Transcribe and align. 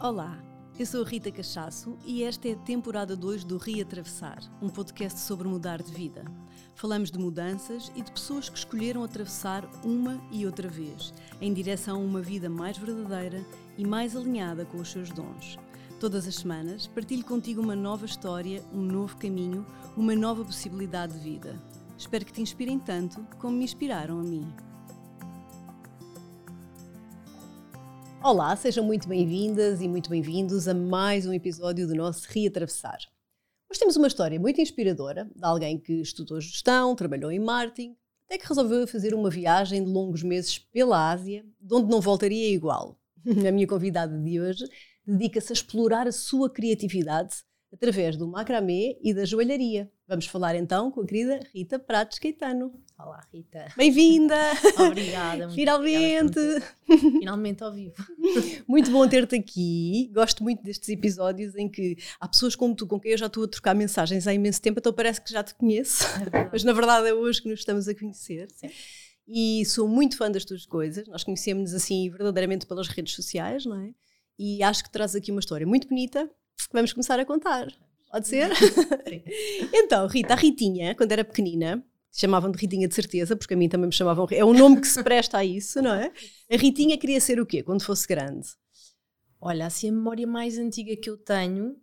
Olá, 0.00 0.38
eu 0.78 0.86
sou 0.86 1.02
a 1.02 1.08
Rita 1.08 1.28
Cachaço 1.28 1.98
e 2.06 2.22
esta 2.22 2.48
é 2.48 2.52
a 2.52 2.58
temporada 2.58 3.16
2 3.16 3.42
do 3.42 3.58
Reatravessar, 3.58 4.38
um 4.62 4.68
podcast 4.68 5.18
sobre 5.18 5.48
mudar 5.48 5.82
de 5.82 5.90
vida. 5.90 6.24
Falamos 6.76 7.10
de 7.10 7.18
mudanças 7.18 7.90
e 7.96 8.02
de 8.02 8.12
pessoas 8.12 8.48
que 8.48 8.56
escolheram 8.56 9.02
atravessar 9.02 9.68
uma 9.82 10.22
e 10.30 10.46
outra 10.46 10.68
vez, 10.68 11.12
em 11.40 11.52
direção 11.52 11.96
a 11.96 12.04
uma 12.04 12.20
vida 12.22 12.48
mais 12.48 12.78
verdadeira 12.78 13.44
e 13.76 13.84
mais 13.84 14.14
alinhada 14.14 14.64
com 14.64 14.78
os 14.78 14.88
seus 14.88 15.10
dons. 15.10 15.58
Todas 15.98 16.28
as 16.28 16.36
semanas 16.36 16.86
partilho 16.86 17.24
contigo 17.24 17.60
uma 17.60 17.74
nova 17.74 18.06
história, 18.06 18.62
um 18.72 18.82
novo 18.82 19.16
caminho, 19.16 19.66
uma 19.96 20.14
nova 20.14 20.44
possibilidade 20.44 21.14
de 21.14 21.18
vida. 21.18 21.60
Espero 21.98 22.24
que 22.24 22.32
te 22.32 22.40
inspirem 22.40 22.78
tanto 22.78 23.20
como 23.40 23.56
me 23.56 23.64
inspiraram 23.64 24.20
a 24.20 24.22
mim. 24.22 24.48
Olá, 28.30 28.54
sejam 28.54 28.84
muito 28.84 29.08
bem-vindas 29.08 29.80
e 29.80 29.88
muito 29.88 30.10
bem-vindos 30.10 30.68
a 30.68 30.74
mais 30.74 31.24
um 31.24 31.32
episódio 31.32 31.88
do 31.88 31.94
nosso 31.94 32.28
Reatravessar. 32.28 32.98
Hoje 33.70 33.80
temos 33.80 33.96
uma 33.96 34.06
história 34.06 34.38
muito 34.38 34.60
inspiradora 34.60 35.24
de 35.34 35.42
alguém 35.42 35.78
que 35.78 35.94
estudou 35.94 36.38
gestão, 36.38 36.94
trabalhou 36.94 37.32
em 37.32 37.38
marketing, 37.38 37.96
até 38.26 38.36
que 38.36 38.46
resolveu 38.46 38.86
fazer 38.86 39.14
uma 39.14 39.30
viagem 39.30 39.82
de 39.82 39.90
longos 39.90 40.22
meses 40.22 40.58
pela 40.58 41.10
Ásia, 41.10 41.42
de 41.58 41.74
onde 41.74 41.90
não 41.90 42.02
voltaria 42.02 42.50
igual. 42.50 43.00
A 43.48 43.50
minha 43.50 43.66
convidada 43.66 44.18
de 44.18 44.38
hoje 44.38 44.68
dedica-se 45.06 45.50
a 45.50 45.54
explorar 45.54 46.06
a 46.06 46.12
sua 46.12 46.50
criatividade 46.50 47.34
através 47.72 48.16
do 48.16 48.26
macramê 48.26 48.98
e 49.02 49.12
da 49.12 49.24
joalharia. 49.24 49.90
Vamos 50.06 50.26
falar 50.26 50.56
então 50.56 50.90
com 50.90 51.02
a 51.02 51.06
querida 51.06 51.40
Rita 51.54 51.78
Prates 51.78 52.18
Caetano. 52.18 52.72
Olá, 52.98 53.26
Rita. 53.32 53.68
Bem-vinda! 53.76 54.34
Obrigada. 54.80 55.44
Muito 55.44 55.54
Finalmente! 55.54 56.38
Obrigada 56.38 56.74
Finalmente 57.18 57.62
ao 57.62 57.72
vivo. 57.72 57.94
Muito 58.66 58.90
bom 58.90 59.06
ter-te 59.06 59.36
aqui. 59.36 60.10
Gosto 60.12 60.42
muito 60.42 60.62
destes 60.62 60.88
episódios 60.88 61.54
em 61.54 61.68
que 61.68 61.96
há 62.18 62.26
pessoas 62.26 62.56
como 62.56 62.74
tu, 62.74 62.86
com 62.86 62.98
quem 62.98 63.12
eu 63.12 63.18
já 63.18 63.26
estou 63.26 63.44
a 63.44 63.48
trocar 63.48 63.74
mensagens 63.74 64.26
há 64.26 64.32
imenso 64.32 64.60
tempo, 64.60 64.80
então 64.80 64.92
parece 64.92 65.20
que 65.20 65.30
já 65.30 65.44
te 65.44 65.54
conheço. 65.54 66.04
É 66.34 66.48
Mas 66.50 66.64
na 66.64 66.72
verdade 66.72 67.08
é 67.08 67.14
hoje 67.14 67.42
que 67.42 67.48
nos 67.48 67.60
estamos 67.60 67.86
a 67.86 67.94
conhecer. 67.94 68.48
Sim. 68.54 68.70
E 69.26 69.64
sou 69.66 69.86
muito 69.86 70.16
fã 70.16 70.30
das 70.30 70.44
tuas 70.44 70.64
coisas. 70.64 71.06
Nós 71.06 71.22
conhecemos-nos 71.22 71.74
assim 71.74 72.08
verdadeiramente 72.08 72.66
pelas 72.66 72.88
redes 72.88 73.14
sociais, 73.14 73.66
não 73.66 73.78
é? 73.78 73.92
E 74.38 74.62
acho 74.62 74.82
que 74.82 74.90
traz 74.90 75.14
aqui 75.14 75.30
uma 75.30 75.40
história 75.40 75.66
muito 75.66 75.86
bonita 75.86 76.30
vamos 76.72 76.92
começar 76.92 77.18
a 77.18 77.24
contar. 77.24 77.68
Pode 78.10 78.26
ser? 78.26 78.54
Sim. 78.56 79.22
então, 79.72 80.06
Rita, 80.06 80.34
a 80.34 80.36
Ritinha, 80.36 80.94
quando 80.94 81.12
era 81.12 81.24
pequenina, 81.24 81.84
chamavam 82.12 82.50
de 82.50 82.58
Ritinha 82.58 82.88
de 82.88 82.94
certeza, 82.94 83.36
porque 83.36 83.54
a 83.54 83.56
mim 83.56 83.68
também 83.68 83.86
me 83.86 83.92
chamavam. 83.92 84.26
É 84.30 84.44
um 84.44 84.52
nome 84.52 84.80
que 84.80 84.86
se 84.86 85.02
presta 85.02 85.38
a 85.38 85.44
isso, 85.44 85.82
não 85.82 85.94
é? 85.94 86.10
A 86.50 86.56
Ritinha 86.56 86.96
queria 86.98 87.20
ser 87.20 87.40
o 87.40 87.46
quê 87.46 87.62
quando 87.62 87.82
fosse 87.82 88.06
grande? 88.06 88.48
Olha, 89.40 89.66
assim, 89.66 89.88
a 89.88 89.92
memória 89.92 90.26
mais 90.26 90.58
antiga 90.58 90.96
que 90.96 91.08
eu 91.08 91.16
tenho 91.16 91.76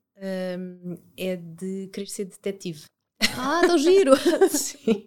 hum, 0.60 0.98
é 1.16 1.36
de 1.36 1.88
querer 1.94 2.08
ser 2.08 2.26
detetive. 2.26 2.84
Ah, 3.38 3.62
tão 3.66 3.78
giro! 3.78 4.14
Sim. 4.52 5.06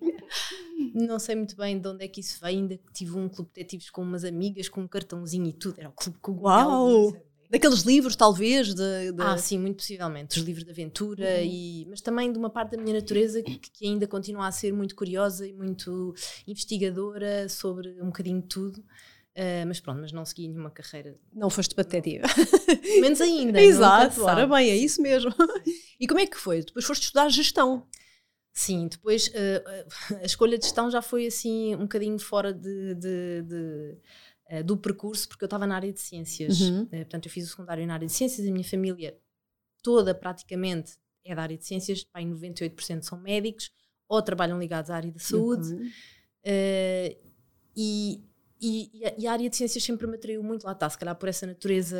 Não 0.95 1.19
sei 1.19 1.35
muito 1.35 1.57
bem 1.57 1.79
de 1.79 1.89
onde 1.89 2.05
é 2.05 2.09
que 2.09 2.21
isso 2.21 2.39
veio, 2.41 2.59
ainda 2.59 2.77
que 2.77 2.93
tive 2.93 3.17
um 3.17 3.29
clube 3.29 3.51
de 3.51 3.55
detetives 3.57 3.91
com 3.91 4.03
umas 4.03 4.25
amigas, 4.25 4.69
com 4.69 4.81
um 4.81 4.89
cartãozinho 4.89 5.47
e 5.47 5.53
tudo. 5.53 5.79
Era 5.79 5.89
o 5.89 5.93
clube 5.93 6.19
com 6.21 6.33
Uau! 6.33 7.13
Daqueles 7.51 7.81
livros, 7.83 8.15
talvez? 8.15 8.75
De, 8.75 9.13
de... 9.13 9.23
Ah, 9.23 9.39
sim, 9.39 9.59
muito 9.59 9.77
possivelmente. 9.77 10.39
Os 10.39 10.45
livros 10.45 10.65
de 10.65 10.71
aventura, 10.71 11.41
e, 11.43 11.87
mas 11.89 12.01
também 12.01 12.31
de 12.31 12.39
uma 12.39 12.51
parte 12.51 12.77
da 12.77 12.83
minha 12.83 12.95
natureza 12.95 13.43
que, 13.43 13.59
que 13.59 13.87
ainda 13.87 14.07
continua 14.07 14.47
a 14.47 14.53
ser 14.53 14.73
muito 14.73 14.95
curiosa 14.95 15.47
e 15.47 15.53
muito 15.53 16.15
investigadora 16.47 17.49
sobre 17.49 18.01
um 18.03 18.07
bocadinho 18.07 18.41
de 18.43 18.49
tudo. 18.49 18.85
Ah, 19.37 19.65
mas 19.67 19.81
pronto, 19.81 20.01
mas 20.01 20.13
não 20.13 20.25
segui 20.25 20.49
nenhuma 20.49 20.71
carreira. 20.71 21.17
Não 21.33 21.49
foste. 21.49 21.75
Pelo 22.83 23.01
menos 23.01 23.21
ainda. 23.21 23.61
Exato, 23.63 24.25
ora 24.25 24.47
bem, 24.47 24.71
é 24.71 24.77
isso 24.77 25.01
mesmo. 25.01 25.33
E 25.99 26.07
como 26.07 26.21
é 26.21 26.27
que 26.27 26.37
foi? 26.37 26.63
Depois 26.63 26.85
foste 26.85 27.05
estudar 27.05 27.29
gestão. 27.31 27.87
Sim, 28.53 28.89
depois 28.89 29.31
ah, 29.37 30.17
a 30.21 30.25
escolha 30.25 30.59
de 30.59 30.65
gestão 30.65 30.91
já 30.91 31.01
foi 31.01 31.27
assim 31.29 31.77
um 31.77 31.83
bocadinho 31.83 32.19
fora 32.19 32.53
de, 32.53 32.95
de- 32.97 33.43
de, 33.43 33.97
ah, 34.49 34.63
do 34.63 34.77
percurso, 34.77 35.29
porque 35.29 35.45
eu 35.45 35.47
estava 35.47 35.67
na 35.67 35.77
área 35.77 35.93
de 35.93 36.01
ciências. 36.01 36.61
Uhum. 36.61 36.83
Ah, 36.93 36.97
portanto, 36.97 37.27
eu 37.27 37.31
fiz 37.33 37.47
o 37.47 37.51
secundário 37.51 37.87
na 37.87 37.95
área 37.95 38.07
de 38.07 38.13
ciências, 38.13 38.47
a 38.47 38.51
minha 38.51 38.65
família 38.65 39.17
toda 39.83 40.15
praticamente 40.15 40.93
é 41.25 41.35
da 41.35 41.43
área 41.43 41.57
de 41.59 41.65
ciências, 41.67 42.07
em 42.17 42.33
98% 42.33 43.03
são 43.03 43.21
médicos 43.21 43.71
ou 44.09 44.23
trabalham 44.23 44.59
ligados 44.59 44.91
à 44.91 44.97
área 44.97 45.13
da 45.13 45.19
saúde. 45.19 45.75
Ok. 45.75 45.87
Eh, 46.45 47.19
e, 47.77 48.23
e- 48.61 48.91
e 49.19 49.27
a, 49.27 49.33
área 49.33 49.49
de 49.51 49.55
ciências 49.57 49.85
sempre 49.85 50.07
me 50.07 50.15
atraiu 50.17 50.43
muito 50.43 50.65
lá 50.65 50.73
está, 50.73 50.89
se 50.89 50.97
calhar 50.99 51.15
por 51.15 51.29
essa 51.29 51.47
natureza 51.47 51.97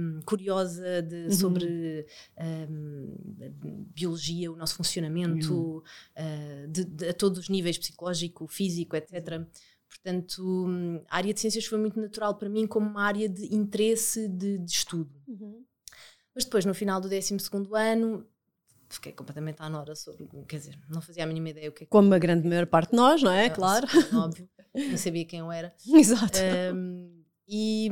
hum, 0.00 0.20
curiosa 0.24 1.02
de, 1.02 1.24
Uhum. 1.26 1.30
sobre 1.32 2.06
hum, 2.68 3.14
biologia, 3.94 4.50
o 4.50 4.56
nosso 4.56 4.74
funcionamento, 4.76 5.82
eh, 6.16 6.66
de, 6.68 6.84
de- 6.84 7.08
a 7.08 7.14
todos 7.14 7.38
os 7.40 7.48
níveis, 7.48 7.78
psicológico, 7.78 8.46
físico, 8.48 8.96
etc. 8.96 9.46
Portanto, 9.92 10.42
hum, 10.66 11.04
a 11.10 11.16
área 11.18 11.34
de 11.34 11.38
ciências 11.40 11.66
foi 11.66 11.78
muito 11.78 12.00
natural 12.00 12.34
para 12.36 12.48
mim 12.48 12.66
como 12.66 12.88
uma 12.88 13.02
área 13.02 13.28
de 13.28 13.54
interesse 13.54 14.26
de, 14.26 14.56
de 14.56 14.70
estudo. 14.72 15.12
Uhum. 15.28 15.62
Mas 16.34 16.44
depois, 16.44 16.64
no 16.64 16.72
final 16.74 16.98
do 16.98 17.10
12 17.10 17.36
ano, 17.76 18.26
fiquei 18.88 19.12
completamente 19.12 19.60
à 19.60 19.68
nora 19.68 19.94
sobre, 19.94 20.26
quer 20.48 20.56
dizer, 20.56 20.78
não 20.88 21.02
fazia 21.02 21.24
a 21.24 21.26
mínima 21.26 21.50
ideia 21.50 21.68
o 21.68 21.72
que 21.72 21.84
é 21.84 21.86
que 21.86 21.90
Como 21.90 22.12
a 22.14 22.18
grande 22.18 22.48
maior 22.48 22.66
parte 22.66 22.90
de 22.90 22.96
nós, 22.96 23.22
não 23.22 23.30
é? 23.30 23.46
ah, 23.46 23.50
Claro. 23.50 23.86
óbvio, 24.14 24.48
não 24.74 24.96
sabia 24.96 25.26
quem 25.26 25.40
eu 25.40 25.52
era. 25.52 25.74
Exato. 25.86 26.38
Um, 26.74 27.22
e, 27.46 27.90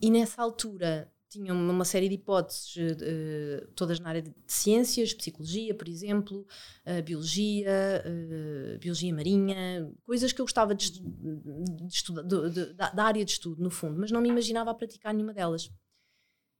e 0.00 0.10
nessa 0.10 0.40
altura 0.40 1.10
tinha 1.34 1.52
uma, 1.52 1.84
série 1.84 2.08
de 2.08 2.14
hipóteses, 2.14 2.76
eh, 2.78 3.66
todas 3.74 3.98
na 3.98 4.08
área 4.08 4.22
de 4.22 4.32
ciências, 4.46 5.12
psicologia, 5.12 5.74
por 5.74 5.88
exemplo, 5.88 6.46
eh, 6.84 7.02
biologia, 7.02 7.68
eh, 8.04 8.78
biologia 8.80 9.12
marinha, 9.12 9.90
coisas 10.04 10.32
que 10.32 10.40
eu 10.40 10.44
gostava 10.44 10.74
de, 10.74 10.92
de 10.92 11.86
estudar, 11.92 12.22
de- 12.22 12.50
de- 12.50 12.72
da, 12.74 12.90
da 12.90 13.04
área 13.04 13.24
de 13.24 13.32
estudo, 13.32 13.60
no 13.60 13.70
fundo, 13.70 13.98
mas 13.98 14.12
não 14.12 14.20
me 14.20 14.28
imaginava 14.28 14.70
a 14.70 14.74
praticar 14.74 15.12
nenhuma 15.12 15.34
delas. 15.34 15.70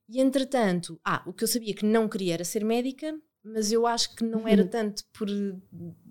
E 0.09 0.21
entretanto, 0.21 1.01
ah, 1.05 1.23
o 1.25 1.33
que 1.33 1.45
eu 1.45 1.49
sabia 1.49 1.75
que 1.75 1.87
não 1.87 2.09
queria 2.09 2.35
era 2.35 2.45
ser 2.45 2.65
médica, 2.65 3.17
mas 3.45 3.71
eu 3.71 3.87
acho 3.87 4.15
que 4.17 4.25
não 4.25 4.49
era 4.49 4.67
tanto 4.67 5.05
por, 5.13 5.29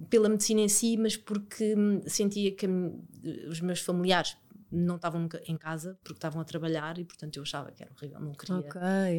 pela 0.10 0.30
medicina 0.30 0.62
em 0.62 0.70
si, 0.70 0.96
mas 0.98 1.18
porque 1.18 1.76
hum, 1.76 2.02
sentia 2.08 2.56
que 2.56 2.68
hum, 2.68 3.04
os 3.50 3.60
meus 3.60 3.82
familiares 3.82 4.38
não 4.74 4.96
estavam 4.96 5.28
em 5.48 5.58
casa 5.58 5.98
porque 6.04 6.18
estavam 6.18 6.42
a 6.42 6.46
trabalhar 6.46 6.98
e 6.98 7.06
portanto 7.06 7.38
eu 7.38 7.44
achava 7.44 7.72
que 7.72 7.84
era 7.84 7.92
horrível, 7.94 8.20
não 8.20 8.34
queria, 8.34 8.58
ok, 8.58 8.72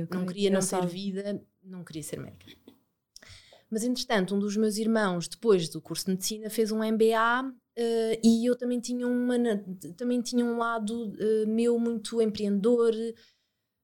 ok. 0.05 0.19
não 0.19 0.27
queria 0.27 0.51
não 0.51 0.61
ter 0.61 0.67
Engraçado. 0.77 0.89
vida, 0.89 1.43
não 1.63 1.85
queria 1.85 2.03
ser 2.03 2.19
médica. 2.21 2.53
Mas 3.71 3.83
entretanto, 3.83 4.35
um 4.35 4.39
dos 4.39 4.57
meus 4.57 4.77
irmãos, 4.77 5.27
depois 5.27 5.69
do 5.69 5.81
curso 5.81 6.05
de 6.07 6.13
medicina, 6.13 6.51
fez 6.51 6.71
um 6.71 6.79
MBA 6.85 7.53
eh, 7.77 8.21
e 8.23 8.49
eu 8.49 8.55
também 8.57 8.79
tinha, 8.79 9.07
uma, 9.07 9.35
também 9.97 10.21
tinha 10.21 10.45
um 10.45 10.57
lado 10.59 11.13
eh, 11.19 11.47
meu 11.47 11.79
muito 11.79 12.21
empreendedor, 12.23 12.93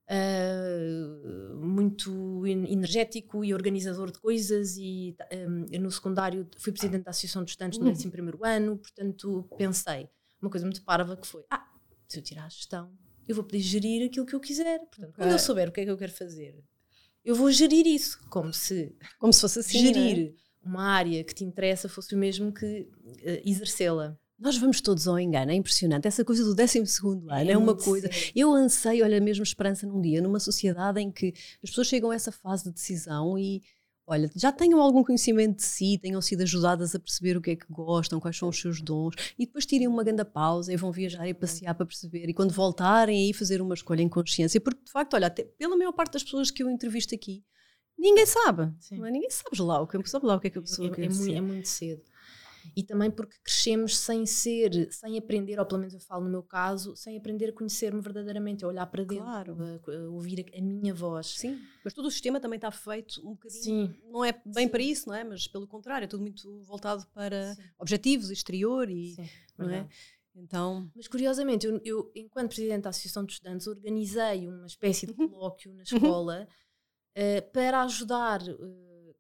eh, 0.08 1.02
muito 1.54 2.46
en- 2.46 2.66
energético 2.72 3.44
e 3.44 3.54
organizador 3.54 4.10
de 4.10 4.18
coisas 4.20 4.76
e 4.76 5.16
eu 5.70 5.80
no 5.80 5.90
secundário 5.90 6.46
fui 6.58 6.72
presidente 6.72 7.04
da 7.04 7.10
Associação 7.10 7.42
de 7.44 7.50
Estudantes 7.50 7.78
no 7.78 7.86
Uhum. 7.86 7.92
11º 7.92 8.38
ano, 8.44 8.76
portanto 8.78 9.48
pensei 9.56 10.08
uma 10.40 10.50
coisa 10.50 10.66
muito 10.66 10.82
parva 10.82 11.16
que 11.16 11.26
foi, 11.26 11.44
ah, 11.50 11.66
se 12.08 12.18
eu 12.18 12.22
tirar 12.22 12.44
a 12.46 12.48
gestão, 12.48 12.90
eu 13.28 13.34
vou 13.34 13.44
poder 13.44 13.60
gerir 13.60 14.06
aquilo 14.06 14.26
que 14.26 14.34
eu 14.34 14.40
quiser. 14.40 14.78
Portanto, 14.80 15.12
quando 15.16 15.30
eu 15.30 15.38
souber 15.38 15.68
o 15.68 15.72
que 15.72 15.80
é 15.80 15.84
que 15.84 15.90
eu 15.90 15.96
quero 15.98 16.12
fazer, 16.12 16.62
eu 17.24 17.34
vou 17.34 17.50
gerir 17.50 17.86
isso, 17.86 18.18
como 18.28 18.52
se 18.52 18.94
Como 19.18 19.32
se 19.32 19.40
fosse 19.40 19.58
assim. 19.60 19.78
é? 19.78 19.80
gerir 19.82 20.34
uma 20.62 20.82
área 20.84 21.22
que 21.24 21.34
te 21.34 21.44
interessa 21.44 21.88
fosse 21.88 22.14
o 22.14 22.18
mesmo 22.18 22.52
que 22.52 22.88
eh, 23.22 23.42
exercê-la. 23.44 24.16
Nós 24.38 24.56
vamos 24.56 24.80
todos 24.80 25.06
ao 25.06 25.18
engano, 25.20 25.50
é 25.52 25.54
impressionante. 25.54 26.08
Essa 26.08 26.24
coisa 26.24 26.42
do 26.42 26.54
12 26.54 26.78
ano 26.78 27.50
é, 27.50 27.56
uma 27.56 27.66
muito 27.66 27.84
coisa. 27.84 28.10
sério. 28.10 28.32
Eu 28.34 28.52
anseio, 28.54 29.04
olha, 29.04 29.20
mesmo 29.20 29.42
esperança 29.42 29.86
num 29.86 30.00
dia, 30.00 30.22
numa 30.22 30.40
sociedade 30.40 30.98
em 30.98 31.12
que 31.12 31.34
as 31.62 31.68
pessoas 31.70 31.86
chegam 31.86 32.10
a 32.10 32.14
essa 32.14 32.32
fase 32.32 32.64
de 32.64 32.72
decisão 32.72 33.38
e, 33.38 33.62
olha, 34.06 34.30
já 34.34 34.50
tenham 34.50 34.80
algum 34.80 35.02
conhecimento 35.04 35.56
de 35.56 35.62
si, 35.62 35.98
tenham 36.00 36.20
sido 36.20 36.42
ajudadas 36.42 36.94
a 36.94 36.98
perceber 36.98 37.36
o 37.36 37.40
que 37.40 37.52
é 37.52 37.56
que 37.56 37.66
gostam, 37.70 38.18
quais 38.20 38.36
são 38.36 38.48
os 38.48 38.60
seus 38.60 38.80
dons, 38.82 39.14
e 39.38 39.46
depois 39.46 39.64
tirem 39.66 39.86
uma 39.86 40.02
grande 40.02 40.24
pausa 40.24 40.72
e 40.72 40.76
vão 40.76 40.90
viajar 40.90 41.26
e 41.28 41.34
passear 41.34 41.74
para 41.74 41.86
perceber. 41.86 42.28
E 42.28 42.34
quando 42.34 42.52
voltarem 42.52 43.16
aí 43.26 43.32
fazer 43.32 43.62
uma 43.62 43.74
escolha 43.74 44.02
em 44.02 44.08
consciência, 44.08 44.60
porque 44.60 44.82
de 44.84 44.90
facto, 44.90 45.14
olha, 45.14 45.28
até 45.28 45.44
pela 45.44 45.76
maior 45.76 45.92
parte 45.92 46.14
das 46.14 46.24
pessoas 46.24 46.50
que 46.50 46.62
eu 46.62 46.70
entrevisto 46.70 47.14
aqui, 47.14 47.44
ninguém 47.98 48.26
sabe. 48.26 48.72
Sim. 48.80 48.98
Não 48.98 49.06
é? 49.06 49.10
Ninguém 49.10 49.30
sabe 49.30 49.60
lá 49.62 49.80
o 49.80 49.86
que, 49.86 50.08
sabe 50.08 50.26
lá 50.26 50.34
o 50.36 50.40
que 50.40 50.46
é 50.48 50.50
que 50.50 50.58
a 50.58 50.62
pessoa 50.62 50.88
é, 50.88 50.90
quer 50.90 51.04
é 51.04 51.08
mui- 51.08 51.14
ser. 51.14 51.32
é 51.34 51.40
muito 51.40 51.68
cedo. 51.68 52.02
E 52.76 52.82
também 52.82 53.10
porque 53.10 53.36
crescemos 53.42 53.96
sem 53.96 54.24
ser, 54.26 54.92
sem 54.92 55.16
aprender, 55.18 55.58
ou 55.58 55.66
pelo 55.66 55.80
menos 55.80 55.94
eu 55.94 56.00
falo 56.00 56.24
no 56.24 56.30
meu 56.30 56.42
caso, 56.42 56.94
sem 56.96 57.16
aprender 57.16 57.50
a 57.50 57.52
conhecer-me 57.52 58.00
verdadeiramente, 58.00 58.64
a 58.64 58.68
olhar 58.68 58.86
para 58.86 59.04
dentro, 59.04 59.24
Claro. 59.24 59.56
a, 59.62 59.92
a 59.96 60.10
ouvir 60.10 60.46
a, 60.54 60.58
a 60.58 60.62
minha 60.62 60.92
voz. 60.94 61.26
Sim, 61.38 61.58
mas 61.84 61.92
todo 61.94 62.06
o 62.06 62.10
sistema 62.10 62.38
também 62.40 62.56
está 62.56 62.70
feito 62.70 63.20
um 63.26 63.32
bocadinho. 63.32 63.62
Sim. 63.62 63.94
Não 64.10 64.24
é 64.24 64.32
bem 64.44 64.64
Sim. 64.66 64.68
para 64.68 64.82
isso, 64.82 65.08
não 65.08 65.14
é? 65.14 65.24
Mas 65.24 65.46
pelo 65.46 65.66
contrário, 65.66 66.04
é 66.04 66.08
tudo 66.08 66.20
muito 66.22 66.62
voltado 66.62 67.06
para 67.14 67.54
Sim. 67.54 67.62
objetivos 67.78 68.30
exterior 68.30 68.88
e. 68.90 69.14
Sim, 69.14 69.28
não 69.58 69.68
é? 69.70 69.88
Então, 70.34 70.90
Mas 70.94 71.08
curiosamente, 71.08 71.66
eu, 71.66 71.80
eu, 71.84 72.12
enquanto 72.14 72.50
presidente 72.50 72.82
da 72.82 72.90
Associação 72.90 73.24
de 73.24 73.32
Estudantes, 73.32 73.66
organizei 73.66 74.46
uma 74.48 74.66
espécie 74.66 75.06
de 75.06 75.12
colóquio 75.12 75.74
na 75.74 75.82
escola 75.82 76.48
eh, 77.16 77.40
para 77.40 77.82
ajudar 77.82 78.40
eh, 78.48 78.54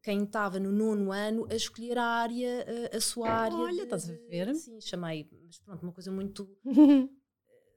quem 0.02 0.24
estava 0.24 0.58
no 0.58 0.72
nono 0.72 1.12
ano 1.12 1.46
a 1.50 1.54
escolher 1.54 1.98
a 1.98 2.04
área, 2.04 2.64
eh, 2.66 2.96
a 2.96 3.00
sua 3.00 3.28
área. 3.28 3.56
Olha, 3.56 3.76
de- 3.76 3.82
estás 3.82 4.08
a 4.08 4.12
ver? 4.14 4.54
Sim, 4.54 4.80
chamei, 4.80 5.28
mas 5.46 5.58
pronto, 5.58 5.82
uma 5.82 5.92
coisa 5.92 6.10
muito 6.10 6.48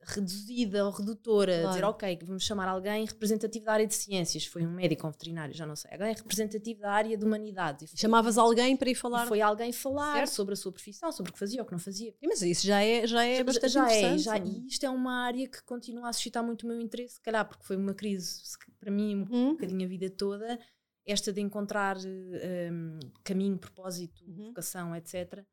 reduzida 0.06 0.84
ou 0.86 0.92
redutora, 0.92 1.54
Claro. 1.62 1.70
dizer, 1.70 1.84
ok, 1.86 2.20
vamos 2.26 2.44
chamar 2.44 2.68
alguém 2.68 3.06
representativo 3.06 3.64
da 3.66 3.72
área 3.74 3.88
de 3.88 3.96
ciências, 3.96 4.46
foi 4.46 4.66
um 4.66 4.70
médico 4.72 5.04
ou 5.04 5.10
um 5.10 5.12
veterinário, 5.14 5.54
já 5.56 5.66
não 5.66 5.78
sei, 5.78 5.92
alguém 5.94 6.14
representativo 6.14 6.82
da 6.82 6.92
área 6.92 7.18
de 7.18 7.24
humanidades. 7.24 7.90
Foi- 7.92 7.98
chamavas 8.00 8.38
alguém 8.38 8.76
para 8.76 8.90
ir 8.90 8.96
falar. 8.96 9.26
foi 9.28 9.40
alguém 9.40 9.72
falar 9.72 10.16
Certo. 10.28 10.32
sobre 10.36 10.54
a 10.54 10.58
sua 10.58 10.74
profissão, 10.74 11.10
sobre 11.10 11.30
o 11.30 11.34
que 11.34 11.40
fazia 11.40 11.62
ou 11.62 11.64
o 11.64 11.66
que 11.66 11.72
não 11.72 11.80
fazia. 11.80 12.14
Mas 12.22 12.42
isso 12.42 12.68
já 12.68 12.82
é, 12.84 13.08
já 13.08 13.24
é 13.24 13.38
Já- 13.38 13.44
bastante 13.46 13.70
já 13.72 13.92
é, 13.92 13.98
interessante. 14.00 14.24
já, 14.24 14.38
e 14.40 14.68
isto 14.68 14.86
é 14.86 14.90
uma 14.90 15.24
área 15.24 15.48
que 15.48 15.64
continua 15.64 16.10
a 16.10 16.14
suscitar 16.14 16.44
muito 16.44 16.64
o 16.64 16.68
meu 16.68 16.82
interesse, 16.82 17.14
se 17.16 17.22
calhar 17.22 17.48
porque 17.48 17.64
foi 17.64 17.78
uma 17.78 17.94
crise, 17.94 18.42
se- 18.44 18.58
para 18.82 18.92
mim, 18.92 19.16
um 19.16 19.34
Uhum. 19.34 19.52
bocadinho 19.52 19.86
a 19.86 19.88
vida 19.88 20.10
toda, 20.10 20.60
esta 21.06 21.32
de 21.34 21.42
encontrar 21.42 21.98
um, 21.98 23.00
caminho, 23.24 23.58
propósito, 23.58 24.24
Uhum. 24.26 24.48
vocação, 24.48 24.96
etc. 24.96 25.46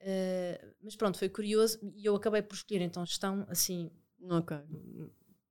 Eh, 0.00 0.74
mas 0.82 0.96
pronto, 0.96 1.18
foi 1.18 1.28
curioso 1.28 1.78
e 1.96 2.04
eu 2.06 2.14
acabei 2.16 2.42
por 2.42 2.54
escolher 2.54 2.80
então 2.82 3.04
gestão, 3.06 3.46
assim, 3.48 3.90
Ok. 4.28 4.56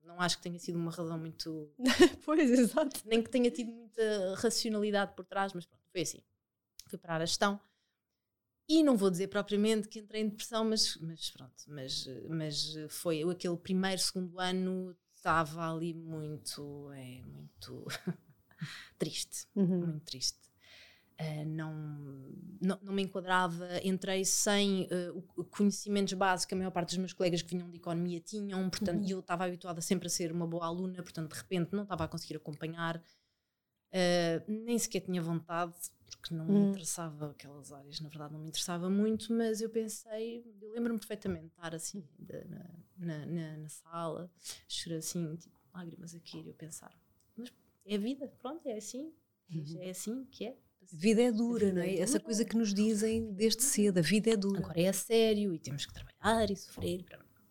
não 0.04 0.20
acho 0.20 0.38
que 0.38 0.44
tenha 0.44 0.60
sido 0.60 0.78
uma 0.78 0.92
razão 0.92 1.18
muito. 1.18 1.72
Pois, 2.26 2.50
exato. 2.52 3.02
nem 3.06 3.22
que 3.24 3.30
tenha 3.30 3.50
tido 3.52 3.72
muita 3.72 4.36
racionalidade 4.36 5.14
por 5.16 5.26
trás, 5.26 5.54
mas 5.54 5.66
pronto, 5.66 5.84
foi 5.92 6.02
assim. 6.02 6.22
Fui 6.88 6.98
para 6.98 7.16
a 7.16 7.26
gestão. 7.26 7.60
E 8.70 8.84
não 8.84 8.96
vou 8.96 9.10
dizer 9.10 9.28
propriamente 9.28 9.88
que 9.90 10.00
entrei 10.00 10.22
em 10.22 10.30
depressão, 10.30 10.64
mas, 10.64 10.96
mas 10.98 11.30
pronto, 11.30 11.64
mas, 11.68 12.06
mas 12.30 12.74
foi 12.90 13.22
aquele 13.30 13.58
primeiro, 13.58 14.02
segundo 14.02 14.40
ano, 14.40 14.96
estava 15.14 15.70
ali 15.74 15.94
muito, 15.94 16.90
é, 16.94 17.22
muito 17.24 17.86
triste, 18.98 19.48
Uhum. 19.56 19.80
muito 19.80 20.06
triste. 20.06 20.40
Uh, 21.20 21.46
não, 21.46 21.74
não, 22.60 22.80
não 22.82 22.94
me 22.94 23.04
enquadrava, 23.04 23.80
entrei 23.84 24.26
sem 24.26 24.88
uh, 24.92 25.46
conhecimentos 25.52 26.14
básicos 26.14 26.46
que 26.48 26.56
a 26.56 26.58
maior 26.58 26.72
parte 26.72 26.90
dos 26.90 26.98
meus 26.98 27.14
colegas 27.14 27.44
que 27.44 27.50
vinham 27.56 27.70
de 27.70 27.78
economia 27.78 28.20
tinham, 28.20 28.70
portanto, 28.72 29.02
Uhum. 29.02 29.08
e 29.08 29.12
eu 29.12 29.20
estava 29.20 29.46
habituada 29.46 29.82
sempre 29.82 30.08
a 30.08 30.10
ser 30.10 30.32
uma 30.32 30.48
boa 30.48 30.66
aluna, 30.66 31.04
portanto, 31.04 31.32
de 31.32 31.38
repente 31.38 31.74
não 31.74 31.84
estava 31.84 32.06
a 32.06 32.08
conseguir 32.08 32.38
acompanhar, 32.38 33.02
Uh, 33.94 34.40
nem 34.50 34.80
sequer 34.80 35.02
tinha 35.02 35.22
vontade, 35.22 35.74
porque 36.06 36.34
não 36.34 36.46
me 36.46 36.60
Hum. 36.60 36.64
interessava 36.64 37.32
aquelas 37.32 37.74
áreas, 37.74 38.00
na 38.00 38.08
verdade 38.08 38.32
não 38.32 38.40
me 38.40 38.48
interessava 38.48 38.90
muito, 38.90 39.34
mas 39.34 39.60
eu 39.60 39.70
pensei, 39.70 40.46
eu 40.62 40.72
lembro-me 40.72 40.98
perfeitamente 40.98 41.48
de 41.48 41.52
estar 41.52 41.76
assim 41.76 42.02
de- 42.18 42.46
na, 42.98 43.26
na, 43.26 43.58
na, 43.58 43.68
sala, 43.68 44.32
chorar 44.66 45.00
assim, 45.00 45.36
tipo, 45.36 45.54
lágrimas 45.74 46.16
aqui, 46.16 46.48
eu 46.48 46.54
pensar, 46.54 46.98
mas 47.36 47.52
é 47.86 47.96
a 47.96 47.98
vida, 47.98 48.28
pronto, 48.42 48.68
é 48.68 48.78
assim, 48.78 49.12
Uhum. 49.54 49.78
é 49.82 49.90
assim 49.90 50.26
que 50.32 50.46
é. 50.46 50.52
A 50.52 50.86
vida 50.98 51.22
é 51.22 51.32
dura, 51.32 51.66
vida 51.68 51.74
não 51.80 51.82
é? 51.86 51.96
é 51.96 52.00
Essa 52.00 52.20
coisa 52.20 52.44
que 52.46 52.56
nos 52.58 52.74
dizem 52.74 53.34
desde 53.34 53.64
cedo, 53.64 53.98
a 54.00 54.02
vida 54.02 54.30
é 54.32 54.38
dura. 54.38 54.60
Agora 54.60 54.80
é 54.82 54.88
a 54.88 54.94
sério 54.94 55.54
e 55.54 55.60
temos 55.60 55.86
que 55.86 55.94
trabalhar 55.94 56.50
e 56.50 56.56
sofrer, 56.56 57.06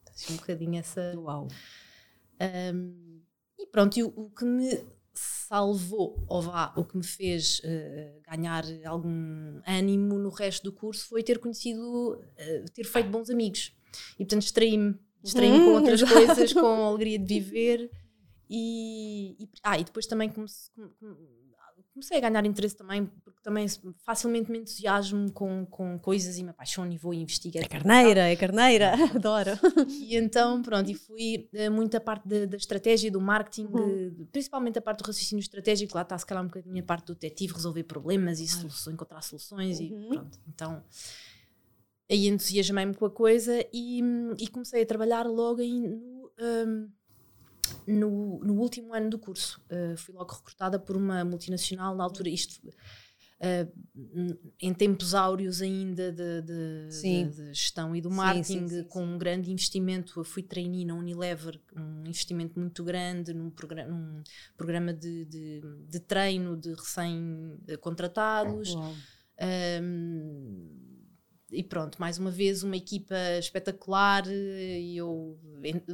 assim, 0.09 0.33
um 0.35 0.37
bocadinho 0.37 0.79
essa... 0.79 1.15
Uau. 1.17 1.49
Um, 2.75 3.21
e 3.59 3.67
pronto, 3.67 3.99
e 3.99 4.03
o, 4.03 4.09
o 4.17 4.31
que 4.31 4.45
me 4.45 4.83
salvou, 5.13 6.25
ou 6.29 6.41
vá, 6.43 6.73
o 6.77 6.85
que 6.85 6.97
me 6.97 7.05
fez 7.05 7.61
uh, 7.61 8.23
ganhar 8.31 8.65
algum 8.87 9.61
ânimo 9.67 10.19
no 10.19 10.31
resto 10.31 10.63
do 10.65 10.73
curso 10.73 11.07
foi 11.09 11.23
ter 11.23 11.39
conhecido, 11.39 12.15
uh, 12.15 12.71
ter 12.73 12.85
feito 12.85 13.11
bons 13.11 13.29
amigos. 13.29 13.75
E 14.15 14.25
portanto 14.25 14.43
distraí-me, 14.43 14.95
distraí-me 15.23 15.59
com 15.59 15.71
Hum, 15.73 15.75
outras 15.75 16.01
exato. 16.03 16.15
coisas, 16.27 16.53
com 16.53 16.61
a 16.67 16.87
alegria 16.87 17.19
de 17.19 17.27
viver. 17.27 17.91
E, 18.53 19.37
e- 19.39 19.49
ah, 19.63 19.79
e 19.79 19.85
depois 19.85 20.07
também 20.07 20.29
comece- 20.29 20.71
come- 20.75 20.91
come- 20.99 21.17
comecei 21.93 22.19
a 22.19 22.21
ganhar 22.29 22.45
interesse 22.47 22.77
também, 22.77 23.07
porque 23.25 23.41
também 23.43 23.67
facilmente 24.05 24.51
me 24.51 24.59
entusiasmo 24.59 25.31
com, 25.33 25.65
com 25.67 25.99
coisas 25.99 26.37
e 26.37 26.43
me 26.43 26.51
apaixono 26.51 26.93
e 26.93 26.99
vou 26.99 27.15
investigar. 27.15 27.65
É 27.65 27.69
carneira, 27.69 28.21
é 28.29 28.35
carneira, 28.37 28.93
adoro. 29.15 29.51
E 29.89 30.17
então, 30.17 30.63
pronto, 30.63 30.91
e 30.91 30.95
fui 30.95 31.49
eh, 31.53 31.69
muito 31.71 31.97
a 31.97 32.01
parte 32.01 32.27
da, 32.27 32.45
da 32.47 32.57
estratégia, 32.57 33.11
do 33.11 33.21
marketing, 33.21 33.67
Uhum. 33.67 34.27
principalmente 34.33 34.79
a 34.79 34.83
parte 34.83 34.99
do 35.03 35.07
raciocínio 35.07 35.41
estratégico, 35.43 35.95
lá 35.95 36.03
está 36.03 36.17
se 36.19 36.27
calhar 36.27 36.43
um 36.43 36.47
bocadinho 36.49 36.81
a 36.81 36.87
parte 36.87 37.07
do 37.07 37.15
detetive, 37.15 37.53
resolver 37.55 37.85
problemas 37.85 38.41
e 38.41 38.49
soluções, 38.49 38.95
encontrar 38.95 39.23
soluções 39.23 39.79
Uhum. 39.79 39.87
e 39.87 40.09
pronto. 40.09 40.39
Então, 40.49 40.83
aí 42.11 42.27
entusiasmei-me 42.29 42.95
com 42.95 43.07
a 43.07 43.11
coisa 43.11 43.65
e, 43.73 44.01
e 44.39 44.49
comecei 44.49 44.83
a 44.83 44.87
trabalhar 44.87 45.27
logo 45.27 45.61
em, 45.61 45.81
no, 45.89 46.31
hum, 46.41 46.89
no, 47.87 48.39
no 48.41 48.55
último 48.55 48.93
ano 48.95 49.11
do 49.11 49.19
curso. 49.19 49.61
Uh, 49.71 49.97
fui 49.97 50.15
logo 50.15 50.33
recrutada 50.35 50.79
por 50.79 50.97
uma 50.97 51.25
multinacional, 51.25 51.97
na 51.97 52.05
altura 52.05 52.29
isto... 52.29 52.61
uh, 52.69 52.73
em 54.61 54.75
tempos 54.75 55.15
áureos 55.15 55.63
ainda 55.63 56.13
de, 56.13 56.43
de- 56.43 56.93
Sim. 56.93 57.31
de- 57.31 57.55
gestão 57.55 57.97
e 57.97 58.01
do 58.01 58.11
Sim, 58.11 58.17
marketing, 58.17 58.69
sim, 58.69 58.83
sim, 58.83 58.85
com 58.85 59.03
um 59.03 59.17
grande 59.17 59.51
investimento. 59.51 60.21
Eu 60.21 60.25
fui 60.25 60.43
trainee 60.43 60.85
na 60.85 60.95
Unilever, 60.95 61.59
um 61.75 62.01
investimento 62.07 62.61
muito 62.61 62.85
grande 62.85 63.33
num, 63.33 63.49
progra 63.51 63.87
num 63.87 64.23
programa 64.57 64.93
de, 64.93 65.25
de, 65.25 65.63
treino 66.01 66.55
de 66.57 66.75
recém-contratados. 66.75 68.75
Um, 69.83 70.90
e 71.53 71.63
pronto, 71.65 71.99
mais 72.01 72.19
uma 72.19 72.31
vez 72.31 72.63
uma 72.63 72.77
equipa 72.77 73.15
espetacular 73.39 74.25
eh, 74.29 74.81
e 74.81 74.97
eu 74.97 75.39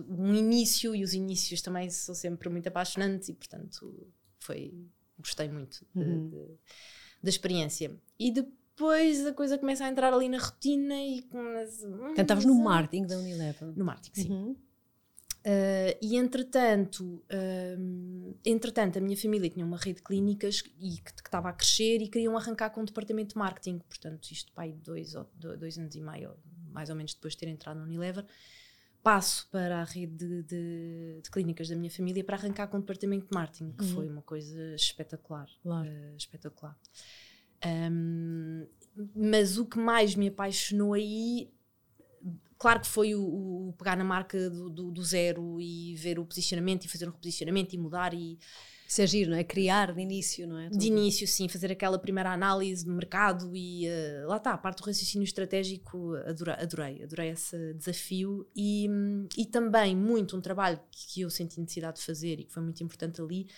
um 0.08 0.34
início 0.34 0.94
e 0.94 1.02
os 1.02 1.14
inícios 1.14 1.62
também 1.62 1.88
são 1.90 2.14
sempre 2.14 2.48
muito 2.48 2.66
apaixonantes 2.68 3.28
e 3.28 3.34
portanto 3.34 4.06
foi 4.40 4.72
gostei 5.18 5.48
muito 5.48 5.84
de- 5.94 6.02
Uhum. 6.04 6.28
de- 6.28 6.54
da 7.22 7.28
experiência 7.30 7.90
e 8.18 8.30
depois 8.30 9.24
a 9.26 9.32
coisa 9.32 9.56
começa 9.58 9.84
a 9.84 9.88
entrar 9.88 10.12
ali 10.12 10.28
na 10.28 10.38
rotina 10.38 10.94
e 11.02 11.22
começa 11.22 11.88
Portanto, 11.88 12.18
estavas 12.20 12.44
no 12.44 12.54
marketing 12.54 13.06
da 13.06 13.18
Unilever. 13.18 13.72
no 13.76 13.84
marketing 13.84 14.20
sim 14.22 14.30
Uhum. 14.30 14.56
Uh, 15.46 15.94
e 16.02 16.16
entretanto, 16.16 17.22
um, 17.78 18.34
entretanto, 18.44 18.98
a 18.98 19.00
minha 19.00 19.16
família 19.16 19.48
tinha 19.48 19.64
uma 19.64 19.76
rede 19.76 19.98
de 19.98 20.02
clínicas 20.02 20.64
e 20.81 20.96
que 20.98 21.10
estava 21.25 21.48
a 21.50 21.52
crescer 21.52 22.02
e 22.02 22.08
queriam 22.08 22.37
arrancar 22.37 22.70
com 22.70 22.81
um 22.81 22.84
departamento 22.84 23.34
de 23.34 23.38
marketing. 23.38 23.78
Portanto, 23.78 24.25
isto 24.32 24.50
pai 24.52 24.72
dois, 24.72 25.14
dois 25.38 25.78
anos 25.78 25.94
e 25.94 26.00
meio, 26.00 26.34
mais 26.72 26.90
ou 26.90 26.96
menos 26.96 27.14
depois 27.14 27.34
de 27.34 27.38
ter 27.38 27.48
entrado 27.48 27.78
no 27.78 27.84
Unilever, 27.84 28.26
passo 29.04 29.48
para 29.52 29.82
a 29.82 29.84
rede 29.84 30.16
de, 30.16 30.43
de- 30.43 31.20
de 31.22 31.31
clínicas 31.31 31.69
da 31.69 31.76
minha 31.76 31.92
família 31.92 32.25
para 32.25 32.34
arrancar 32.37 32.66
com 32.66 32.78
o 32.78 32.81
departamento 32.81 33.26
de 33.26 33.32
marketing, 33.32 33.70
que 33.70 33.85
Uhum. 33.85 33.94
foi 33.94 34.09
uma 34.09 34.23
coisa 34.23 34.75
espetacular. 34.75 35.49
Claro. 35.62 35.88
uh, 35.88 36.16
espetacular. 36.16 36.76
Um, 37.64 38.66
mas 39.14 39.59
o 39.59 39.64
que 39.66 39.78
mais 39.78 40.14
me 40.16 40.28
apaixonou 40.28 40.92
aí 40.94 41.50
claro 42.58 42.80
que 42.80 42.86
foi 42.86 43.14
o, 43.14 43.22
o 43.68 43.75
pegar 43.78 43.96
na 43.96 44.04
marca 44.04 44.50
do, 44.50 44.70
do- 44.70 44.90
do 44.90 45.02
zero 45.04 45.60
e 45.60 45.94
ver 45.96 46.18
o 46.18 46.25
posicionamento 46.25 46.84
e 46.84 46.88
fazer 46.88 47.06
um 47.08 47.12
reposicionamento 47.12 47.75
e 47.75 47.78
mudar 47.78 48.14
e 48.14 48.38
Isso 48.88 49.02
é 49.02 49.06
giro, 49.06 49.30
não 49.30 49.36
é? 49.36 49.44
Criar 49.44 49.92
de 49.92 50.00
início, 50.00 50.46
não 50.46 50.58
é? 50.58 50.68
de 50.68 50.86
início 50.86 51.26
sim, 51.26 51.48
fazer 51.48 51.72
aquela 51.72 51.98
primeira 51.98 52.32
análise 52.32 52.84
do 52.84 52.92
mercado 52.92 53.54
e 53.54 53.86
eh, 53.86 54.25
lá 54.26 54.36
está, 54.36 54.52
a 54.52 54.58
parte 54.58 54.78
do 54.82 54.86
raciocínio 54.86 55.25
estratégico 55.25 56.14
adorei, 56.26 56.54
adorei, 56.54 57.02
adorei 57.02 57.30
esse 57.30 57.75
desafio 57.75 58.46
e, 58.54 58.88
e 59.36 59.44
também 59.46 59.96
muito 59.96 60.36
um 60.36 60.40
trabalho 60.40 60.80
que 60.90 61.20
eu 61.22 61.30
senti 61.30 61.60
necessidade 61.60 61.98
de 61.98 62.04
fazer 62.04 62.38
e 62.40 62.44
que 62.44 62.52
foi 62.52 62.62
muito 62.62 62.82
importante 62.82 63.20
ali, 63.20 63.48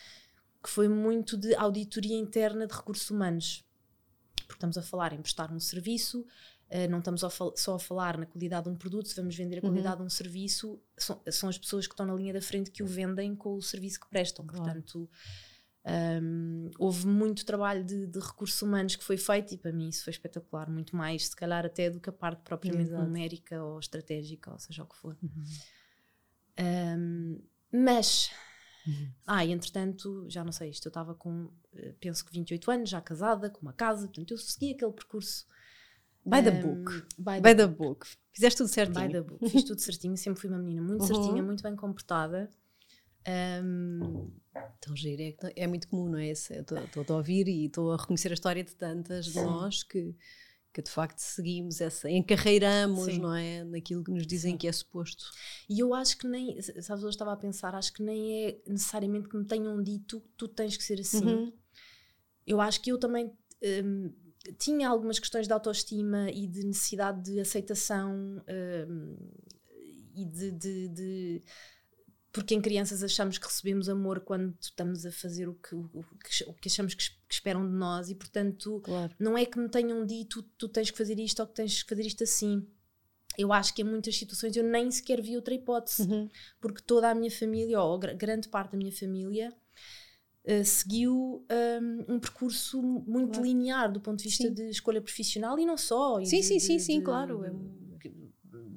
que 0.63 0.69
foi 0.71 0.89
muito 0.89 1.37
de 1.37 1.55
auditoria 1.55 2.17
interna 2.17 2.67
de 2.67 2.75
recursos 2.75 3.09
humanos 3.11 3.65
porque 4.47 4.55
estamos 4.55 4.79
a 4.79 4.83
falar 4.83 5.13
em 5.13 5.21
prestar 5.21 5.53
um 5.53 5.61
serviço, 5.61 6.25
eh, 6.71 6.87
não 6.89 6.99
estamos 6.99 7.23
só 7.57 7.75
a 7.75 7.79
falar 7.79 8.19
na 8.19 8.27
qualidade 8.27 8.65
de 8.65 8.71
um 8.71 8.77
produto, 8.77 9.09
se 9.09 9.17
vamos 9.17 9.35
vender 9.37 9.57
a 9.57 9.61
Uhum. 9.63 9.71
qualidade 9.71 9.97
de 9.99 10.03
um 10.03 10.11
serviço, 10.11 10.81
são, 10.97 11.21
são 11.31 11.49
as 11.49 11.57
pessoas 11.59 11.87
que 11.87 11.95
estão 11.95 12.05
na 12.07 12.15
linha 12.15 12.33
da 12.33 12.41
frente 12.43 12.71
que 12.71 12.83
o 12.83 12.87
vendem 12.87 13.35
com 13.35 13.55
o 13.55 13.63
serviço 13.63 14.01
que 14.01 14.09
prestam. 14.09 14.47
Claro. 14.47 14.65
Portanto, 14.65 15.11
hum, 16.23 16.71
houve 16.79 17.07
muito 17.07 17.47
trabalho 17.47 17.83
de, 17.85 18.07
de 18.07 18.19
recursos 18.19 18.61
humanos 18.61 18.97
que 18.97 19.05
foi 19.05 19.17
feito 19.17 19.55
e 19.55 19.57
para 19.57 19.73
mim 19.73 19.89
isso 19.89 20.05
foi 20.05 20.11
espetacular, 20.11 20.69
muito 20.71 20.95
mais, 20.95 21.29
se 21.29 21.37
calhar 21.37 21.65
até 21.65 21.89
do 21.89 21.99
que 22.01 22.11
a 22.11 22.13
parte 22.13 22.43
propriamente 22.43 22.91
Exato. 22.91 23.05
numérica 23.05 23.63
ou 23.65 23.79
estratégica, 23.79 24.53
ou 24.53 24.59
seja 24.59 24.83
o 24.83 24.87
que 24.87 24.97
for. 24.97 25.17
Uhum. 25.23 25.45
Hum, 26.61 27.41
mas, 27.73 28.31
ah, 29.27 29.45
entretanto, 29.45 30.27
já 30.29 30.43
não 30.45 30.53
sei, 30.53 30.71
isto 30.71 30.87
eu 30.87 30.91
estava 30.91 31.15
com, 31.15 31.51
eh, 31.75 31.95
penso 32.01 32.25
que 32.25 32.33
28 32.33 32.71
anos, 32.71 32.91
já 32.91 33.01
casada, 33.01 33.49
com 33.51 33.61
uma 33.63 33.73
casa, 33.73 34.07
portanto 34.07 34.31
eu 34.33 34.39
segui 34.39 34.73
aquele 34.73 34.93
percurso. 34.93 35.47
By 36.25 36.43
the 36.43 36.51
book. 36.51 37.07
By, 37.19 37.41
By 37.41 37.55
the, 37.55 37.67
the 37.67 37.67
book. 37.69 38.07
Fizeste 38.33 38.59
tudo 38.59 38.69
certinho. 38.69 39.07
by 39.07 39.13
the 39.13 39.21
book. 39.23 39.49
Fiz 39.49 39.65
tudo 39.65 39.81
certinho, 39.81 40.17
sempre 40.17 40.41
fui 40.41 40.51
uma 40.51 40.59
menina 40.59 40.83
muito 40.83 41.01
Uhum. 41.03 41.07
certinha, 41.07 41.43
muito 41.43 41.63
bem 41.63 41.75
comportada. 41.77 42.51
Hum, 43.63 44.31
Então, 44.79 44.97
giro, 44.97 45.23
é, 45.23 45.37
é 45.57 45.67
muito 45.67 45.89
comum, 45.89 46.09
não 46.09 46.19
é? 46.19 46.31
Estou 46.31 46.77
a 47.09 47.15
ouvir 47.15 47.47
e 47.49 47.67
estou 47.67 47.93
a 47.93 47.97
reconhecer 47.97 48.31
a 48.31 48.35
história 48.35 48.65
de 48.65 48.75
tantas 48.75 49.27
de 49.27 49.41
nós 49.41 49.83
que, 49.83 50.15
que 50.73 50.83
de 50.83 50.91
facto 50.91 51.19
seguimos 51.19 51.81
essa, 51.81 52.11
encarreiramos, 52.11 53.05
Sim. 53.05 53.19
não 53.21 53.35
é? 53.35 53.65
Naquilo 53.65 54.03
que 54.03 54.11
nos 54.11 54.27
dizem 54.27 54.53
Sim. 54.53 54.59
que 54.59 54.67
é 54.69 54.73
suposto. 54.73 55.25
E 55.69 55.79
eu 55.81 55.95
acho 55.95 56.17
que 56.19 56.27
nem, 56.27 56.61
sabes, 56.63 57.03
eu 57.05 57.11
estava 57.11 57.33
a 57.33 57.37
pensar, 57.37 57.75
acho 57.75 57.93
que 57.93 58.03
nem 58.03 58.47
é 58.47 58.61
necessariamente 58.67 59.29
que 59.29 59.37
me 59.37 59.45
tenham 59.45 59.81
dito 59.83 60.21
que 60.21 60.29
tu 60.37 60.49
tens 60.49 60.77
que 60.77 60.83
ser 60.85 61.01
assim. 61.01 61.25
Uhum. 61.25 61.53
Eu 62.47 62.61
acho 62.61 62.81
que 62.81 62.91
eu 62.91 62.99
também 62.99 63.31
hum, 63.85 64.13
tinha 64.59 64.89
algumas 64.89 65.19
questões 65.19 65.47
de 65.47 65.53
autoestima 65.53 66.31
e 66.31 66.47
de 66.47 66.65
necessidade 66.65 67.23
de 67.23 67.41
aceitação 67.41 68.43
hum, 68.89 69.17
e 70.15 70.25
de, 70.25 70.51
de- 70.51 70.89
de- 70.89 71.43
Porque 72.33 72.55
em 72.55 72.61
crianças 72.61 73.03
achamos 73.03 73.39
que 73.39 73.47
recebemos 73.47 73.89
amor 73.89 74.21
quando 74.21 74.55
estamos 74.61 75.05
a 75.07 75.11
fazer 75.13 75.49
o 75.49 75.55
que, 75.55 75.75
o, 75.75 75.89
que, 76.25 76.45
o 76.45 76.55
que 76.55 76.69
achamos 76.69 76.95
que, 76.95 77.05
que 77.11 77.35
esperam 77.35 77.67
de 77.67 77.73
nós 77.75 78.11
e, 78.11 78.15
portanto, 78.15 78.81
Claro. 78.85 79.15
não 79.19 79.37
é 79.37 79.45
que 79.45 79.59
me 79.59 79.69
tenham 79.69 80.05
dito 80.07 80.43
tu 80.57 80.69
tens 80.69 80.91
que 80.91 80.99
fazer 80.99 81.19
isto 81.19 81.41
ou 81.41 81.47
que 81.47 81.55
tens 81.55 81.83
que 81.83 81.89
fazer 81.89 82.07
isto 82.07 82.23
assim. 82.25 82.67
Eu 83.37 83.53
acho 83.53 83.73
que 83.73 83.83
em 83.83 83.85
muitas 83.85 84.17
situações 84.17 84.57
eu 84.57 84.65
nem 84.65 84.91
sequer 84.91 85.21
vi 85.23 85.37
outra 85.37 85.55
hipótese 85.55 86.03
Uhum. 86.03 86.29
porque 86.61 86.83
toda 86.83 87.09
a 87.11 87.15
minha 87.15 87.31
família, 87.31 87.81
ou 87.81 87.99
gra- 87.99 88.13
grande 88.15 88.49
parte 88.49 88.73
da 88.73 88.79
minha 88.79 88.93
família, 88.93 89.53
eh, 90.49 90.65
seguiu 90.65 91.45
um, 91.51 92.15
um 92.15 92.19
percurso 92.19 92.81
muito 92.83 93.33
Claro. 93.35 93.47
linear 93.47 93.93
do 93.93 94.01
ponto 94.01 94.19
de 94.19 94.25
vista 94.25 94.49
Sim. 94.49 94.55
de 94.55 94.71
escolha 94.71 95.01
profissional 95.03 95.59
e 95.59 95.67
não 95.67 95.77
só. 95.77 96.17
Sim, 96.25 96.41
de- 96.41 96.43
sim, 96.43 96.59
sim, 96.59 96.77
de- 96.79 96.83
sim, 96.83 96.99
de- 96.99 97.05
claro, 97.05 97.43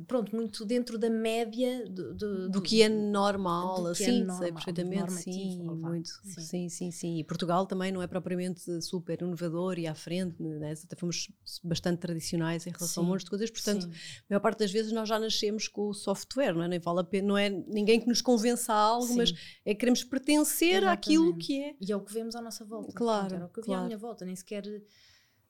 Pronto, 0.08 0.36
muito 0.36 0.65
dentro 0.65 0.98
da 0.98 1.10
média 1.10 1.86
do, 1.89 2.13
do- 2.13 2.50
Do 2.50 2.62
que 2.62 2.81
é 2.81 2.89
normal, 2.89 3.75
do 3.84 3.93
que 3.96 4.03
é 4.03 4.08
assim, 4.08 4.17
sei 4.17 4.25
normal, 4.25 4.53
perfeitamente, 4.53 5.12
sim, 5.13 5.58
muito, 5.63 6.10
sim. 6.24 6.41
sim, 6.41 6.70
sim, 6.70 6.91
sim. 6.91 7.17
E 7.20 7.24
Portugal 7.24 7.65
também 7.65 7.91
não 7.91 8.01
é 8.01 8.08
propriamente 8.08 8.81
super 8.81 9.22
inovador 9.22 9.77
e 9.79 9.88
à 9.88 9.96
frente, 9.96 10.41
né? 10.41 10.74
até 10.84 10.96
fomos 10.96 11.29
bastante 11.63 12.00
tradicionais 12.00 12.65
em 12.67 12.72
relação 12.72 13.03
a 13.03 13.05
um 13.05 13.08
Sim, 13.08 13.12
monte 13.13 13.24
de 13.25 13.29
coisas, 13.29 13.51
portanto, 13.51 13.84
Sim. 13.84 13.91
a 13.91 14.24
maior 14.29 14.39
parte 14.41 14.60
das 14.60 14.72
vezes 14.72 14.91
nós 14.91 15.08
já 15.10 15.20
nascemos 15.20 15.67
com 15.67 15.88
o 15.89 15.93
software, 15.93 16.53
não 16.53 16.63
é? 16.63 16.67
Nem 16.67 16.79
vale 16.79 17.00
a 17.01 17.03
pena, 17.03 17.27
não 17.27 17.38
é 17.38 17.50
ninguém 17.50 18.00
que 18.00 18.08
nos 18.08 18.22
convença 18.22 18.74
a 18.74 18.77
algo, 18.77 19.13
mas 19.15 19.29
Sim. 19.29 19.36
é 19.65 19.74
que 19.74 19.79
queremos 19.79 20.03
pertencer 20.03 20.84
àquilo 20.86 21.25
Exatamente. 21.25 21.46
que 21.48 21.62
é. 21.63 21.75
E 21.81 21.91
é 21.91 21.96
o 21.96 22.01
que 22.01 22.13
vemos 22.13 22.36
à 22.36 22.41
nossa 22.41 22.63
volta. 22.65 22.91
Claro, 22.93 23.27
Pronto, 23.27 23.36
Era 23.36 23.46
o 23.46 23.50
que 23.50 23.60
eu 23.60 23.63
vi 23.63 23.70
à 23.72 23.74
claro. 23.75 23.86
minha 23.88 23.98
volta, 23.98 24.25
nem 24.25 24.36
sequer. 24.36 24.63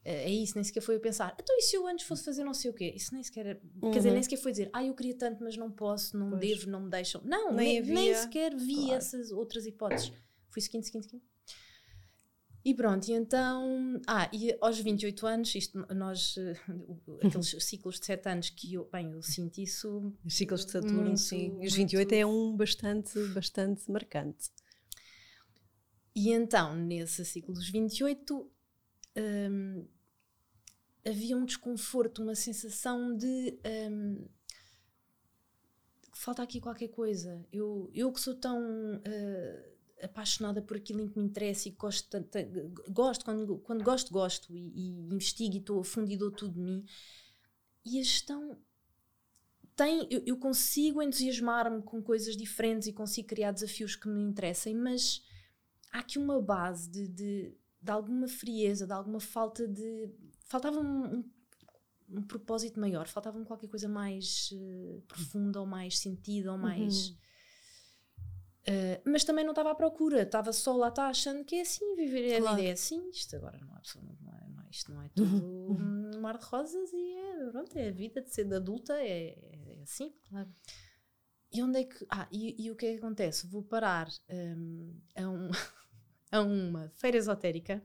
É 0.03 0.23
é 0.23 0.29
isso, 0.29 0.55
nem 0.55 0.63
sequer 0.63 0.81
foi 0.81 0.95
a 0.95 0.99
pensar. 0.99 1.35
Então, 1.39 1.55
e 1.57 1.61
se 1.61 1.75
eu 1.75 1.85
antes 1.87 2.05
fosse 2.07 2.23
fazer 2.25 2.43
não 2.43 2.53
sei 2.55 2.71
o 2.71 2.73
quê? 2.73 2.91
Isso 2.95 3.13
nem 3.13 3.21
sequer. 3.23 3.45
era- 3.45 3.61
Quer 3.81 3.97
dizer, 3.97 4.07
Uhum. 4.09 4.13
nem 4.15 4.23
sequer 4.23 4.37
foi 4.37 4.51
dizer, 4.51 4.69
ah, 4.73 4.83
eu 4.83 4.95
queria 4.95 5.15
tanto, 5.15 5.43
mas 5.43 5.55
não 5.55 5.69
posso, 5.71 6.17
não 6.17 6.29
Pois. 6.31 6.41
devo, 6.41 6.69
não 6.69 6.81
me 6.81 6.89
deixam. 6.89 7.21
Não, 7.23 7.53
Nem 7.53 7.79
nem, 7.81 7.91
nem 7.93 7.99
havia, 8.09 8.15
sequer 8.17 8.55
vi 8.55 8.75
claro. 8.75 8.93
essas 8.93 9.31
outras 9.31 9.65
hipóteses. 9.67 10.11
Fui 10.49 10.61
seguindo, 10.61 10.83
seguindo, 10.83 11.03
seguindo. 11.03 11.23
E 12.63 12.75
pronto, 12.75 13.07
e 13.07 13.13
então. 13.13 13.99
Ah, 14.07 14.29
e 14.31 14.55
aos 14.61 14.77
28 14.79 15.25
anos, 15.25 15.53
isto 15.55 15.79
nós. 15.95 16.35
eh, 16.37 16.53
aqueles 17.43 17.55
ciclos 17.63 17.99
de 17.99 18.05
7 18.05 18.27
anos 18.29 18.49
que 18.51 18.73
eu. 18.75 18.87
Bem, 18.91 19.11
eu 19.13 19.21
sinto 19.23 19.57
isso. 19.59 20.13
Os 20.23 20.35
ciclos 20.35 20.63
de 20.65 20.71
Saturno, 20.71 21.01
Muito, 21.03 21.19
sim. 21.19 21.45
E 21.59 21.65
os 21.67 21.75
muito- 21.75 21.75
28 21.75 22.13
é 22.13 22.23
um 22.25 22.55
bastante, 22.55 23.19
bastante 23.29 23.89
marcante. 23.89 24.49
E 26.15 26.29
então, 26.31 26.75
nesse 26.75 27.23
ciclo 27.25 27.53
dos 27.53 27.67
28, 27.69 28.47
hum, 29.17 29.85
havia 31.05 31.37
um 31.37 31.45
desconforto, 31.45 32.21
uma 32.21 32.35
sensação 32.35 33.15
de. 33.15 33.59
hum, 33.89 34.25
falta 36.13 36.43
aqui 36.43 36.59
qualquer 36.59 36.89
coisa. 36.89 37.45
Eu, 37.51 37.89
eu 37.93 38.11
que 38.11 38.19
sou 38.19 38.35
tão 38.35 39.01
eh, 39.03 39.71
apaixonada 40.03 40.61
por 40.61 40.77
aquilo 40.77 41.01
em 41.01 41.07
que 41.07 41.17
me 41.17 41.25
interessa 41.25 41.67
e 41.67 41.71
gosto, 41.71 42.17
gosto 42.89 43.25
quando, 43.25 43.57
quando 43.59 43.83
gosto, 43.83 44.11
gosto 44.11 44.55
e, 44.55 44.71
e 44.75 45.13
investigo 45.13 45.55
e 45.55 45.59
estou 45.59 45.79
a 45.79 45.83
fundo 45.83 46.15
dou 46.17 46.31
tudo 46.31 46.53
de 46.53 46.59
mim. 46.59 46.85
E 47.85 47.99
a 47.99 48.03
gestão 48.03 48.57
tem, 49.75 50.07
eu, 50.09 50.21
eu 50.25 50.37
consigo 50.37 51.01
entusiasmar-me 51.01 51.81
com 51.81 52.01
coisas 52.01 52.35
diferentes 52.35 52.87
e 52.87 52.93
consigo 52.93 53.27
criar 53.27 53.51
desafios 53.51 53.95
que 53.95 54.07
me 54.07 54.21
interessem, 54.21 54.75
mas 54.75 55.23
há 55.91 55.99
aqui 55.99 56.19
uma 56.19 56.41
base 56.41 56.89
de, 56.89 57.07
de, 57.07 57.57
de 57.81 57.91
alguma 57.91 58.27
frieza, 58.27 58.85
de 58.85 58.93
alguma 58.93 59.19
falta 59.19 59.67
de. 59.67 60.09
Faltava 60.45 60.79
um, 60.79 61.15
um, 61.17 61.31
um 62.09 62.21
propósito 62.23 62.79
maior, 62.79 63.07
faltava-me 63.07 63.45
qualquer 63.45 63.67
coisa 63.67 63.87
mais 63.87 64.49
eh, 64.53 65.01
profunda 65.07 65.59
ou 65.61 65.65
mais 65.65 65.97
sentida 65.99 66.51
ou 66.51 66.57
mais. 66.57 67.15
Eh, 68.65 69.01
mas 69.05 69.23
também 69.23 69.43
não 69.43 69.51
estava 69.53 69.71
à 69.71 69.75
procura, 69.75 70.21
estava 70.21 70.53
só 70.53 70.75
lá, 70.75 70.89
está 70.89 71.07
achando 71.07 71.43
que 71.43 71.55
é 71.55 71.61
assim, 71.61 71.95
viver 71.95 72.35
a 72.35 72.41
Claro. 72.41 72.57
vida 72.57 72.67
é 72.69 72.71
assim, 72.73 73.09
isto 73.09 73.35
agora 73.35 73.57
não 73.59 73.73
é, 73.73 73.77
absolutamente- 73.77 74.21
não 74.23 74.31
é, 74.33 74.49
não 74.49 74.61
é- 74.63 74.67
isto 74.69 74.91
não 74.93 75.01
é 75.01 75.09
tudo 75.09 75.45
um 75.75 76.21
mar 76.21 76.37
de 76.37 76.45
rosas 76.45 76.93
e 76.93 77.13
é, 77.13 77.49
pronto, 77.49 77.75
é 77.75 77.87
a 77.89 77.91
vida 77.91 78.21
de 78.21 78.31
ser 78.31 78.45
de 78.45 78.53
adulta, 78.55 78.93
é, 79.01 79.29
é 79.79 79.81
assim. 79.81 80.13
Claro. 80.29 80.49
E 81.53 81.61
onde 81.63 81.79
é 81.79 81.83
que. 81.85 82.05
Ah, 82.09 82.27
e, 82.31 82.63
e 82.65 82.69
o 82.71 82.75
que 82.75 82.85
é 82.85 82.91
que 82.93 82.97
acontece? 82.99 83.47
Vou 83.47 83.63
parar 83.63 84.07
hum, 84.29 84.93
a, 85.15 85.27
um- 85.27 85.49
a 86.31 86.41
uma 86.41 86.89
feira 86.95 87.17
esotérica 87.17 87.83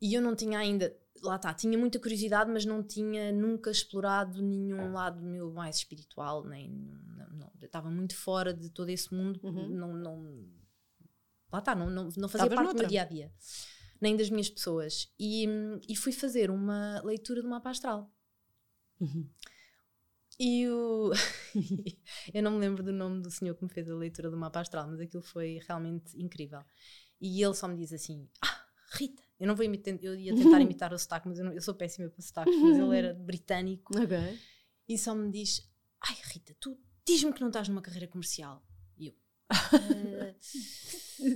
e 0.00 0.14
eu 0.14 0.20
não 0.22 0.34
tinha 0.34 0.58
ainda. 0.58 0.94
Lá 1.22 1.34
está, 1.36 1.52
tinha 1.52 1.76
muita 1.76 1.98
curiosidade, 1.98 2.50
mas 2.50 2.64
não 2.64 2.80
tinha 2.82 3.32
nunca 3.32 3.70
explorado 3.70 4.40
nenhum 4.40 4.92
lado 4.92 5.20
meu 5.20 5.50
mais 5.52 5.76
espiritual, 5.76 6.44
nem. 6.44 6.68
Não, 7.16 7.28
não, 7.30 7.52
estava 7.60 7.90
muito 7.90 8.14
fora 8.16 8.54
de 8.54 8.70
todo 8.70 8.88
esse 8.88 9.12
mundo, 9.12 9.40
Uhum. 9.42 9.68
não, 9.68 9.92
não. 9.94 10.48
Lá 11.52 11.58
está, 11.58 11.74
não, 11.74 11.90
não, 11.90 12.04
não 12.16 12.28
fazia 12.28 12.46
Estavas 12.46 12.54
parte 12.54 12.58
do 12.58 12.64
noutra. 12.64 12.82
meu 12.82 12.88
dia 12.88 13.02
a 13.02 13.04
dia, 13.04 13.32
nem 14.00 14.16
das 14.16 14.30
minhas 14.30 14.48
pessoas. 14.50 15.12
E, 15.18 15.46
e 15.88 15.96
fui 15.96 16.12
fazer 16.12 16.50
uma 16.50 17.00
leitura 17.02 17.42
de 17.42 17.48
mapa 17.48 17.70
astral. 17.70 18.12
Uhum. 19.00 19.28
E 20.38 20.68
o. 20.68 21.10
eu 22.32 22.42
não 22.42 22.52
me 22.52 22.58
lembro 22.58 22.82
do 22.82 22.92
nome 22.92 23.20
do 23.22 23.30
senhor 23.30 23.54
que 23.56 23.64
me 23.64 23.70
fez 23.70 23.90
a 23.90 23.94
leitura 23.94 24.30
do 24.30 24.36
mapa 24.36 24.60
astral, 24.60 24.86
mas 24.88 25.00
aquilo 25.00 25.22
foi 25.22 25.58
realmente 25.66 26.16
incrível. 26.20 26.62
E 27.20 27.42
ele 27.42 27.54
só 27.54 27.66
me 27.66 27.76
diz 27.76 27.92
assim: 27.92 28.28
Ah, 28.40 28.64
Rita, 28.92 29.22
eu 29.40 29.46
não 29.48 29.56
vou 29.56 29.64
imitar, 29.64 29.96
eu 30.00 30.14
ia 30.14 30.34
tentar 30.34 30.60
imitar 30.62 30.92
o 30.92 30.98
sotaque, 30.98 31.26
mas 31.28 31.38
eu, 31.38 31.44
não- 31.44 31.52
eu 31.52 31.60
sou 31.60 31.74
péssima 31.74 32.08
para 32.08 32.22
sotaques, 32.22 32.56
mas 32.56 32.78
ele 32.78 32.96
era 32.96 33.14
britânico 33.18 33.98
Ok. 34.00 34.16
e 34.88 34.96
só 34.96 35.14
me 35.14 35.30
diz: 35.30 35.68
Ai, 36.00 36.16
Rita, 36.32 36.54
tu 36.60 36.78
diz-me 37.04 37.32
que 37.32 37.40
não 37.40 37.48
estás 37.48 37.68
numa 37.68 37.82
carreira 37.82 38.06
comercial. 38.06 38.64
E 38.96 39.08
eu. 39.08 39.14
"Ah, 39.50 40.34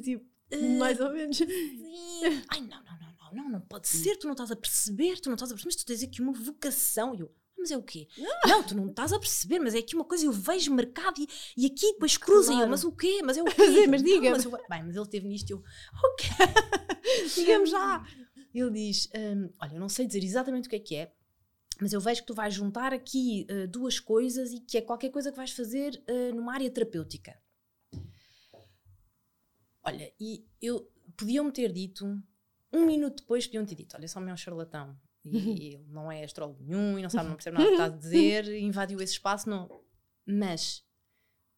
tipo, 0.04 0.24
ah, 0.52 0.78
mais 0.78 1.00
ou 1.00 1.12
menos. 1.12 1.36
Sim. 1.38 2.24
Ai, 2.48 2.60
não, 2.60 2.82
não, 2.84 2.98
não, 3.00 3.12
não, 3.16 3.34
não, 3.44 3.50
não 3.50 3.60
pode 3.62 3.88
ser, 3.88 4.16
tu 4.16 4.26
não 4.26 4.32
estás 4.32 4.50
a 4.52 4.56
perceber, 4.56 5.18
tu 5.20 5.28
não 5.28 5.34
estás 5.34 5.50
a 5.50 5.54
perceber, 5.54 5.74
mas 5.74 5.82
tu 5.82 5.86
tens 5.86 6.02
aqui 6.04 6.20
uma 6.22 6.32
vocação. 6.32 7.14
E 7.14 7.20
eu, 7.20 7.34
mas 7.62 7.70
é 7.70 7.76
o 7.78 7.82
quê? 7.82 8.06
Não, 8.46 8.62
tu 8.62 8.74
não 8.76 8.88
estás 8.88 9.12
a 9.12 9.18
perceber, 9.18 9.58
mas 9.58 9.74
é 9.74 9.78
aqui 9.78 9.94
uma 9.94 10.04
coisa, 10.04 10.26
eu 10.26 10.32
vejo 10.32 10.72
mercado 10.74 11.18
e, 11.20 11.28
e 11.56 11.66
aqui 11.66 11.92
depois 11.92 12.16
cruza 12.18 12.52
eu, 12.52 12.56
Claro. 12.56 12.70
mas 12.70 12.84
o 12.84 12.92
quê? 12.92 13.22
Mas 13.24 13.36
é 13.38 13.42
o 13.42 13.46
quê? 13.50 13.54
Mas 13.58 13.76
é, 13.76 13.86
mas 13.86 14.02
Não, 14.02 14.08
diga-me. 14.08 14.44
eu- 14.44 14.50
Bem, 14.68 14.82
mas 14.84 14.96
ele 14.96 15.06
teve 15.08 15.26
nisto 15.28 15.48
e 15.48 15.52
eu, 15.54 15.62
ok, 16.04 16.26
Digamos 17.34 17.70
já. 17.70 18.04
ele 18.54 18.70
diz: 18.70 19.08
hum, 19.16 19.50
Olha, 19.60 19.74
eu 19.74 19.80
não 19.80 19.88
sei 19.88 20.06
dizer 20.06 20.22
exatamente 20.22 20.66
o 20.66 20.70
que 20.70 20.76
é 20.76 20.80
que 20.80 20.94
é, 20.96 21.12
mas 21.80 21.92
eu 21.92 22.00
vejo 22.00 22.20
que 22.20 22.26
tu 22.26 22.34
vais 22.34 22.52
juntar 22.54 22.92
aqui 22.92 23.46
uh, 23.50 23.66
duas 23.66 23.98
coisas 23.98 24.52
e 24.52 24.60
que 24.60 24.76
é 24.78 24.82
qualquer 24.82 25.10
coisa 25.10 25.30
que 25.30 25.36
vais 25.36 25.50
fazer 25.52 26.02
uh, 26.08 26.34
numa 26.34 26.52
área 26.54 26.70
terapêutica. 26.70 27.36
Olha, 29.84 30.12
e 30.20 30.44
eu 30.60 30.88
podiam-me 31.16 31.50
ter 31.52 31.72
dito, 31.72 32.04
um 32.72 32.86
minuto 32.86 33.20
depois, 33.22 33.46
podiam 33.46 33.64
ter 33.66 33.74
dito: 33.74 33.96
Olha, 33.96 34.06
é 34.06 34.32
um 34.32 34.36
charlatão 34.36 34.96
e 35.24 35.74
ele 35.74 35.84
não 35.88 36.10
é 36.10 36.24
astrólogo 36.24 36.62
nenhum 36.62 36.98
e 36.98 37.02
não 37.02 37.10
sabe, 37.10 37.28
não 37.28 37.36
percebe 37.36 37.56
nada 37.56 37.66
que 37.68 37.72
está 37.74 37.84
a 37.86 37.88
dizer, 37.96 38.48
invadiu 38.56 39.00
esse 39.00 39.12
espaço, 39.14 39.48
não. 39.48 39.82
Mas 40.26 40.84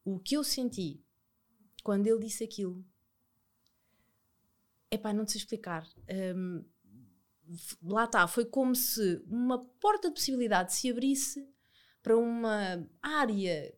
o 0.03 0.19
que 0.19 0.35
eu 0.37 0.43
senti 0.43 1.03
quando 1.83 2.07
ele 2.07 2.19
disse 2.19 2.43
aquilo, 2.43 2.85
epá, 4.91 5.13
não 5.13 5.25
te 5.25 5.31
sei 5.33 5.39
explicar. 5.41 5.87
F- 7.47 7.77
lá 7.83 8.05
está, 8.05 8.27
foi 8.27 8.45
como 8.45 8.73
se 8.75 9.21
uma 9.27 9.63
porta 9.79 10.07
de 10.09 10.15
possibilidade 10.15 10.73
se 10.73 10.89
abrisse 10.89 11.47
para 12.01 12.17
uma 12.17 12.87
área 13.01 13.73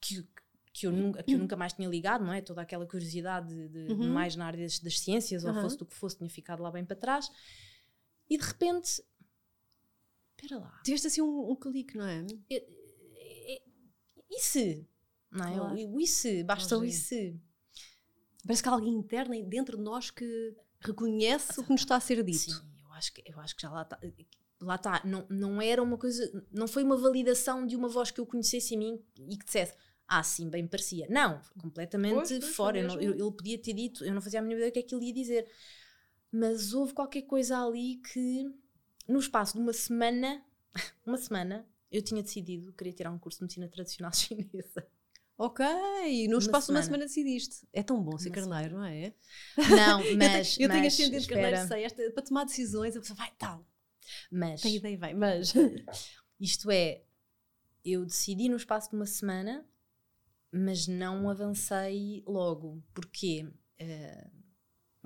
que, 0.00 0.26
que, 0.72 0.86
eu, 0.86 0.92
nunca, 0.92 1.22
que 1.22 1.34
eu 1.34 1.38
nunca 1.38 1.56
mais 1.56 1.72
tinha 1.72 1.88
ligado, 1.88 2.24
não 2.24 2.32
é? 2.32 2.40
Toda 2.42 2.60
aquela 2.62 2.86
curiosidade 2.86 3.48
de, 3.48 3.68
de- 3.68 3.92
Uhum. 3.92 4.12
mais 4.12 4.36
na 4.36 4.46
área 4.46 4.62
das, 4.62 4.78
das 4.78 4.98
ciências, 5.00 5.44
ou 5.44 5.50
Aham. 5.50 5.62
fosse 5.62 5.78
do 5.78 5.86
que 5.86 5.94
fosse, 5.94 6.18
tinha 6.18 6.28
ficado 6.30 6.62
lá 6.62 6.70
bem 6.70 6.84
para 6.84 6.96
trás. 6.96 7.30
E 8.28 8.36
de 8.36 8.44
repente, 8.44 9.02
espera 10.42 10.60
lá, 10.60 10.80
Tiveste 10.84 11.06
assim 11.06 11.20
um, 11.22 11.50
um 11.50 11.56
clique, 11.56 11.96
não 11.96 12.06
é? 12.06 12.24
e, 12.50 12.56
e- 12.56 13.62
e 14.30 14.40
se? 14.40 14.86
Não 15.30 15.44
é? 15.46 15.54
Claro. 15.56 15.74
O, 15.76 15.94
o 15.96 16.00
e 16.00 16.06
se? 16.06 16.42
Basta 16.44 16.78
o 16.78 16.84
e 16.84 16.92
se? 16.92 17.40
Parece 18.46 18.62
que 18.62 18.68
há 18.68 18.72
alguém 18.72 18.94
interno 18.94 19.34
dentro 19.46 19.76
de 19.76 19.82
nós 19.82 20.10
que 20.10 20.54
reconhece 20.80 21.60
o 21.60 21.64
que 21.64 21.70
nos 21.70 21.80
está 21.82 21.96
a 21.96 22.00
ser 22.00 22.22
dito. 22.22 22.38
Sim, 22.38 22.60
eu 22.82 22.92
acho 22.92 23.12
que, 23.12 23.22
eu 23.26 23.38
acho 23.40 23.54
que 23.56 23.62
já 23.62 23.70
lá 23.70 23.82
está. 23.82 23.98
Lá 24.60 24.74
está, 24.74 25.02
não, 25.04 25.24
não 25.30 25.62
era 25.62 25.80
uma 25.82 25.96
coisa, 25.96 26.44
não 26.50 26.66
foi 26.66 26.82
uma 26.82 26.96
validação 26.96 27.64
de 27.66 27.76
uma 27.76 27.88
voz 27.88 28.10
que 28.10 28.20
eu 28.20 28.26
conhecesse 28.26 28.74
em 28.74 28.78
mim 28.78 29.04
e 29.28 29.36
que 29.36 29.44
dissesse, 29.44 29.72
ah, 30.08 30.22
sim, 30.22 30.48
bem 30.48 30.66
parecia. 30.66 31.06
Não, 31.08 31.40
completamente 31.60 32.14
Pois, 32.14 32.28
pois, 32.30 32.56
fora. 32.56 32.78
Eu 32.78 32.88
não- 32.88 33.00
eu- 33.00 33.12
ele 33.12 33.32
podia 33.36 33.56
ter 33.60 33.72
dito, 33.72 34.04
eu 34.04 34.12
não 34.12 34.20
fazia 34.20 34.40
a 34.40 34.42
mínima 34.42 34.58
ideia 34.58 34.70
do 34.70 34.74
que 34.74 34.80
é 34.80 34.82
que 34.82 34.94
ele 34.94 35.06
ia 35.06 35.12
dizer. 35.14 35.46
Mas 36.32 36.72
houve 36.72 36.92
qualquer 36.92 37.22
coisa 37.22 37.58
ali 37.64 37.96
que 38.12 38.50
no 39.08 39.18
espaço 39.18 39.54
de 39.54 39.60
uma 39.60 39.72
semana, 39.72 40.44
uma 41.04 41.16
semana, 41.16 41.66
eu 41.90 42.02
tinha 42.02 42.22
decidido 42.22 42.70
que 42.70 42.78
queria 42.78 42.92
tirar 42.92 43.10
um 43.10 43.18
curso 43.18 43.38
de 43.38 43.44
medicina 43.44 43.68
tradicional 43.68 44.12
chinesa. 44.14 44.86
Ok, 45.40 45.64
no 46.28 46.38
espaço 46.38 46.66
de 46.66 46.72
uma 46.72 46.82
semana 46.82 47.06
decidiste. 47.06 47.64
É 47.72 47.80
tão 47.80 48.02
bom 48.02 48.18
ser 48.18 48.30
carneiro, 48.30 48.76
não 48.76 48.84
é? 48.84 49.14
Não, 49.56 49.98
mas. 50.18 50.58
eu 50.58 50.58
tenho, 50.58 50.64
eu 50.66 50.68
tenho 50.68 50.86
ascendente 50.88 51.28
carneiro, 51.28 51.68
sei, 51.68 51.84
esta, 51.84 52.10
para 52.10 52.24
tomar 52.24 52.44
decisões, 52.44 52.96
a 52.96 53.00
pessoa 53.00 53.16
vai 53.16 53.30
tal. 53.38 53.64
Mas. 54.32 54.60
Tem 54.62 54.74
ideia, 54.74 54.98
vai, 54.98 55.14
mas. 55.14 55.54
Isto 56.40 56.72
é, 56.72 57.04
eu 57.84 58.04
decidi 58.04 58.48
no 58.48 58.56
espaço 58.56 58.90
de 58.90 58.96
uma 58.96 59.06
semana, 59.06 59.64
mas 60.50 60.88
não 60.88 61.30
avancei 61.30 62.24
logo. 62.26 62.82
Porquê? 62.92 63.48
Uh, 63.80 64.37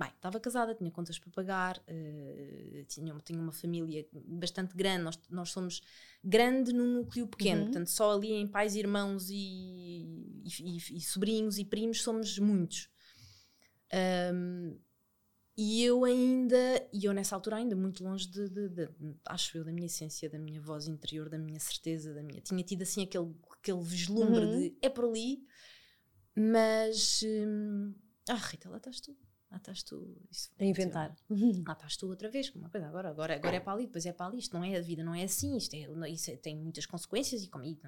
bem, 0.03 0.11
estava 0.15 0.39
casada, 0.39 0.75
tinha 0.75 0.91
contas 0.91 1.17
para 1.17 1.31
pagar, 1.31 1.77
uh, 1.77 2.83
tinha, 2.85 3.15
tinha 3.23 3.39
uma 3.39 3.51
família 3.51 4.05
bastante 4.13 4.75
grande, 4.75 5.03
nós, 5.03 5.19
nós 5.29 5.51
somos 5.51 5.81
grande 6.23 6.73
num 6.73 6.99
núcleo 6.99 7.27
pequeno, 7.27 7.61
uhum. 7.61 7.65
portanto, 7.67 7.89
só 7.89 8.13
ali 8.13 8.33
em 8.33 8.47
pais, 8.47 8.75
irmãos 8.75 9.29
e, 9.29 9.35
e, 10.43 10.77
e, 10.77 10.97
e 10.97 11.01
sobrinhos 11.01 11.57
e 11.57 11.65
primos 11.65 12.01
somos 12.01 12.37
muitos. 12.39 12.89
Um, 14.33 14.77
e 15.55 15.83
eu 15.83 16.03
ainda, 16.03 16.57
e 16.91 17.05
eu 17.05 17.13
nessa 17.13 17.35
altura 17.35 17.57
ainda 17.57 17.75
muito 17.75 18.03
longe 18.03 18.27
de, 18.27 18.49
de, 18.49 18.69
de, 18.69 18.89
acho 19.27 19.55
eu, 19.55 19.63
da 19.63 19.71
minha 19.71 19.85
essência, 19.85 20.27
da 20.27 20.39
minha 20.39 20.59
voz 20.59 20.87
interior, 20.87 21.29
da 21.29 21.37
minha 21.37 21.59
certeza, 21.59 22.11
da 22.11 22.23
minha. 22.23 22.41
Tinha 22.41 22.63
tido 22.63 22.81
assim 22.81 23.03
aquele, 23.03 23.31
aquele 23.59 23.81
vislumbre 23.81 24.45
uhum. 24.45 24.59
de 24.59 24.77
é 24.81 24.89
por 24.89 25.05
ali, 25.05 25.45
mas. 26.35 27.21
Hum, 27.23 27.93
ah, 28.27 28.33
Rita, 28.33 28.67
lá 28.67 28.77
estás 28.77 28.99
tu 28.99 29.15
lá 29.53 29.57
estás 29.57 29.83
tu. 29.83 30.17
Isso, 30.31 30.51
a 30.59 30.65
inventar. 30.65 31.15
Lá 31.29 31.73
estás 31.73 31.95
tu 31.95 32.07
outra 32.07 32.29
vez, 32.29 32.49
uma 32.55 32.69
coisa, 32.69 32.87
agora, 32.87 33.09
agora, 33.09 33.35
agora 33.35 33.55
é 33.55 33.59
para 33.59 33.73
ali, 33.73 33.85
depois 33.85 34.05
é 34.05 34.11
para 34.11 34.25
ali, 34.25 34.39
isto 34.39 34.53
não 34.53 34.63
é, 34.63 34.75
a 34.75 34.81
vida 34.81 35.03
não 35.03 35.13
é 35.13 35.23
assim, 35.23 35.55
isto, 35.55 35.75
é, 35.75 36.09
isso 36.09 36.31
é, 36.31 36.35
tem 36.35 36.57
muitas 36.57 36.85
consequências 36.85 37.43
e 37.43 37.47
comigo. 37.47 37.79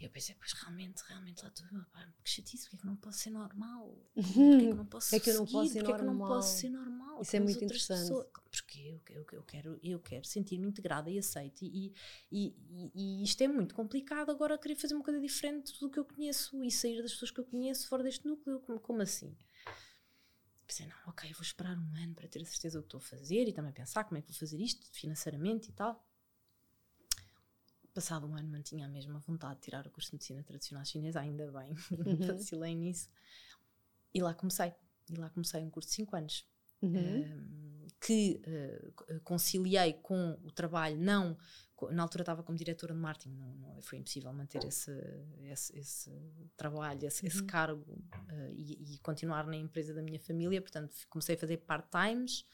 E 0.00 0.04
eu 0.04 0.10
pensei, 0.10 0.34
pois 0.36 0.52
realmente, 0.54 1.00
realmente 1.06 1.44
lá 1.44 1.48
estou, 1.48 1.68
que 2.24 2.30
chatice, 2.30 2.64
porque 2.64 2.76
é 2.76 2.80
que 2.80 2.86
não 2.86 2.96
posso 2.96 3.18
ser 3.20 3.30
normal? 3.30 3.96
Porque 4.12 4.40
é 4.40 4.68
que 4.68 4.74
não 4.74 4.86
posso 4.86 5.14
é 5.14 5.20
que 5.20 5.30
eu 5.30 5.34
não 5.34 5.46
posso 5.46 5.72
ser 5.72 5.84
porque 5.84 5.92
normal? 5.92 5.94
é 5.94 6.12
que 6.12 6.18
não 6.18 6.28
posso 6.28 6.58
ser 6.58 6.70
normal? 6.70 7.22
Isso 7.22 7.36
é 7.36 7.40
muito 7.40 7.64
interessante. 7.64 8.00
Pessoas? 8.00 8.26
Porque 8.50 8.78
eu, 8.80 9.00
eu, 9.10 9.26
eu, 9.30 9.42
quero, 9.44 9.78
eu 9.80 10.00
quero 10.00 10.26
sentir-me 10.26 10.66
integrada 10.66 11.08
e 11.08 11.18
aceita 11.18 11.58
e, 11.62 11.94
e, 12.32 12.56
e, 12.68 12.90
e, 12.92 13.22
isto 13.22 13.40
é 13.42 13.46
muito 13.46 13.76
complicado 13.76 14.30
agora 14.30 14.58
querer 14.58 14.74
fazer 14.74 14.94
uma 14.94 15.04
coisa 15.04 15.20
diferente 15.20 15.78
do 15.78 15.88
que 15.88 16.00
eu 16.00 16.04
conheço 16.04 16.64
e 16.64 16.70
sair 16.72 17.00
das 17.00 17.12
pessoas 17.12 17.30
que 17.30 17.38
eu 17.38 17.44
conheço 17.44 17.86
fora 17.86 18.02
deste 18.02 18.26
núcleo, 18.26 18.58
como, 18.58 18.80
como 18.80 19.02
assim? 19.02 19.36
Pensei, 20.66 20.86
não, 20.86 20.96
ok, 21.06 21.32
vou 21.32 21.42
esperar 21.42 21.76
um 21.76 21.94
ano 21.96 22.14
para 22.14 22.28
ter 22.28 22.40
a 22.40 22.44
certeza 22.44 22.78
do 22.78 22.82
que 22.82 22.86
estou 22.88 22.98
a 22.98 23.00
fazer 23.00 23.48
e 23.48 23.52
também 23.52 23.72
pensar 23.72 24.04
como 24.04 24.18
é 24.18 24.22
que 24.22 24.28
vou 24.28 24.38
fazer 24.38 24.60
isto 24.60 24.88
financeiramente 24.92 25.70
e 25.70 25.72
tal. 25.72 26.04
Passado 27.94 28.26
um 28.26 28.34
ano 28.34 28.48
mantinha 28.48 28.86
a 28.86 28.88
mesma 28.88 29.18
vontade 29.18 29.56
de 29.56 29.62
tirar 29.62 29.86
o 29.86 29.90
curso 29.90 30.10
de 30.10 30.14
medicina 30.14 30.42
tradicional 30.42 30.84
chinesa, 30.84 31.20
ainda 31.20 31.50
bem, 31.52 31.74
uhum. 31.92 32.26
vacilei 32.26 32.74
nisso. 32.74 33.10
E 34.14 34.22
lá 34.22 34.34
comecei. 34.34 34.72
E 35.10 35.16
lá 35.16 35.28
comecei 35.30 35.62
um 35.62 35.70
curso 35.70 35.90
de 35.90 35.96
5 35.96 36.16
anos. 36.16 36.46
Uhum. 36.80 36.96
Um, 36.96 37.86
que 38.00 38.42
uh, 38.46 39.20
conciliei 39.20 39.92
com 39.94 40.32
o 40.42 40.50
trabalho 40.50 40.96
não 40.96 41.38
na 41.90 42.02
altura 42.02 42.22
estava 42.22 42.42
como 42.42 42.56
diretora 42.56 42.94
de 42.94 43.00
marketing, 43.00 43.34
não, 43.34 43.54
não 43.54 43.82
foi 43.82 43.98
impossível 43.98 44.32
manter 44.32 44.64
esse, 44.64 44.92
esse, 45.44 45.78
esse 45.78 46.10
trabalho, 46.56 47.04
esse, 47.06 47.22
uhum. 47.22 47.28
esse 47.28 47.42
cargo 47.44 47.92
uh, 47.92 48.52
e, 48.52 48.94
e, 48.94 48.98
continuar 48.98 49.46
na 49.46 49.56
empresa 49.56 49.92
da 49.92 50.02
minha 50.02 50.20
família, 50.20 50.60
portanto 50.60 50.94
comecei 51.08 51.34
a 51.34 51.38
fazer 51.38 51.58
part-times, 51.58 52.44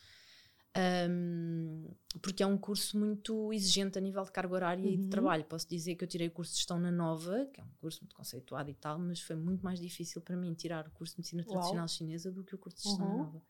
um, 1.10 1.88
porque 2.22 2.42
é 2.42 2.46
um 2.46 2.56
curso 2.56 2.98
muito 2.98 3.52
exigente 3.52 3.98
a 3.98 4.00
nível 4.00 4.22
de 4.22 4.30
carga 4.30 4.54
horária 4.54 4.84
uhum. 4.84 4.92
e 4.92 4.96
de 4.96 5.04
uhum. 5.04 5.10
trabalho. 5.10 5.44
Posso 5.44 5.68
dizer 5.68 5.96
que 5.96 6.04
eu 6.04 6.08
tirei 6.08 6.28
o 6.28 6.30
curso 6.30 6.52
de 6.52 6.58
gestão 6.58 6.78
na 6.78 6.90
Nova, 6.90 7.46
que 7.52 7.60
é 7.60 7.64
um 7.64 7.70
curso 7.80 8.00
muito 8.02 8.14
conceituado 8.14 8.70
e 8.70 8.74
tal, 8.74 8.98
mas 8.98 9.20
foi 9.20 9.36
muito 9.36 9.62
mais 9.62 9.80
difícil 9.80 10.20
para 10.20 10.36
mim 10.36 10.54
tirar 10.54 10.86
o 10.86 10.90
curso 10.90 11.14
de 11.14 11.20
medicina 11.20 11.44
tradicional 11.44 11.82
Uau. 11.82 11.88
chinesa 11.88 12.30
do 12.30 12.44
que 12.44 12.54
o 12.54 12.58
curso 12.58 12.78
de 12.78 12.84
gestão 12.84 13.06
uhum. 13.06 13.16
na 13.18 13.24
Nova. 13.24 13.42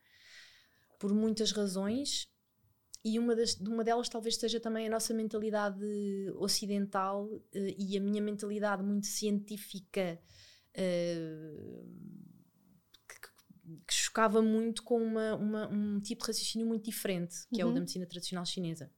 Por 0.99 1.15
muitas 1.15 1.53
razões, 1.53 2.29
e 3.05 3.19
uma, 3.19 3.35
das, 3.35 3.55
uma 3.61 3.85
delas 3.85 4.09
talvez 4.09 4.37
seja 4.37 4.59
também 4.59 4.87
a 4.87 4.91
nossa 4.91 5.15
mentalidade 5.15 5.85
ocidental 6.37 7.25
uh, 7.27 7.43
e 7.55 7.97
a 7.97 8.01
minha 8.01 8.21
mentalidade 8.21 8.83
muito 8.83 9.07
científica 9.07 10.21
uh, 10.77 11.89
que, 13.09 13.21
que, 13.87 13.95
chocava 13.95 14.43
muito 14.43 14.83
com 14.83 15.01
uma, 15.01 15.37
uma, 15.37 15.69
um 15.69 16.01
tipo 16.01 16.23
de 16.23 16.29
raciocínio 16.29 16.67
muito 16.67 16.85
diferente, 16.85 17.37
que 17.53 17.57
uhum. 17.57 17.61
é 17.61 17.65
o 17.65 17.69
da 17.69 17.75
uhum. 17.75 17.81
medicina 17.81 18.07
tradicional 18.07 18.45
chinesa. 18.45 18.91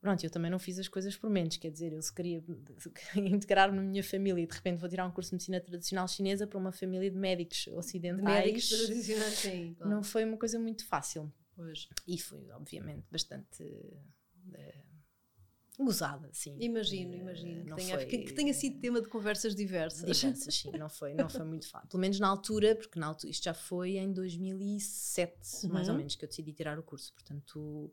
Pronto, 0.00 0.22
eu 0.22 0.30
também 0.30 0.48
não 0.48 0.60
fiz 0.60 0.78
as 0.78 0.86
coisas 0.86 1.16
por 1.16 1.28
menos, 1.28 1.56
quer 1.56 1.72
dizer, 1.72 1.92
eu 1.92 2.00
se 2.00 2.14
queria, 2.14 2.44
integrar-me 3.16 3.76
na 3.76 3.82
minha 3.82 4.04
família 4.04 4.42
e 4.42 4.46
de 4.46 4.54
repente 4.54 4.78
vou 4.78 4.88
tirar 4.88 5.04
um 5.04 5.10
curso 5.10 5.30
de 5.30 5.34
medicina 5.34 5.60
tradicional 5.60 6.06
chinesa 6.06 6.46
para 6.46 6.58
uma 6.58 6.70
família 6.70 7.10
de 7.10 7.16
médicos 7.16 7.66
ocidentais. 7.68 8.44
De 8.44 8.46
médicos 8.46 8.86
tradicionais, 8.86 9.34
sim. 9.34 9.74
Claro. 9.74 9.90
Não 9.92 10.02
foi 10.04 10.24
uma 10.24 10.36
coisa 10.36 10.58
muito 10.58 10.86
fácil. 10.86 11.32
Pois. 11.58 11.88
E 12.06 12.16
foi, 12.16 12.48
obviamente, 12.52 13.04
bastante 13.10 13.64
uh, 13.64 15.84
gozada, 15.84 16.30
sim. 16.32 16.56
Imagino, 16.60 17.14
uh, 17.14 17.20
imagino. 17.20 17.64
Que 17.64 17.74
tenha, 17.74 17.96
foi, 17.96 18.06
que, 18.06 18.18
que, 18.18 18.32
tenha 18.32 18.54
sido 18.54 18.80
tema 18.80 19.02
de 19.02 19.08
conversas 19.08 19.56
diversas. 19.56 20.08
Diversas, 20.08 20.54
sim. 20.54 20.70
Não 20.78 20.88
foi, 20.88 21.14
não 21.14 21.28
foi 21.28 21.44
muito 21.44 21.68
fácil. 21.68 21.88
Pelo 21.88 22.00
menos 22.00 22.20
na 22.20 22.28
altura, 22.28 22.76
porque 22.76 23.00
na 23.00 23.08
altura, 23.08 23.32
isto 23.32 23.42
já 23.42 23.54
foi 23.54 23.96
em 23.96 24.12
2007, 24.12 25.66
uhum. 25.66 25.72
mais 25.72 25.88
ou 25.88 25.96
menos, 25.96 26.14
que 26.14 26.24
eu 26.24 26.28
decidi 26.28 26.52
tirar 26.52 26.78
o 26.78 26.82
curso. 26.84 27.12
Portanto 27.12 27.92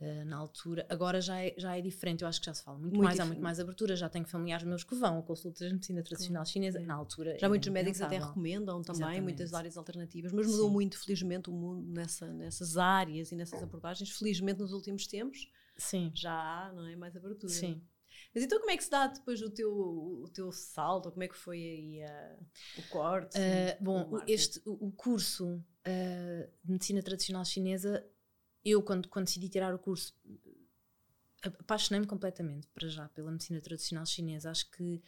uh, 0.00 0.24
na 0.24 0.36
altura. 0.36 0.86
Agora 0.88 1.20
já 1.20 1.40
é, 1.40 1.54
já 1.56 1.76
é 1.76 1.80
diferente, 1.80 2.22
eu 2.22 2.28
acho 2.28 2.40
que 2.40 2.46
já 2.46 2.54
se 2.54 2.62
fala 2.62 2.78
muito, 2.78 2.92
muito 2.92 3.04
mais, 3.04 3.14
diferente. 3.14 3.30
há 3.30 3.34
muito 3.34 3.42
mais 3.42 3.60
abertura. 3.60 3.96
Já 3.96 4.08
tenho 4.08 4.26
familiares 4.26 4.66
meus 4.66 4.84
que 4.84 4.94
vão 4.94 5.18
a 5.18 5.22
consultas 5.22 5.66
de 5.66 5.74
medicina 5.74 6.02
tradicional 6.02 6.44
chinesa. 6.44 6.80
Na 6.80 6.94
altura. 6.94 7.38
Já 7.38 7.48
muitos 7.48 7.68
médicos 7.68 8.00
até 8.00 8.18
recomendam 8.18 8.82
também 8.82 9.00
Exatamente. 9.00 9.22
muitas 9.22 9.54
áreas 9.54 9.76
alternativas, 9.76 10.32
mas 10.32 10.46
mudou 10.46 10.68
Sim. 10.68 10.72
muito, 10.72 10.98
felizmente, 10.98 11.50
o 11.50 11.52
mundo 11.52 11.86
nessa, 11.92 12.32
nessas 12.32 12.76
áreas 12.76 13.32
e 13.32 13.36
nessas 13.36 13.62
abordagens. 13.62 14.10
Felizmente, 14.10 14.60
nos 14.60 14.72
últimos 14.72 15.06
tempos. 15.06 15.50
Sim. 15.76 16.10
Já 16.14 16.32
há, 16.32 16.72
não 16.72 16.86
é? 16.86 16.96
Mais 16.96 17.16
abertura. 17.16 17.52
Sim. 17.52 17.82
Mas 18.34 18.44
então 18.44 18.58
como 18.58 18.70
é 18.70 18.76
que 18.76 18.84
se 18.84 18.90
dá 18.90 19.06
depois 19.06 19.40
o 19.40 19.50
teu, 19.50 19.70
o 19.72 20.28
teu 20.32 20.52
salto? 20.52 21.10
Como 21.10 21.22
é 21.22 21.28
que 21.28 21.36
foi 21.36 21.56
aí 21.56 22.00
uh, 22.04 22.46
o 22.78 22.82
corte? 22.90 23.38
Uh, 23.38 23.84
bom, 23.84 24.08
o, 24.10 24.22
este, 24.26 24.60
o 24.66 24.90
curso 24.92 25.54
uh, 25.54 26.50
de 26.64 26.72
medicina 26.72 27.02
tradicional 27.02 27.44
chinesa 27.44 28.06
eu, 28.66 28.82
quando, 28.82 29.08
quando 29.08 29.26
decidi 29.26 29.48
tirar 29.48 29.72
o 29.72 29.78
curso, 29.78 30.12
apaixonei-me 31.42 32.06
completamente, 32.06 32.66
para 32.74 32.88
já, 32.88 33.08
pela 33.10 33.30
medicina 33.30 33.60
tradicional 33.60 34.04
chinesa. 34.04 34.50
Acho 34.50 34.68
que 34.72 35.00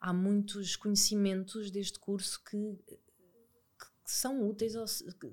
há 0.00 0.12
muitos 0.12 0.76
conhecimentos 0.76 1.70
deste 1.70 1.98
curso 1.98 2.42
que, 2.44 2.78
que 4.04 4.12
são 4.12 4.46
úteis 4.48 4.74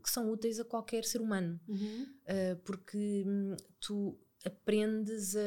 que 0.02 0.10
são 0.10 0.32
úteis 0.32 0.60
a 0.60 0.66
qualquer 0.66 1.04
ser 1.04 1.22
humano 1.22 1.60
uhum. 1.68 2.04
uh, 2.04 2.56
porque 2.64 3.24
hum, 3.28 3.56
tu 3.80 4.18
aprendes 4.44 5.36
a, 5.36 5.40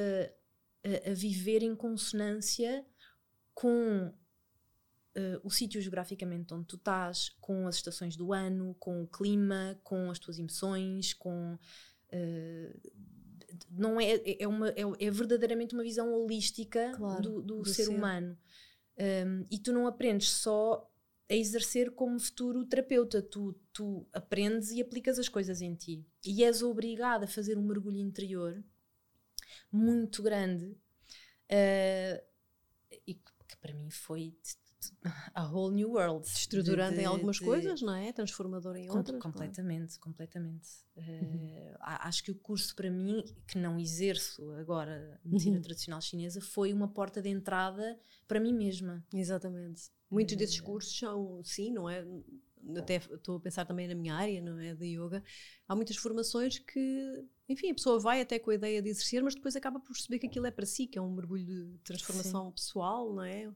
a, 0.84 1.10
a, 1.10 1.14
viver 1.14 1.62
em 1.62 1.74
consonância 1.74 2.86
com 3.52 4.14
uh, 5.16 5.40
o 5.42 5.50
sítio 5.50 5.80
geograficamente 5.80 6.54
onde 6.54 6.66
tu 6.66 6.76
estás, 6.76 7.30
com 7.40 7.66
as 7.66 7.76
estações 7.76 8.16
do 8.16 8.32
ano, 8.32 8.76
com 8.78 9.02
o 9.02 9.06
clima, 9.06 9.78
com 9.82 10.10
as 10.10 10.18
tuas 10.18 10.38
emoções, 10.38 11.12
com 11.14 11.58
não 13.70 14.00
é, 14.00 14.14
é, 14.14 14.42
é, 14.42 14.48
uma, 14.48 14.68
é, 14.70 14.82
é, 15.00 15.10
verdadeiramente 15.10 15.74
uma 15.74 15.82
visão 15.82 16.12
holística 16.12 16.92
claro, 16.96 17.22
do, 17.22 17.42
do, 17.42 17.62
do, 17.62 17.68
ser, 17.68 17.84
ser. 17.84 17.90
humano. 17.90 18.36
Um, 18.98 19.44
e 19.50 19.58
tu 19.58 19.72
não 19.72 19.86
aprendes 19.86 20.30
só 20.30 20.90
a 21.28 21.34
exercer 21.34 21.90
como 21.90 22.18
futuro 22.20 22.64
terapeuta, 22.64 23.20
tu, 23.20 23.54
tu 23.72 24.06
aprendes 24.12 24.70
e 24.70 24.80
aplicas 24.80 25.18
as 25.18 25.28
coisas 25.28 25.60
em 25.60 25.74
ti. 25.74 26.06
E 26.24 26.44
és 26.44 26.62
obrigada 26.62 27.24
a 27.24 27.28
fazer 27.28 27.58
um 27.58 27.62
mergulho 27.62 27.98
interior 27.98 28.62
muito 29.70 30.22
grande. 30.22 30.66
Uh, 31.50 32.22
e 33.06 33.14
que 33.14 33.56
para 33.60 33.74
mim 33.74 33.90
foi 33.90 34.34
a 35.34 35.46
whole 35.46 35.74
new 35.74 35.92
world. 35.92 36.26
Estruturante 36.26 36.90
de, 36.90 36.96
de, 36.96 37.02
em 37.02 37.06
algumas 37.06 37.36
de, 37.36 37.44
coisas, 37.44 37.82
não 37.82 37.94
é? 37.94 38.12
Transformador 38.12 38.76
em 38.76 38.90
outras. 38.90 39.20
Completamente, 39.20 39.98
claro. 39.98 40.00
completamente. 40.00 40.68
Uhum. 40.96 41.72
Uh, 41.72 41.76
acho 41.80 42.24
que 42.24 42.30
o 42.30 42.34
curso 42.34 42.74
para 42.74 42.90
mim, 42.90 43.24
que 43.46 43.58
não 43.58 43.78
exerço 43.78 44.50
agora 44.52 45.20
medicina 45.24 45.56
uhum. 45.56 45.62
tradicional 45.62 46.00
chinesa, 46.00 46.40
foi 46.40 46.72
uma 46.72 46.88
porta 46.88 47.20
de 47.20 47.28
entrada 47.28 47.98
para 48.26 48.40
mim 48.40 48.52
mesma. 48.52 49.04
Exatamente. 49.12 49.90
Muitos 50.10 50.34
uh, 50.34 50.38
desses 50.38 50.60
cursos 50.60 50.98
são, 50.98 51.42
sim, 51.44 51.72
não 51.72 51.88
é? 51.88 52.06
Até 52.76 52.96
estou 52.96 53.36
a 53.36 53.40
pensar 53.40 53.64
também 53.64 53.86
na 53.86 53.94
minha 53.94 54.14
área, 54.14 54.40
não 54.40 54.58
é? 54.58 54.74
De 54.74 54.86
yoga. 54.86 55.22
Há 55.68 55.76
muitas 55.76 55.96
formações 55.96 56.58
que, 56.58 57.24
enfim, 57.48 57.70
a 57.70 57.74
pessoa 57.74 58.00
vai 58.00 58.20
até 58.20 58.38
com 58.38 58.50
a 58.50 58.54
ideia 58.54 58.82
de 58.82 58.88
exercer, 58.88 59.22
mas 59.22 59.34
depois 59.34 59.54
acaba 59.54 59.78
por 59.78 59.92
perceber 59.92 60.18
que 60.18 60.26
aquilo 60.26 60.46
é 60.46 60.50
para 60.50 60.66
si, 60.66 60.86
que 60.86 60.98
é 60.98 61.02
um 61.02 61.14
mergulho 61.14 61.44
de 61.44 61.78
transformação 61.84 62.46
sim. 62.46 62.52
pessoal, 62.52 63.14
não 63.14 63.22
é? 63.22 63.52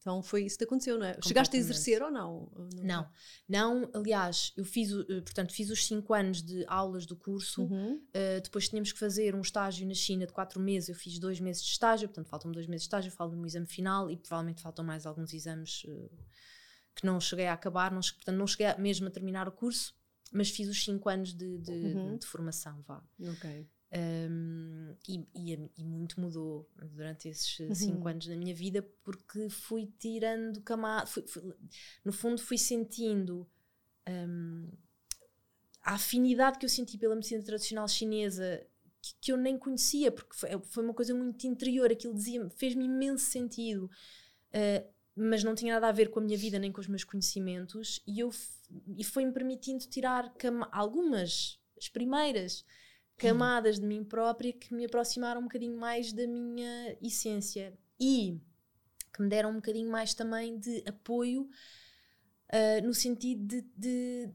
Então 0.00 0.22
foi 0.22 0.44
isso 0.44 0.56
que 0.56 0.64
aconteceu, 0.64 0.98
não 0.98 1.04
é? 1.04 1.18
Chegaste 1.22 1.54
a 1.54 1.60
exercer 1.60 2.02
ou 2.02 2.10
não? 2.10 2.50
Não, 2.82 3.06
não. 3.46 3.90
Aliás, 3.92 4.50
eu 4.56 4.64
fiz, 4.64 4.90
eh, 4.92 5.20
portanto, 5.20 5.52
fiz 5.52 5.68
os 5.68 5.86
cinco 5.86 6.14
anos 6.14 6.42
de 6.42 6.64
aulas 6.66 7.04
do 7.04 7.14
curso. 7.14 7.64
Uhum. 7.64 7.96
Uh, 7.96 8.40
depois 8.42 8.66
tínhamos 8.66 8.92
que 8.92 8.98
fazer 8.98 9.34
um 9.34 9.42
estágio 9.42 9.86
na 9.86 9.92
China 9.92 10.26
de 10.26 10.32
quatro 10.32 10.58
meses. 10.58 10.88
Eu 10.88 10.94
fiz 10.94 11.18
dois 11.18 11.38
meses 11.38 11.62
de 11.62 11.70
estágio, 11.72 12.08
portanto, 12.08 12.28
faltam 12.28 12.50
dois 12.50 12.66
meses 12.66 12.84
de 12.84 12.86
estágio. 12.86 13.12
Falo 13.12 13.36
no 13.36 13.46
exame 13.46 13.66
final 13.66 14.10
e 14.10 14.16
provavelmente 14.16 14.62
faltam 14.62 14.82
mais 14.82 15.04
alguns 15.04 15.34
exames 15.34 15.84
uh, 15.84 16.10
que 16.94 17.04
não 17.04 17.20
cheguei 17.20 17.46
a 17.46 17.52
acabar. 17.52 17.92
Não, 17.92 18.00
portanto, 18.00 18.36
não 18.36 18.46
cheguei 18.46 18.74
mesmo 18.78 19.06
a 19.06 19.10
terminar 19.10 19.48
o 19.48 19.52
curso, 19.52 19.94
mas 20.32 20.48
fiz 20.48 20.66
os 20.66 20.82
cinco 20.82 21.10
anos 21.10 21.34
de, 21.34 21.58
de, 21.58 21.72
uhum. 21.72 22.12
de, 22.14 22.20
de 22.20 22.26
formação, 22.26 22.82
vá. 22.88 23.04
Ok. 23.20 23.68
Um, 23.92 24.94
e, 25.08 25.26
e, 25.34 25.70
e, 25.78 25.84
muito 25.84 26.20
mudou 26.20 26.70
durante 26.92 27.28
esses 27.28 27.58
uhum. 27.58 27.74
cinco 27.74 28.06
anos 28.06 28.28
na 28.28 28.36
minha 28.36 28.54
vida 28.54 28.88
porque 29.02 29.50
fui 29.50 29.92
tirando 29.98 30.60
camada, 30.60 31.10
no 32.04 32.12
fundo 32.12 32.40
fui 32.40 32.56
sentindo 32.56 33.50
um, 34.08 34.70
a 35.82 35.94
afinidade 35.94 36.60
que 36.60 36.64
eu 36.64 36.68
senti 36.68 36.96
pela 36.96 37.16
medicina 37.16 37.42
tradicional 37.42 37.88
chinesa 37.88 38.64
que, 39.02 39.14
que 39.20 39.32
eu 39.32 39.36
nem 39.36 39.58
conhecia 39.58 40.12
porque 40.12 40.36
foi, 40.36 40.50
foi, 40.62 40.84
uma 40.84 40.94
coisa 40.94 41.12
muito 41.12 41.44
interior, 41.48 41.90
aquilo 41.90 42.14
dizia 42.14 42.48
fez-me 42.50 42.84
imenso 42.84 43.24
sentido 43.24 43.90
uh, 44.54 44.88
mas 45.16 45.42
não 45.42 45.56
tinha 45.56 45.74
nada 45.74 45.88
a 45.88 45.92
ver 45.92 46.10
com 46.10 46.20
a 46.20 46.22
minha 46.22 46.38
vida 46.38 46.60
nem 46.60 46.70
com 46.70 46.80
os 46.80 46.86
meus 46.86 47.02
conhecimentos 47.02 48.00
e 48.06 48.20
eu 48.20 48.30
e 48.96 49.02
foi-me 49.02 49.32
permitindo 49.32 49.84
tirar 49.88 50.32
algumas 50.70 51.58
as 51.76 51.88
primeiras 51.88 52.64
camadas 53.20 53.78
de 53.78 53.86
mim 53.86 54.02
própria 54.02 54.52
que 54.52 54.72
me 54.74 54.86
aproximaram 54.86 55.40
um 55.40 55.44
bocadinho 55.44 55.76
mais 55.76 56.12
da 56.12 56.26
minha 56.26 56.96
essência 57.02 57.78
e 57.98 58.40
que 59.12 59.22
me 59.22 59.28
deram 59.28 59.50
um 59.50 59.56
bocadinho 59.56 59.90
mais 59.90 60.14
também 60.14 60.58
de 60.58 60.82
apoio 60.86 61.42
uh, 61.42 62.86
no 62.86 62.94
sentido 62.94 63.46
de, 63.46 63.62
de, 63.76 64.32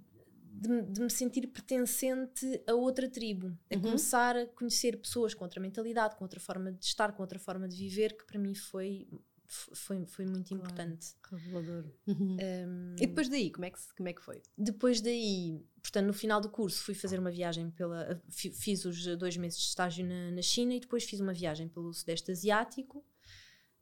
de, 0.51 0.81
de, 0.83 1.01
me 1.01 1.09
sentir 1.09 1.47
pertencente 1.47 2.61
a 2.67 2.73
outra 2.73 3.09
tribo, 3.09 3.57
a 3.71 3.75
uhum. 3.75 3.81
começar 3.81 4.37
a 4.37 4.45
conhecer 4.45 4.97
pessoas 4.97 5.33
com 5.33 5.43
outra 5.43 5.59
mentalidade, 5.59 6.15
com 6.15 6.23
outra 6.23 6.39
forma 6.39 6.71
de 6.71 6.85
estar, 6.85 7.11
com 7.13 7.23
outra 7.23 7.39
forma 7.39 7.67
de 7.67 7.75
viver, 7.75 8.15
que 8.15 8.25
para 8.25 8.39
mim 8.39 8.53
foi 8.53 9.07
foi, 9.47 10.05
foi 10.05 10.25
muito 10.25 10.49
claro, 10.49 10.63
importante. 10.63 11.07
Revelador. 11.29 11.85
Um, 12.07 12.95
e 12.99 13.07
depois 13.07 13.29
daí, 13.29 13.51
como 13.51 13.65
é, 13.65 13.69
que, 13.69 13.79
como 13.95 14.09
é 14.09 14.13
que 14.13 14.21
foi? 14.21 14.41
Depois 14.57 15.01
daí, 15.01 15.61
portanto, 15.81 16.07
no 16.07 16.13
final 16.13 16.41
do 16.41 16.49
curso 16.49 16.83
fui 16.83 16.93
fazer 16.93 17.19
uma 17.19 17.31
viagem 17.31 17.69
pela. 17.71 18.21
Fiz 18.29 18.85
os 18.85 19.05
dois 19.17 19.37
meses 19.37 19.59
de 19.59 19.65
estágio 19.65 20.05
na, 20.05 20.31
na 20.31 20.41
China 20.41 20.73
e 20.73 20.79
depois 20.79 21.03
fiz 21.03 21.19
uma 21.19 21.33
viagem 21.33 21.67
pelo 21.67 21.93
Sudeste 21.93 22.31
Asiático 22.31 23.03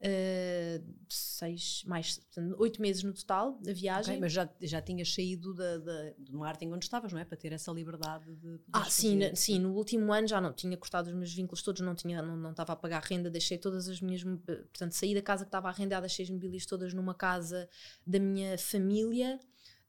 Uh, 0.06 0.84
seis, 1.08 1.82
mais, 1.86 2.18
portanto, 2.18 2.56
oito 2.60 2.82
meses 2.82 3.04
no 3.04 3.14
total 3.14 3.58
da 3.62 3.72
viagem. 3.72 4.16
Okay, 4.16 4.20
mas 4.20 4.34
já, 4.34 4.50
já 4.62 4.82
tinhas 4.82 5.14
saído 5.14 5.54
da, 5.54 5.78
da, 5.78 6.14
do 6.18 6.40
marketing 6.40 6.74
onde 6.74 6.84
estavas, 6.84 7.14
não 7.14 7.20
é? 7.22 7.24
Para 7.24 7.38
ter 7.38 7.54
essa 7.54 7.72
liberdade 7.72 8.36
de. 8.36 8.60
Ah, 8.74 8.84
sim, 8.90 9.16
na, 9.16 9.34
sim, 9.34 9.60
no 9.60 9.74
último 9.74 10.12
ano 10.12 10.28
já 10.28 10.42
não 10.42 10.52
tinha 10.52 10.76
cortado 10.76 11.10
os 11.10 11.16
meus 11.16 11.34
vínculos 11.34 11.62
todos, 11.62 11.82
não, 11.82 11.96
tinha, 11.96 12.22
não, 12.22 12.36
não 12.36 12.52
estava 12.52 12.74
a 12.74 12.76
pagar 12.76 13.02
renda, 13.02 13.30
deixei 13.30 13.58
todas 13.58 13.88
as 13.88 14.02
minhas. 14.02 14.22
Portanto, 14.24 14.92
saí 14.92 15.16
da 15.16 15.22
casa 15.22 15.46
que 15.46 15.48
estava 15.48 15.70
arrendada, 15.70 16.06
as 16.06 16.30
mobílias 16.30 16.66
todas 16.66 16.94
numa 16.94 17.14
casa 17.14 17.70
da 18.06 18.20
minha 18.20 18.58
família. 18.58 19.40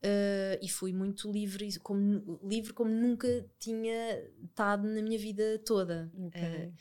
Uh, 0.05 0.61
e 0.61 0.68
fui 0.68 0.92
muito 0.92 1.33
livre 1.33 1.79
como, 1.79 2.38
livre 2.44 2.74
como 2.74 2.90
nunca 2.90 3.27
tinha 3.59 4.22
estado 4.44 4.87
na 4.87 5.00
minha 5.00 5.18
vida 5.18 5.59
toda. 5.64 6.12
Okay. 6.27 6.66
Uh, 6.66 6.74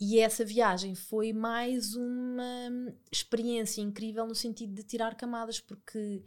e 0.00 0.18
essa 0.18 0.42
viagem 0.44 0.94
foi 0.94 1.30
mais 1.30 1.94
uma 1.94 2.94
experiência 3.12 3.82
incrível 3.82 4.26
no 4.26 4.34
sentido 4.34 4.72
de 4.72 4.82
tirar 4.82 5.14
camadas, 5.14 5.60
porque 5.60 6.22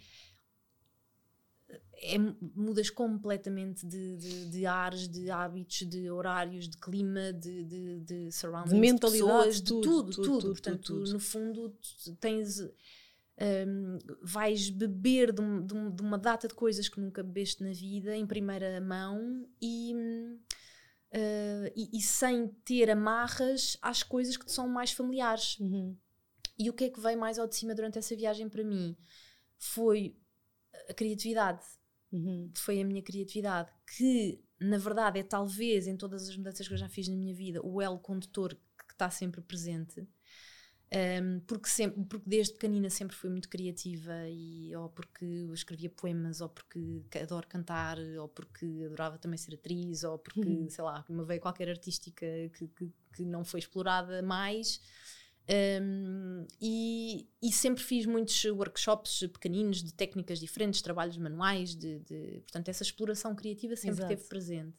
é, 2.03 2.17
mudas 2.55 2.91
completamente 2.91 3.83
de, 3.83 4.17
de, 4.17 4.49
de, 4.51 4.65
ares, 4.67 5.07
de 5.07 5.31
hábitos, 5.31 5.89
de 5.89 6.07
horários, 6.11 6.69
de 6.69 6.77
clima, 6.77 7.33
de, 7.33 7.63
de, 7.63 7.99
de 8.01 8.31
surroundings, 8.31 8.73
de 8.73 8.79
mentalidade, 8.79 9.55
de, 9.55 9.63
tudo, 9.63 9.81
tudo, 9.81 10.11
tudo, 10.11 10.23
tudo. 10.23 10.47
Portanto, 10.49 10.93
tudo, 10.93 11.11
no 11.11 11.19
fundo, 11.19 11.75
tens. 12.19 12.59
Um, 13.35 13.97
vais 14.21 14.69
beber 14.69 15.33
de, 15.33 15.41
um, 15.41 15.65
de, 15.65 15.73
de, 15.91 16.01
uma 16.03 16.19
data 16.19 16.47
de 16.47 16.53
coisas 16.53 16.87
que 16.87 16.99
nunca 16.99 17.23
bebeste 17.23 17.63
na 17.63 17.71
vida 17.73 18.15
em 18.15 18.27
primeira 18.27 18.79
mão 18.79 19.47
e 19.59 19.91
uh, 21.13 21.71
e, 21.75 21.97
e, 21.97 22.01
sem 22.01 22.47
ter 22.65 22.89
amarras 22.89 23.77
às 23.81 24.03
coisas 24.03 24.35
que 24.35 24.45
te 24.45 24.51
são 24.51 24.67
mais 24.67 24.91
familiares. 24.91 25.59
Uhum. 25.59 25.95
E 26.57 26.69
o 26.69 26.73
que 26.73 26.85
é 26.85 26.89
que 26.89 26.99
veio 26.99 27.17
mais 27.17 27.39
ao 27.39 27.47
de 27.47 27.55
cima 27.55 27.73
durante 27.75 27.97
essa 27.97 28.15
viagem 28.15 28.49
para 28.49 28.63
mim? 28.63 28.95
Foi 29.57 30.15
a 30.89 30.93
criatividade. 30.93 31.63
Uhum. 32.11 32.51
Foi 32.55 32.79
a 32.79 32.85
minha 32.85 33.01
criatividade, 33.01 33.71
que 33.95 34.43
na 34.59 34.77
verdade 34.77 35.19
é 35.19 35.23
talvez 35.23 35.87
em 35.87 35.97
todas 35.97 36.29
as 36.29 36.37
mudanças 36.37 36.67
que 36.67 36.73
eu 36.73 36.77
já 36.77 36.87
fiz 36.87 37.07
na 37.07 37.15
minha 37.15 37.33
vida 37.33 37.59
o 37.65 37.81
elo 37.81 37.99
condutor 37.99 38.53
que 38.53 38.93
está 38.93 39.09
sempre 39.09 39.41
presente. 39.41 40.07
Um, 40.95 41.39
porque, 41.47 41.69
sempre, 41.69 42.03
porque 42.03 42.29
desde 42.29 42.53
pequenina 42.53 42.87
sempre 42.87 43.15
fui 43.15 43.27
muito 43.27 43.49
criativa, 43.49 44.13
e, 44.29 44.75
ou 44.75 44.89
porque 44.89 45.25
escrevia 45.51 45.89
poemas, 45.89 46.39
ou 46.39 46.49
porque 46.49 47.01
adoro 47.19 47.47
cantar, 47.47 47.97
ou 48.19 48.27
porque 48.27 48.83
adorava 48.85 49.17
também 49.17 49.37
ser 49.37 49.55
atriz, 49.55 50.03
ou 50.03 50.19
porque, 50.19 50.41
uhum. 50.41 50.69
sei 50.69 50.83
lá, 50.83 51.03
uma 51.09 51.23
veia 51.23 51.39
qualquer 51.39 51.67
artística 51.67 52.23
que, 52.55 52.67
que, 52.67 52.93
que, 53.15 53.25
não 53.25 53.43
foi 53.43 53.59
explorada 53.59 54.21
mais. 54.21 54.79
Um, 55.81 56.45
e, 56.61 57.27
e, 57.41 57.51
sempre 57.51 57.83
fiz 57.83 58.05
muitos 58.05 58.45
workshops 58.45 59.27
pequeninos 59.33 59.83
de 59.83 59.93
técnicas 59.93 60.39
diferentes, 60.39 60.81
trabalhos 60.83 61.17
manuais, 61.17 61.75
de, 61.75 61.99
de 61.99 62.41
portanto, 62.41 62.69
essa 62.69 62.83
exploração 62.83 63.35
criativa 63.35 63.75
sempre 63.75 63.97
Exato. 63.97 64.13
esteve 64.13 64.29
presente. 64.29 64.77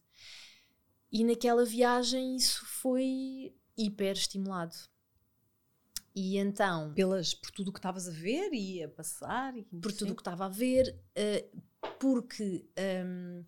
E 1.10 1.24
naquela 1.24 1.64
viagem 1.64 2.36
isso 2.36 2.64
foi 2.66 3.52
hiper 3.76 4.12
estimulado 4.12 4.74
e 6.14 6.38
então. 6.38 6.94
Pelas, 6.94 7.34
por 7.34 7.50
tudo 7.50 7.68
o 7.68 7.72
que 7.72 7.78
estavas 7.78 8.08
a 8.08 8.12
ver 8.12 8.52
e 8.52 8.82
a 8.82 8.88
passar? 8.88 9.56
E, 9.56 9.64
por 9.64 9.92
tudo 9.92 10.12
o 10.12 10.14
que 10.14 10.20
estava 10.20 10.46
a 10.46 10.48
ver, 10.48 10.96
uh, 11.18 11.60
porque. 11.98 12.64
Um, 13.04 13.44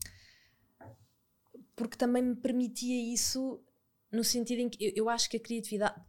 porque 1.77 1.97
também 1.97 2.23
me 2.23 2.35
permitia 2.35 3.13
isso 3.13 3.63
no 4.11 4.25
sentido 4.25 4.61
em 4.61 4.69
que 4.69 4.83
eu, 4.83 4.93
eu 4.97 5.09
acho 5.09 5.31
que 5.31 5.37
a 5.37 5.41
criatividade. 5.41 6.01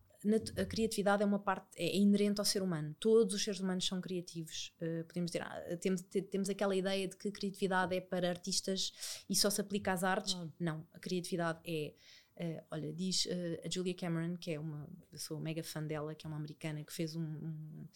A 0.60 0.66
criatividade 0.66 1.24
é 1.24 1.26
uma 1.26 1.40
parte, 1.40 1.68
é, 1.78 1.86
é 1.86 1.96
inerente 1.96 2.42
ao 2.42 2.46
ser 2.46 2.62
humano. 2.62 2.94
Todos 3.00 3.36
os 3.36 3.44
seres 3.44 3.60
humanos 3.62 3.86
são 3.86 4.02
criativos. 4.02 4.74
Uh, 4.82 5.06
podemos 5.06 5.32
dizer, 5.32 5.44
ah, 5.44 5.78
temos, 5.80 6.02
temos 6.02 6.50
aquela 6.50 6.76
ideia 6.76 7.08
de 7.08 7.16
que 7.16 7.30
a 7.30 7.32
criatividade 7.32 7.96
é 7.96 8.02
para 8.02 8.28
artistas 8.28 8.92
e 9.30 9.36
só 9.36 9.50
se 9.50 9.62
aplica 9.62 9.94
às 9.94 10.04
artes. 10.04 10.36
Não, 10.60 10.86
a 10.92 11.00
criatividade 11.00 11.60
é 11.64 11.94
Uh, 12.40 12.62
olha, 12.70 12.94
diz 12.94 13.26
uh, 13.26 13.66
a 13.66 13.70
Julia 13.70 13.96
Cameron, 13.96 14.38
que 14.38 14.52
é 14.52 14.60
uma, 14.60 14.88
sou 15.16 15.40
mega 15.40 15.64
fã 15.64 15.84
dela, 15.84 16.14
que 16.14 16.24
é 16.24 16.30
uma 16.30 16.38
americana, 16.38 16.84
que 16.84 16.94
fez 16.94 17.16
um, 17.16 17.24
um, 17.24 17.88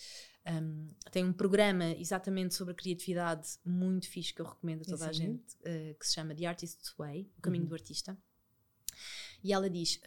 um 0.50 0.88
tem 1.12 1.24
um 1.24 1.32
programa 1.32 1.92
exatamente 1.92 2.56
sobre 2.56 2.72
a 2.72 2.76
criatividade 2.76 3.60
muito 3.64 4.10
fixe 4.10 4.34
que 4.34 4.42
eu 4.42 4.48
recomendo 4.48 4.82
a 4.82 4.86
toda 4.86 5.08
a 5.08 5.14
gente, 5.14 5.56
uh, 5.58 5.94
que 5.94 6.08
se 6.08 6.16
chama 6.16 6.34
The 6.34 6.46
Artist's 6.48 6.92
Way, 6.98 7.30
o 7.38 7.42
caminho 7.42 7.66
uhum. 7.66 7.70
do 7.70 7.76
artista. 7.76 8.18
E 9.44 9.54
ela 9.54 9.70
diz: 9.70 10.00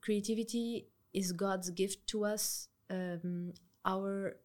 Creativity 0.00 0.86
is 1.12 1.32
God's 1.32 1.70
gift 1.74 2.04
to 2.06 2.24
us. 2.26 2.70
Um, 2.90 3.52
our 3.86 4.38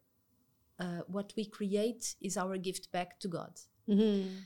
what 1.08 1.34
we 1.38 1.46
create 1.46 2.16
is 2.22 2.38
our 2.38 2.58
gift 2.58 2.90
back 2.92 3.20
to 3.20 3.30
God. 3.30 3.54
Uhum. 3.88 4.46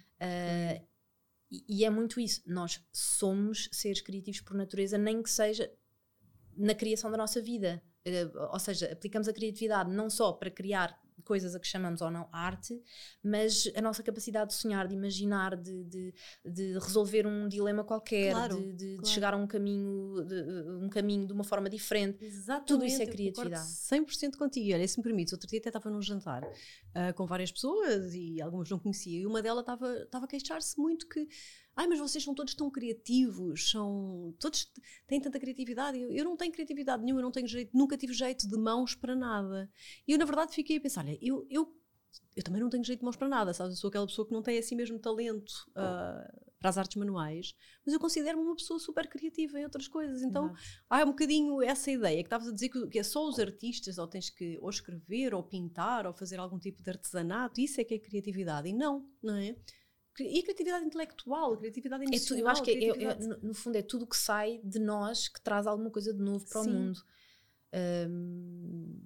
E, 1.51 1.83
é 1.83 1.89
muito 1.89 2.19
isso. 2.19 2.41
Nós 2.45 2.81
somos 2.93 3.67
seres 3.73 4.01
criativos 4.01 4.39
por 4.39 4.55
natureza, 4.55 4.97
nem 4.97 5.21
que 5.21 5.29
seja 5.29 5.69
na 6.55 6.73
criação 6.73 7.11
da 7.11 7.17
nossa 7.17 7.41
vida. 7.41 7.83
Uh, 8.07 8.53
ou 8.53 8.59
seja, 8.59 8.91
aplicamos 8.91 9.27
a 9.27 9.33
criatividade 9.33 9.91
não 9.91 10.09
só 10.09 10.31
para 10.31 10.49
criar 10.49 10.97
coisas 11.21 11.55
a 11.55 11.59
que 11.59 11.67
chamamos 11.67 12.01
ou 12.01 12.11
não 12.11 12.27
arte, 12.31 12.81
mas 13.23 13.71
a 13.75 13.81
nossa 13.81 14.03
capacidade 14.03 14.51
de 14.51 14.55
sonhar, 14.55 14.87
de 14.87 14.95
imaginar, 14.95 15.55
de, 15.55 15.83
de, 15.83 16.13
de 16.45 16.73
resolver 16.73 17.27
um 17.27 17.47
dilema 17.47 17.83
qualquer, 17.83 18.31
claro, 18.33 18.57
de, 18.57 18.73
de, 18.73 18.95
claro. 18.95 19.07
chegar 19.07 19.33
a 19.33 19.37
um 19.37 19.47
caminho, 19.47 20.23
de, 20.25 20.43
um 20.83 20.89
caminho 20.89 21.27
de 21.27 21.33
uma 21.33 21.43
forma 21.43 21.69
diferente. 21.69 22.23
Exatamente, 22.23 22.67
Tudo 22.67 22.85
isso 22.85 23.01
é 23.01 23.05
criatividade. 23.05 23.67
100% 23.67 24.37
contigo. 24.37 24.73
Olha, 24.73 24.87
se 24.87 24.97
me 24.97 25.03
permites, 25.03 25.33
outro 25.33 25.47
dia 25.47 25.59
até 25.59 25.69
estava 25.69 25.89
num 25.89 26.01
jantar 26.01 26.43
uh, 26.43 27.13
com 27.15 27.25
várias 27.25 27.51
pessoas 27.51 28.13
e 28.13 28.41
algumas 28.41 28.69
não 28.69 28.79
conhecia, 28.79 29.19
e 29.19 29.25
uma 29.25 29.41
delas 29.41 29.61
estava, 29.61 29.93
estava 30.03 30.25
a 30.25 30.27
queixar-se 30.27 30.79
muito 30.79 31.07
que 31.07 31.27
ai, 31.75 31.87
mas 31.87 31.99
vocês 31.99 32.23
são 32.23 32.33
todos 32.33 32.53
tão 32.53 32.69
criativos, 32.69 33.71
são 33.71 34.33
todos 34.39 34.71
têm 35.07 35.19
tanta 35.19 35.39
criatividade. 35.39 35.99
Eu, 35.99 36.11
eu 36.11 36.25
não 36.25 36.37
tenho 36.37 36.51
criatividade 36.51 37.03
nenhuma, 37.03 37.21
eu 37.21 37.25
não 37.25 37.31
tenho 37.31 37.47
jeito, 37.47 37.75
nunca 37.75 37.97
tive 37.97 38.13
jeito 38.13 38.47
de 38.47 38.57
mãos 38.57 38.95
para 38.95 39.15
nada. 39.15 39.69
E 40.07 40.11
eu, 40.11 40.17
na 40.17 40.25
verdade, 40.25 40.53
fiquei 40.53 40.77
a 40.77 40.81
pensar: 40.81 41.05
olha, 41.05 41.17
eu, 41.21 41.45
eu 41.49 41.81
eu 42.35 42.43
também 42.43 42.61
não 42.61 42.69
tenho 42.69 42.83
jeito 42.83 42.99
de 42.99 43.05
mãos 43.05 43.15
para 43.15 43.27
nada, 43.27 43.53
sabes? 43.53 43.75
Eu 43.75 43.79
sou 43.79 43.87
aquela 43.89 44.07
pessoa 44.07 44.25
que 44.25 44.33
não 44.33 44.41
tem 44.41 44.57
assim 44.57 44.75
mesmo 44.75 44.97
talento 44.97 45.51
uh, 45.71 46.51
para 46.59 46.69
as 46.69 46.77
artes 46.77 46.95
manuais, 46.95 47.53
mas 47.85 47.93
eu 47.93 47.99
considero-me 47.99 48.43
uma 48.43 48.55
pessoa 48.55 48.79
super 48.79 49.07
criativa 49.09 49.59
em 49.59 49.63
outras 49.63 49.87
coisas. 49.87 50.21
Então 50.21 50.45
Exato. 50.45 50.61
há 50.89 51.03
um 51.03 51.07
bocadinho 51.07 51.61
essa 51.61 51.91
ideia 51.91 52.17
que 52.17 52.27
estavas 52.27 52.47
a 52.47 52.53
dizer 52.53 52.69
que, 52.69 52.87
que, 52.87 52.99
é 52.99 53.03
só 53.03 53.27
os 53.27 53.37
artistas, 53.37 53.97
ou 53.97 54.07
tens 54.07 54.29
que 54.29 54.57
ou 54.61 54.69
escrever, 54.69 55.33
ou 55.33 55.43
pintar, 55.43 56.07
ou 56.07 56.13
fazer 56.13 56.39
algum 56.39 56.57
tipo 56.57 56.81
de 56.81 56.89
artesanato, 56.89 57.59
isso 57.59 57.81
é 57.81 57.83
que 57.83 57.95
é 57.95 57.99
criatividade. 57.99 58.69
E 58.69 58.73
não, 58.73 59.05
não 59.21 59.35
é? 59.35 59.55
E 60.19 60.43
criatividade 60.43 60.85
intelectual, 60.85 61.57
criatividade 61.57 62.03
emocional. 62.03 62.25
É 62.25 62.41
tu, 62.41 62.45
eu 62.45 62.47
acho 62.49 62.63
que 62.63 62.71
é, 62.71 63.03
é, 63.03 63.15
no, 63.15 63.37
no, 63.37 63.53
fundo 63.53 63.75
é 63.77 63.81
tudo 63.81 64.05
que 64.05 64.17
sai 64.17 64.59
de 64.63 64.77
nós 64.77 65.29
que 65.29 65.39
traz 65.41 65.65
alguma 65.65 65.89
coisa 65.89 66.13
de 66.13 66.21
novo 66.21 66.45
para 66.45 66.63
Sim. 66.63 66.69
o 66.69 66.73
mundo. 66.73 67.03
Um, 67.73 69.01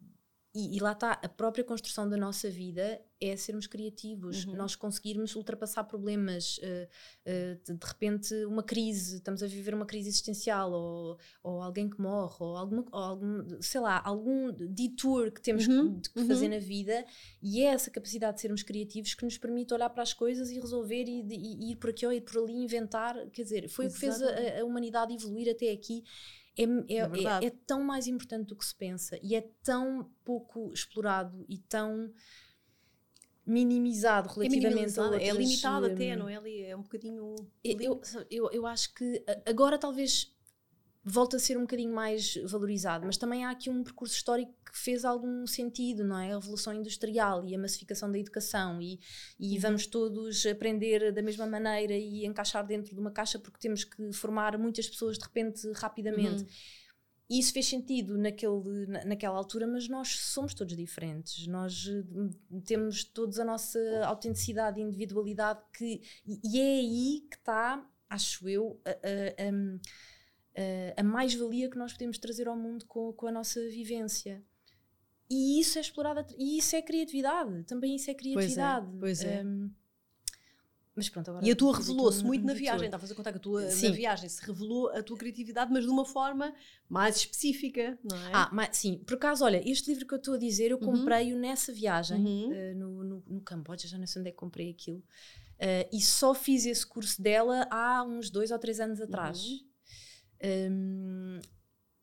e, 0.55 0.77
e, 0.77 0.79
lá 0.79 0.93
está, 0.93 1.11
a 1.21 1.27
própria 1.27 1.65
construção 1.65 2.07
da 2.07 2.15
nossa 2.15 2.49
vida 2.49 3.01
é 3.19 3.35
sermos 3.35 3.67
criativos, 3.67 4.45
uhum. 4.45 4.55
nós 4.55 4.73
conseguirmos 4.73 5.35
ultrapassar 5.35 5.83
problemas, 5.83 6.59
uh, 6.59 6.87
uh, 7.29 7.61
de, 7.61 7.73
de, 7.77 7.85
repente 7.85 8.33
uma 8.45 8.63
crise, 8.63 9.17
estamos 9.17 9.43
a 9.43 9.47
viver 9.47 9.73
uma 9.73 9.85
crise 9.85 10.07
existencial, 10.07 10.71
ou, 10.71 11.17
ou 11.43 11.61
alguém 11.61 11.89
que 11.89 11.99
morre, 11.99 12.37
ou 12.39 12.55
algum, 12.55 12.85
ou 12.89 12.99
algum, 12.99 13.61
sei 13.61 13.81
lá, 13.81 14.01
algum 14.05 14.49
detour 14.51 15.29
que 15.29 15.41
temos 15.41 15.67
uhum. 15.67 15.99
que, 15.99 16.09
que 16.09 16.25
fazer 16.25 16.45
uhum. 16.45 16.51
na 16.51 16.59
vida, 16.59 17.05
e 17.43 17.61
é 17.61 17.65
essa 17.65 17.91
capacidade 17.91 18.35
de 18.35 18.41
sermos 18.41 18.63
criativos 18.63 19.13
que 19.13 19.25
nos 19.25 19.37
permite 19.37 19.73
olhar 19.73 19.89
para 19.89 20.03
as 20.03 20.13
coisas 20.13 20.49
e 20.51 20.57
resolver 20.57 21.03
e, 21.03 21.21
e, 21.21 21.65
e 21.67 21.71
ir 21.73 21.75
por 21.75 21.89
aqui 21.89 22.05
ou 22.05 22.13
ir 22.13 22.21
por 22.21 22.41
ali, 22.41 22.53
inventar, 22.63 23.13
quer 23.31 23.43
dizer, 23.43 23.67
foi 23.67 23.87
o 23.87 23.91
que 23.91 23.99
fez 23.99 24.21
a, 24.21 24.61
a 24.61 24.63
humanidade 24.63 25.13
evoluir 25.13 25.51
até 25.51 25.69
aqui 25.69 26.01
é, 26.57 26.63
é, 26.63 26.97
é, 26.97 27.45
é, 27.47 27.49
tão 27.65 27.83
mais 27.83 28.07
importante 28.07 28.47
do 28.47 28.55
que 28.55 28.65
se 28.65 28.75
pensa 28.75 29.19
e 29.21 29.35
é 29.35 29.41
tão 29.63 30.09
pouco 30.23 30.71
explorado 30.73 31.45
e 31.49 31.57
tão 31.57 32.11
minimizado 33.45 34.29
relativamente 34.29 34.97
é 34.97 35.01
a 35.01 35.05
outras, 35.05 35.21
é 35.21 35.31
limitado 35.31 35.85
até, 35.85 36.15
não 36.15 36.29
é? 36.29 36.35
É 36.69 36.75
um 36.75 36.81
bocadinho 36.81 37.35
eu, 37.63 38.01
eu, 38.31 38.49
eu 38.51 38.65
acho 38.65 38.93
que 38.93 39.23
agora 39.45 39.77
talvez 39.77 40.33
volta 41.03 41.37
a 41.37 41.39
ser 41.39 41.57
um 41.57 41.61
bocadinho 41.61 41.93
mais 41.93 42.35
valorizado, 42.45 43.05
mas 43.05 43.17
também 43.17 43.45
há 43.45 43.51
aqui 43.51 43.69
um 43.69 43.83
percurso 43.83 44.15
histórico 44.15 44.54
que 44.75 44.81
fez 44.81 45.05
algum 45.05 45.47
sentido, 45.47 46.03
não 46.03 46.19
é? 46.19 46.33
A 46.33 46.35
Revolução 46.35 46.73
Industrial 46.73 47.45
e 47.45 47.55
a 47.55 47.57
massificação 47.57 48.11
da 48.11 48.19
educação 48.19 48.81
e, 48.81 48.99
e 49.39 49.55
uhum. 49.55 49.61
vamos 49.61 49.87
todos 49.87 50.45
aprender 50.45 51.13
da 51.13 51.21
mesma 51.21 51.47
maneira 51.47 51.93
e 51.93 52.25
encaixar 52.25 52.67
dentro 52.67 52.93
de 52.93 52.99
uma 52.99 53.09
caixa 53.09 53.39
porque 53.39 53.57
temos 53.57 53.85
que 53.85 54.11
formar 54.11 54.57
muitas 54.57 54.89
pessoas 54.89 55.17
de 55.17 55.23
repente 55.23 55.71
rapidamente. 55.75 56.43
Uhum. 56.43 56.49
E 57.29 57.39
isso 57.39 57.53
fez 57.53 57.67
sentido 57.67 58.17
naquele, 58.17 58.85
naquela 59.05 59.37
altura, 59.37 59.65
mas 59.65 59.87
nós 59.87 60.09
somos 60.19 60.53
todos 60.53 60.75
diferentes. 60.75 61.47
Nós 61.47 61.87
hum, 61.87 62.29
temos 62.65 63.05
todos 63.05 63.39
a 63.39 63.45
nossa 63.45 63.79
autenticidade 64.05 64.77
e 64.79 64.83
individualidade 64.83 65.61
que, 65.73 66.01
e 66.25 66.59
é 66.59 66.79
aí 66.79 67.27
que 67.31 67.37
está, 67.37 67.89
acho 68.09 68.47
eu, 68.49 68.79
a, 68.85 68.91
a, 68.91 69.47
a 69.47 69.51
a 70.95 71.03
mais-valia 71.03 71.69
que 71.69 71.77
nós 71.77 71.91
podemos 71.91 72.17
trazer 72.17 72.47
ao 72.47 72.55
mundo 72.55 72.85
com, 72.85 73.11
com 73.11 73.27
a 73.27 73.31
nossa 73.31 73.59
vivência. 73.67 74.41
E 75.29 75.59
isso 75.59 75.77
é 75.77 75.81
explorado, 75.81 76.25
e 76.37 76.57
isso 76.57 76.75
é 76.75 76.81
criatividade, 76.81 77.63
também 77.63 77.95
isso 77.95 78.11
é 78.11 78.13
criatividade. 78.13 78.87
Pois 78.99 79.21
é. 79.21 79.25
Pois 79.25 79.37
é. 79.37 79.43
Um, 79.43 79.71
mas 80.95 81.09
pronto, 81.09 81.29
agora 81.29 81.45
e 81.45 81.51
a 81.51 81.55
tua 81.55 81.75
revelou-se 81.75 82.23
muito 82.23 82.45
na 82.45 82.53
viagem, 82.53 82.85
estavas 82.85 83.11
a 83.11 83.15
contar 83.15 83.31
que 83.33 83.37
a 83.37 83.41
tua 83.41 83.69
sim. 83.69 83.89
na 83.89 83.93
viagem 83.93 84.29
se 84.29 84.41
revelou 84.45 84.87
a 84.91 85.03
tua 85.03 85.17
criatividade, 85.17 85.69
mas 85.71 85.83
de 85.83 85.89
uma 85.89 86.05
forma 86.05 86.53
mais 86.87 87.17
específica, 87.17 87.99
não 88.01 88.17
é? 88.17 88.31
Ah, 88.33 88.49
mas, 88.53 88.77
sim, 88.77 88.99
por 89.05 89.15
acaso, 89.15 89.43
olha, 89.43 89.61
este 89.69 89.89
livro 89.89 90.07
que 90.07 90.13
eu 90.13 90.17
estou 90.17 90.35
a 90.35 90.37
dizer, 90.37 90.71
eu 90.71 90.77
uhum. 90.77 90.93
comprei-o 90.93 91.37
nessa 91.37 91.73
viagem 91.73 92.17
uhum. 92.17 92.49
uh, 92.49 92.75
no, 92.75 93.03
no, 93.03 93.23
no 93.27 93.41
Camboja, 93.41 93.89
já 93.89 93.97
não 93.97 94.07
sei 94.07 94.21
onde 94.21 94.29
é 94.29 94.31
que 94.31 94.37
comprei 94.37 94.69
aquilo, 94.69 94.99
uh, 94.99 95.89
e 95.91 95.99
só 95.99 96.33
fiz 96.33 96.65
esse 96.65 96.87
curso 96.87 97.21
dela 97.21 97.67
há 97.69 98.01
uns 98.01 98.29
dois 98.29 98.51
ou 98.51 98.57
três 98.57 98.79
anos 98.79 99.01
atrás. 99.01 99.45
Uhum. 99.45 99.59
Um, 100.71 101.39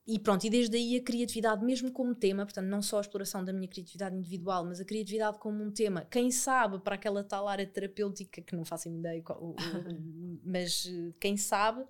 e 0.07 0.19
pronto, 0.19 0.45
e 0.45 0.51
desde 0.51 0.77
aí 0.77 0.97
a 0.97 1.03
criatividade, 1.03 1.65
mesmo 1.65 1.93
como 1.93 2.15
tema, 2.15 2.45
portanto, 2.45 2.67
não 2.67 2.83
só 2.83 2.99
a 2.99 3.01
exploração 3.01 3.45
da 3.45 3.53
minha 3.53 3.69
criatividade 3.69 4.17
individual, 4.17 4.65
mas 4.65 4.81
a 4.81 4.85
criatividade 4.85 5.39
como 5.39 5.63
um 5.63 5.71
tema, 5.71 6.05
quem 6.11 6.31
sabe 6.31 6.81
para 6.81 6.97
aquela 6.97 7.23
tal 7.23 7.47
área 7.47 7.67
terapêutica, 7.67 8.43
que 8.43 8.57
não 8.57 8.65
faço 8.65 8.89
ideia, 8.89 9.23
mas 10.45 10.87
eh, 10.87 11.13
quem 11.21 11.37
sabe, 11.37 11.85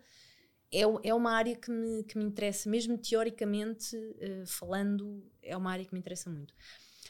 é, 0.71 0.83
é 1.05 1.15
uma 1.15 1.33
área 1.33 1.57
que 1.57 1.71
me, 1.71 2.05
que 2.05 2.19
me 2.19 2.25
interessa, 2.25 2.69
mesmo 2.69 2.99
teoricamente 2.99 3.97
uh, 3.97 4.47
falando, 4.47 5.23
é 5.43 5.57
uma 5.57 5.71
área 5.71 5.85
que 5.85 5.93
me 5.93 6.01
interessa 6.01 6.31
muito. 6.31 6.55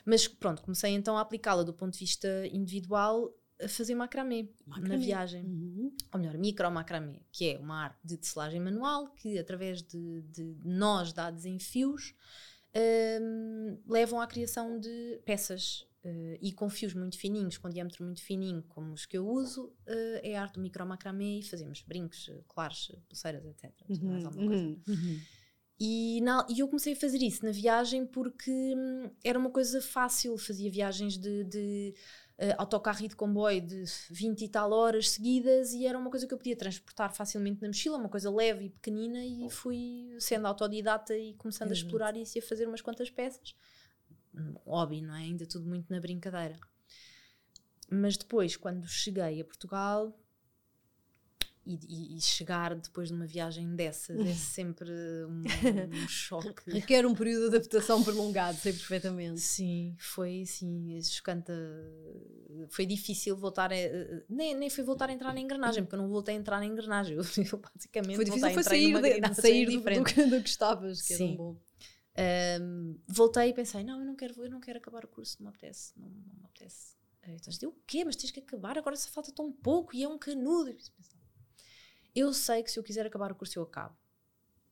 Mas 0.04 0.26
pronto, 0.26 0.62
comecei 0.62 0.92
então 0.92 1.16
a 1.16 1.20
aplicá-la 1.20 1.62
do 1.62 1.72
ponto 1.72 1.92
de 1.92 2.00
vista 2.00 2.28
individual 2.48 3.32
a 3.64 3.68
fazer 3.68 3.94
macramê, 3.94 4.48
macramê. 4.66 4.88
na 4.88 4.96
viagem. 4.96 5.44
Uhum. 5.44 5.92
Ou 6.12 6.20
melhor, 6.20 6.38
micro 6.38 6.70
macramê, 6.70 7.20
que 7.30 7.50
é 7.50 7.58
uma 7.58 7.84
arte 7.84 7.98
de 8.04 8.16
tecelagem 8.16 8.60
manual 8.60 9.08
que, 9.14 9.38
através 9.38 9.82
de, 9.82 10.22
de 10.22 10.56
nós 10.64 11.12
dados 11.12 11.44
em 11.44 11.58
fios, 11.58 12.14
um, 13.20 13.78
levam 13.86 14.20
à 14.20 14.26
criação 14.26 14.78
de 14.78 15.20
peças. 15.24 15.86
Uh, 16.04 16.36
e 16.42 16.50
com 16.50 16.68
fios 16.68 16.94
muito 16.94 17.16
fininhos, 17.16 17.56
com 17.56 17.70
diâmetro 17.70 18.04
muito 18.04 18.20
fininho, 18.20 18.60
como 18.70 18.92
os 18.92 19.06
que 19.06 19.16
eu 19.16 19.24
uso, 19.24 19.66
uh, 19.66 20.20
é 20.20 20.36
a 20.36 20.42
arte 20.42 20.54
do 20.54 20.60
micro 20.60 20.84
macramê 20.84 21.38
e 21.38 21.42
fazemos 21.44 21.80
brincos, 21.82 22.28
colares, 22.48 22.90
pulseiras, 23.08 23.44
etc. 23.46 23.70
Uhum, 23.88 24.10
mais 24.10 24.24
alguma 24.24 24.48
coisa. 24.48 24.64
Uhum, 24.64 24.82
uhum. 24.88 25.20
E, 25.84 26.20
na, 26.20 26.46
e 26.48 26.60
eu 26.60 26.68
comecei 26.68 26.92
a 26.92 26.96
fazer 26.96 27.18
isso 27.18 27.44
na 27.44 27.50
viagem 27.50 28.06
porque 28.06 28.50
hum, 28.50 29.10
era 29.24 29.38
uma 29.38 29.50
coisa 29.50 29.80
fácil, 29.80 30.38
fazia 30.38 30.70
viagens 30.70 31.18
de, 31.18 31.42
de 31.42 31.94
autocarro 32.56 33.04
e 33.04 33.08
de 33.08 33.16
comboio 33.16 33.60
de 33.60 33.84
20 34.10 34.42
e 34.42 34.48
tal 34.48 34.72
horas 34.72 35.10
seguidas 35.10 35.72
e 35.72 35.86
era 35.86 35.98
uma 35.98 36.10
coisa 36.10 36.26
que 36.26 36.34
eu 36.34 36.38
podia 36.38 36.56
transportar 36.56 37.14
facilmente 37.14 37.60
na 37.62 37.68
mochila, 37.68 37.96
uma 37.96 38.08
coisa 38.08 38.30
leve 38.30 38.66
e 38.66 38.70
pequenina 38.70 39.24
e 39.24 39.48
fui 39.50 40.16
sendo 40.18 40.46
autodidata 40.46 41.16
e 41.16 41.34
começando 41.34 41.70
a 41.70 41.74
explorar 41.74 42.16
isso 42.16 42.38
e 42.38 42.40
a 42.40 42.42
fazer 42.42 42.66
umas 42.66 42.80
quantas 42.80 43.10
peças. 43.10 43.54
Um 44.34 44.54
hobby, 44.64 45.02
não 45.02 45.14
é? 45.14 45.20
Ainda 45.20 45.46
tudo 45.46 45.66
muito 45.66 45.92
na 45.92 46.00
brincadeira. 46.00 46.58
Mas 47.90 48.16
depois, 48.16 48.56
quando 48.56 48.88
cheguei 48.88 49.40
a 49.40 49.44
Portugal, 49.44 50.18
e, 51.64 52.16
e, 52.16 52.20
chegar 52.20 52.74
depois 52.74 53.08
de 53.08 53.14
uma 53.14 53.26
viagem 53.26 53.76
dessas 53.76 54.18
é 54.18 54.34
sempre 54.34 54.90
um, 54.90 55.42
um 56.04 56.08
choque. 56.08 56.70
Requer 56.70 57.06
um 57.06 57.14
período 57.14 57.50
de 57.50 57.56
adaptação 57.56 58.02
prolongado, 58.02 58.58
sei 58.58 58.72
perfeitamente. 58.72 59.40
Sim, 59.40 59.94
foi 59.96 60.42
assim, 60.42 61.00
chocante. 61.02 61.52
Foi 62.68 62.84
difícil 62.84 63.36
voltar 63.36 63.72
a, 63.72 63.76
nem, 64.28 64.54
nem 64.54 64.68
foi 64.68 64.82
voltar 64.82 65.08
a 65.08 65.12
entrar 65.12 65.32
na 65.32 65.40
engrenagem, 65.40 65.84
porque 65.84 65.94
eu 65.94 66.00
não 66.00 66.08
voltei 66.08 66.34
a 66.34 66.38
entrar 66.38 66.58
na 66.58 66.66
engrenagem. 66.66 67.16
Eu, 67.52 67.58
basicamente 67.58 68.16
foi 68.16 68.24
difícil 68.24 68.50
foi 68.50 68.62
sair, 68.62 69.00
de, 69.00 69.20
de 69.20 69.34
sair 69.34 69.66
do, 69.66 69.80
do, 69.80 70.30
do, 70.30 70.42
que 70.42 70.48
estavas, 70.48 71.00
que 71.00 71.14
Sim. 71.14 71.24
era 71.24 71.32
um 71.32 71.36
bom. 71.36 71.56
Um, 72.60 72.98
voltei 73.08 73.48
e 73.48 73.54
pensei, 73.54 73.82
não, 73.82 74.00
eu 74.00 74.06
não 74.06 74.14
quero, 74.14 74.34
eu 74.42 74.50
não 74.50 74.60
quero 74.60 74.78
acabar 74.78 75.04
o 75.04 75.08
curso, 75.08 75.36
não 75.40 75.50
me 75.50 75.56
apetece, 75.56 75.92
não, 75.96 76.08
não 76.08 76.34
me 76.40 76.44
apetece. 76.44 76.96
Então, 77.24 77.70
o 77.70 77.74
quê? 77.86 78.04
Mas 78.04 78.16
tens 78.16 78.32
que 78.32 78.40
acabar, 78.40 78.76
agora 78.76 78.96
só 78.96 79.08
falta 79.10 79.30
tão 79.32 79.52
pouco 79.52 79.94
e 79.94 80.02
é 80.02 80.08
um 80.08 80.18
canudo. 80.18 80.70
E 80.70 80.74
pensei, 80.74 81.21
eu 82.14 82.32
sei 82.32 82.62
que 82.62 82.70
se 82.70 82.78
eu 82.78 82.82
quiser 82.82 83.06
acabar 83.06 83.32
o 83.32 83.34
curso, 83.34 83.58
eu 83.58 83.62
acabo. 83.62 83.96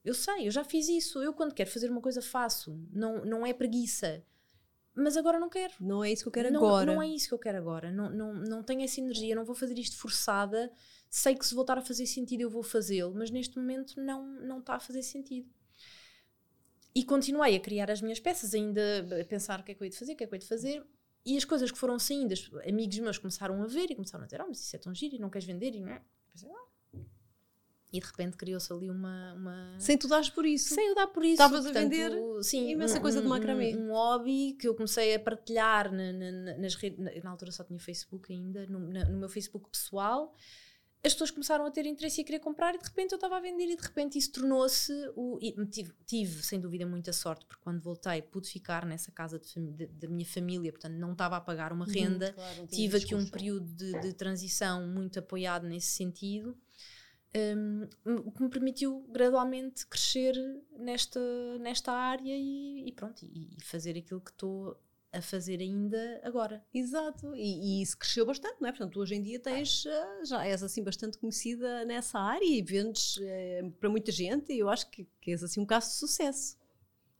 Eu 0.03 0.13
sei, 0.13 0.47
eu 0.47 0.51
já 0.51 0.63
fiz 0.63 0.87
isso. 0.89 1.21
Eu, 1.21 1.33
quando 1.33 1.53
quero 1.53 1.69
fazer 1.69 1.89
uma 1.89 2.01
coisa, 2.01 2.21
faço. 2.21 2.79
Não, 2.91 3.23
não 3.23 3.45
é 3.45 3.53
preguiça. 3.53 4.23
Mas 4.93 5.15
agora 5.15 5.39
não 5.39 5.49
quero. 5.49 5.73
Não 5.79 6.03
é 6.03 6.11
isso 6.11 6.23
que 6.23 6.27
eu 6.27 6.31
quero 6.31 6.51
não, 6.51 6.65
agora. 6.65 6.93
Não 6.93 7.01
é 7.01 7.07
isso 7.07 7.27
que 7.27 7.33
eu 7.33 7.39
quero 7.39 7.57
agora. 7.57 7.91
Não, 7.91 8.09
não, 8.09 8.33
não 8.33 8.63
tenho 8.63 8.81
essa 8.81 8.99
energia. 8.99 9.35
Não 9.35 9.45
vou 9.45 9.55
fazer 9.55 9.77
isto 9.77 9.97
forçada. 9.97 10.71
Sei 11.09 11.35
que 11.35 11.45
se 11.45 11.53
voltar 11.53 11.77
a 11.77 11.81
fazer 11.81 12.05
sentido, 12.07 12.41
eu 12.41 12.49
vou 12.49 12.63
fazê-lo. 12.63 13.13
Mas 13.15 13.29
neste 13.29 13.57
momento 13.57 14.01
não, 14.01 14.25
não 14.25 14.59
está 14.59 14.75
a 14.75 14.79
fazer 14.79 15.03
sentido. 15.03 15.49
E 16.93 17.05
continuei 17.05 17.55
a 17.55 17.59
criar 17.59 17.89
as 17.89 18.01
minhas 18.01 18.19
peças, 18.19 18.53
ainda 18.53 18.81
a 19.21 19.25
pensar 19.25 19.61
o 19.61 19.63
que 19.63 19.71
é 19.71 19.75
que 19.75 19.81
eu 19.81 19.85
ia 19.85 19.93
fazer, 19.93 20.13
o 20.13 20.15
que 20.15 20.23
é 20.25 20.27
que 20.27 20.33
eu 20.33 20.39
ia 20.39 20.45
fazer. 20.45 20.85
E 21.25 21.37
as 21.37 21.45
coisas 21.45 21.71
que 21.71 21.77
foram 21.77 21.97
saindo, 21.99 22.33
amigos 22.67 22.99
meus 22.99 23.17
começaram 23.17 23.61
a 23.63 23.67
ver 23.67 23.91
e 23.91 23.95
começaram 23.95 24.23
a 24.23 24.25
dizer: 24.25 24.41
Oh, 24.41 24.47
mas 24.47 24.59
isso 24.59 24.75
é 24.75 24.79
tão 24.79 24.93
giro 24.93 25.15
e 25.15 25.19
não 25.19 25.29
queres 25.29 25.47
vender? 25.47 25.73
E 25.75 25.79
não 25.79 25.89
é? 25.89 26.01
Pensei, 26.33 26.49
ah, 26.49 26.70
e 27.93 27.99
de 27.99 28.05
repente 28.05 28.37
criou-se 28.37 28.71
ali 28.71 28.89
uma, 28.89 29.33
uma. 29.33 29.75
Sem 29.77 29.97
tu 29.97 30.07
dares 30.07 30.29
por 30.29 30.45
isso. 30.45 30.73
Sem 30.73 30.87
eu 30.87 30.95
dar 30.95 31.07
por 31.07 31.23
isso. 31.23 31.33
Estavas 31.33 31.65
a 31.65 31.71
vender 31.71 32.11
sim, 32.41 32.69
imensa 32.69 32.99
um, 32.99 33.01
coisa 33.01 33.21
de 33.21 33.27
macramê. 33.27 33.75
Um, 33.75 33.89
um, 33.89 33.91
hobby 33.91 34.53
que 34.53 34.67
eu 34.67 34.73
comecei 34.73 35.13
a 35.13 35.19
partilhar 35.19 35.91
na, 35.91 36.13
na, 36.13 36.57
nas 36.57 36.75
redes. 36.75 36.97
Na, 36.99 37.11
na, 37.21 37.29
altura 37.29 37.51
só 37.51 37.65
tinha 37.65 37.79
Facebook 37.79 38.31
ainda, 38.31 38.65
no, 38.67 38.79
na, 38.79 39.03
no 39.05 39.17
meu 39.17 39.27
Facebook 39.27 39.69
pessoal. 39.69 40.33
As 41.03 41.13
pessoas 41.13 41.31
começaram 41.31 41.65
a 41.65 41.71
ter 41.71 41.85
interesse 41.87 42.21
e 42.21 42.23
a 42.23 42.25
querer 42.25 42.39
comprar, 42.39 42.75
e 42.75 42.77
de 42.77 42.85
repente 42.85 43.11
eu 43.11 43.15
estava 43.15 43.35
a 43.35 43.39
vender, 43.39 43.65
e 43.65 43.75
de 43.75 43.81
repente 43.81 44.19
isso 44.19 44.31
tornou-se. 44.31 44.93
O, 45.15 45.39
tive, 45.69 45.91
tive, 46.05 46.43
sem 46.43 46.61
dúvida, 46.61 46.85
muita 46.85 47.11
sorte, 47.11 47.43
porque 47.45 47.61
quando 47.63 47.81
voltei 47.81 48.21
pude 48.21 48.47
ficar 48.47 48.85
nessa 48.85 49.11
casa 49.11 49.41
da 49.93 50.07
minha 50.07 50.25
família, 50.25 50.71
portanto 50.71 50.93
não 50.93 51.13
estava 51.13 51.37
a 51.37 51.41
pagar 51.41 51.73
uma 51.73 51.87
uhum, 51.87 51.91
renda. 51.91 52.29
Hum, 52.29 52.33
claro, 52.35 52.67
tive 52.67 52.97
aqui 52.97 53.15
um 53.15 53.27
período 53.27 53.65
de, 53.73 53.99
de 53.99 54.13
transição 54.13 54.87
muito 54.87 55.17
apoiado 55.17 55.67
nesse 55.67 55.87
sentido 55.87 56.55
um, 57.35 57.87
o 58.27 58.31
que 58.31 58.43
me 58.43 58.49
permitiu 58.49 59.05
gradualmente 59.09 59.85
crescer 59.87 60.33
nesta, 60.77 61.19
nesta 61.59 61.91
área 61.91 62.35
e, 62.35 62.87
e 62.87 62.91
pronto, 62.91 63.23
e, 63.23 63.55
e, 63.57 63.63
fazer 63.63 63.97
aquilo 63.97 64.19
que 64.19 64.31
estou 64.31 64.77
a 65.13 65.21
fazer 65.21 65.59
ainda 65.59 66.21
agora. 66.23 66.63
Exato, 66.73 67.35
e, 67.35 67.79
e, 67.79 67.81
isso 67.81 67.97
cresceu 67.97 68.25
bastante, 68.25 68.61
não 68.61 68.69
é? 68.69 68.71
Portanto, 68.71 68.99
hoje 68.99 69.15
em 69.15 69.21
dia 69.21 69.39
tens, 69.39 69.85
eh, 69.85 70.25
já 70.25 70.45
és 70.45 70.63
assim 70.63 70.83
bastante 70.83 71.17
conhecida 71.17 71.83
nessa 71.85 72.17
área 72.17 72.45
e 72.45 72.61
vendes 72.61 73.17
é, 73.21 73.61
para 73.79 73.89
muita 73.89 74.11
gente 74.11 74.53
e 74.53 74.59
eu 74.59 74.69
acho 74.69 74.89
que, 74.89 75.05
que 75.19 75.31
és 75.31 75.43
assim 75.43 75.59
um 75.59 75.65
caso 75.65 75.89
de 75.89 75.95
sucesso. 75.95 76.57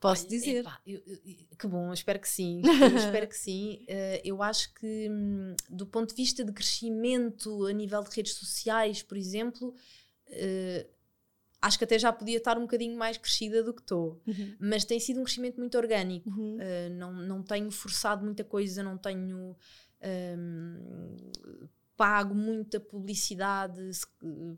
Posso 0.02 0.28
dizer. 0.28 0.62
Epá, 0.62 0.82
eu, 0.86 1.00
eu, 1.06 1.58
que 1.60 1.68
bom, 1.68 1.94
espero 1.94 2.20
que 2.20 2.28
sim. 2.28 2.64
espero 2.98 3.28
que 3.28 3.38
sim. 3.38 3.86
Uh, 3.88 4.20
eu 4.24 4.42
acho 4.42 4.74
que, 4.74 5.08
hum, 5.08 5.56
do 5.70 5.86
ponto 5.86 6.10
de 6.10 6.16
vista 6.16 6.44
de 6.44 6.52
crescimento 6.52 7.68
a 7.68 7.72
nível 7.72 8.04
de 8.04 8.10
redes 8.16 8.34
sociais, 8.34 9.04
por 9.04 9.16
exemplo, 9.16 9.76
uh, 10.32 10.90
acho 11.62 11.78
que 11.78 11.84
até 11.84 12.00
já 12.00 12.12
podia 12.12 12.38
estar 12.38 12.58
um 12.58 12.62
bocadinho 12.62 12.98
mais 12.98 13.18
crescida 13.18 13.64
do 13.64 13.74
que 13.74 13.82
estou. 13.82 14.22
Uhum. 14.26 14.56
Mas 14.60 14.84
tem 14.84 15.00
sido 15.00 15.20
um 15.20 15.24
crescimento 15.24 15.58
muito 15.58 15.78
orgânico. 15.78 16.30
Uhum. 16.30 16.58
Uh, 16.58 16.90
não, 16.98 17.14
não 17.14 17.44
tenho 17.44 17.70
forçado 17.72 18.24
muita 18.24 18.44
coisa, 18.44 18.82
não 18.82 18.98
tenho. 18.98 19.56
Um, 20.04 21.16
pago 21.96 22.34
muita 22.34 22.80
publicidade 22.80 23.80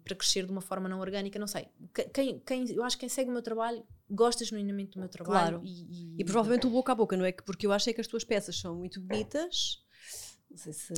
para 0.01 0.15
crescer 0.15 0.45
de 0.45 0.51
uma 0.53 0.61
forma 0.61 0.87
não 0.87 1.01
orgânica, 1.01 1.37
não 1.37 1.47
sei. 1.47 1.67
Quem, 2.13 2.39
quem, 2.39 2.71
eu 2.71 2.81
acho 2.85 2.95
que 2.95 3.01
quem 3.01 3.09
segue 3.09 3.29
o 3.29 3.33
meu 3.33 3.41
trabalho 3.41 3.85
gosta 4.09 4.45
genuinamente 4.45 4.91
do 4.91 4.99
meu 5.01 5.09
trabalho. 5.09 5.59
Claro. 5.59 5.61
E, 5.65 6.13
e, 6.15 6.15
e 6.19 6.23
provavelmente 6.23 6.65
o 6.67 6.69
boca 6.69 6.93
a 6.93 6.95
boca, 6.95 7.17
não 7.17 7.25
é? 7.25 7.33
Porque 7.33 7.67
eu 7.67 7.73
achei 7.73 7.93
que 7.93 7.99
as 7.99 8.07
tuas 8.07 8.23
peças 8.23 8.57
são 8.57 8.77
muito 8.77 9.01
bonitas 9.01 9.82
não 10.53 10.59
sei 10.59 10.73
se. 10.73 10.93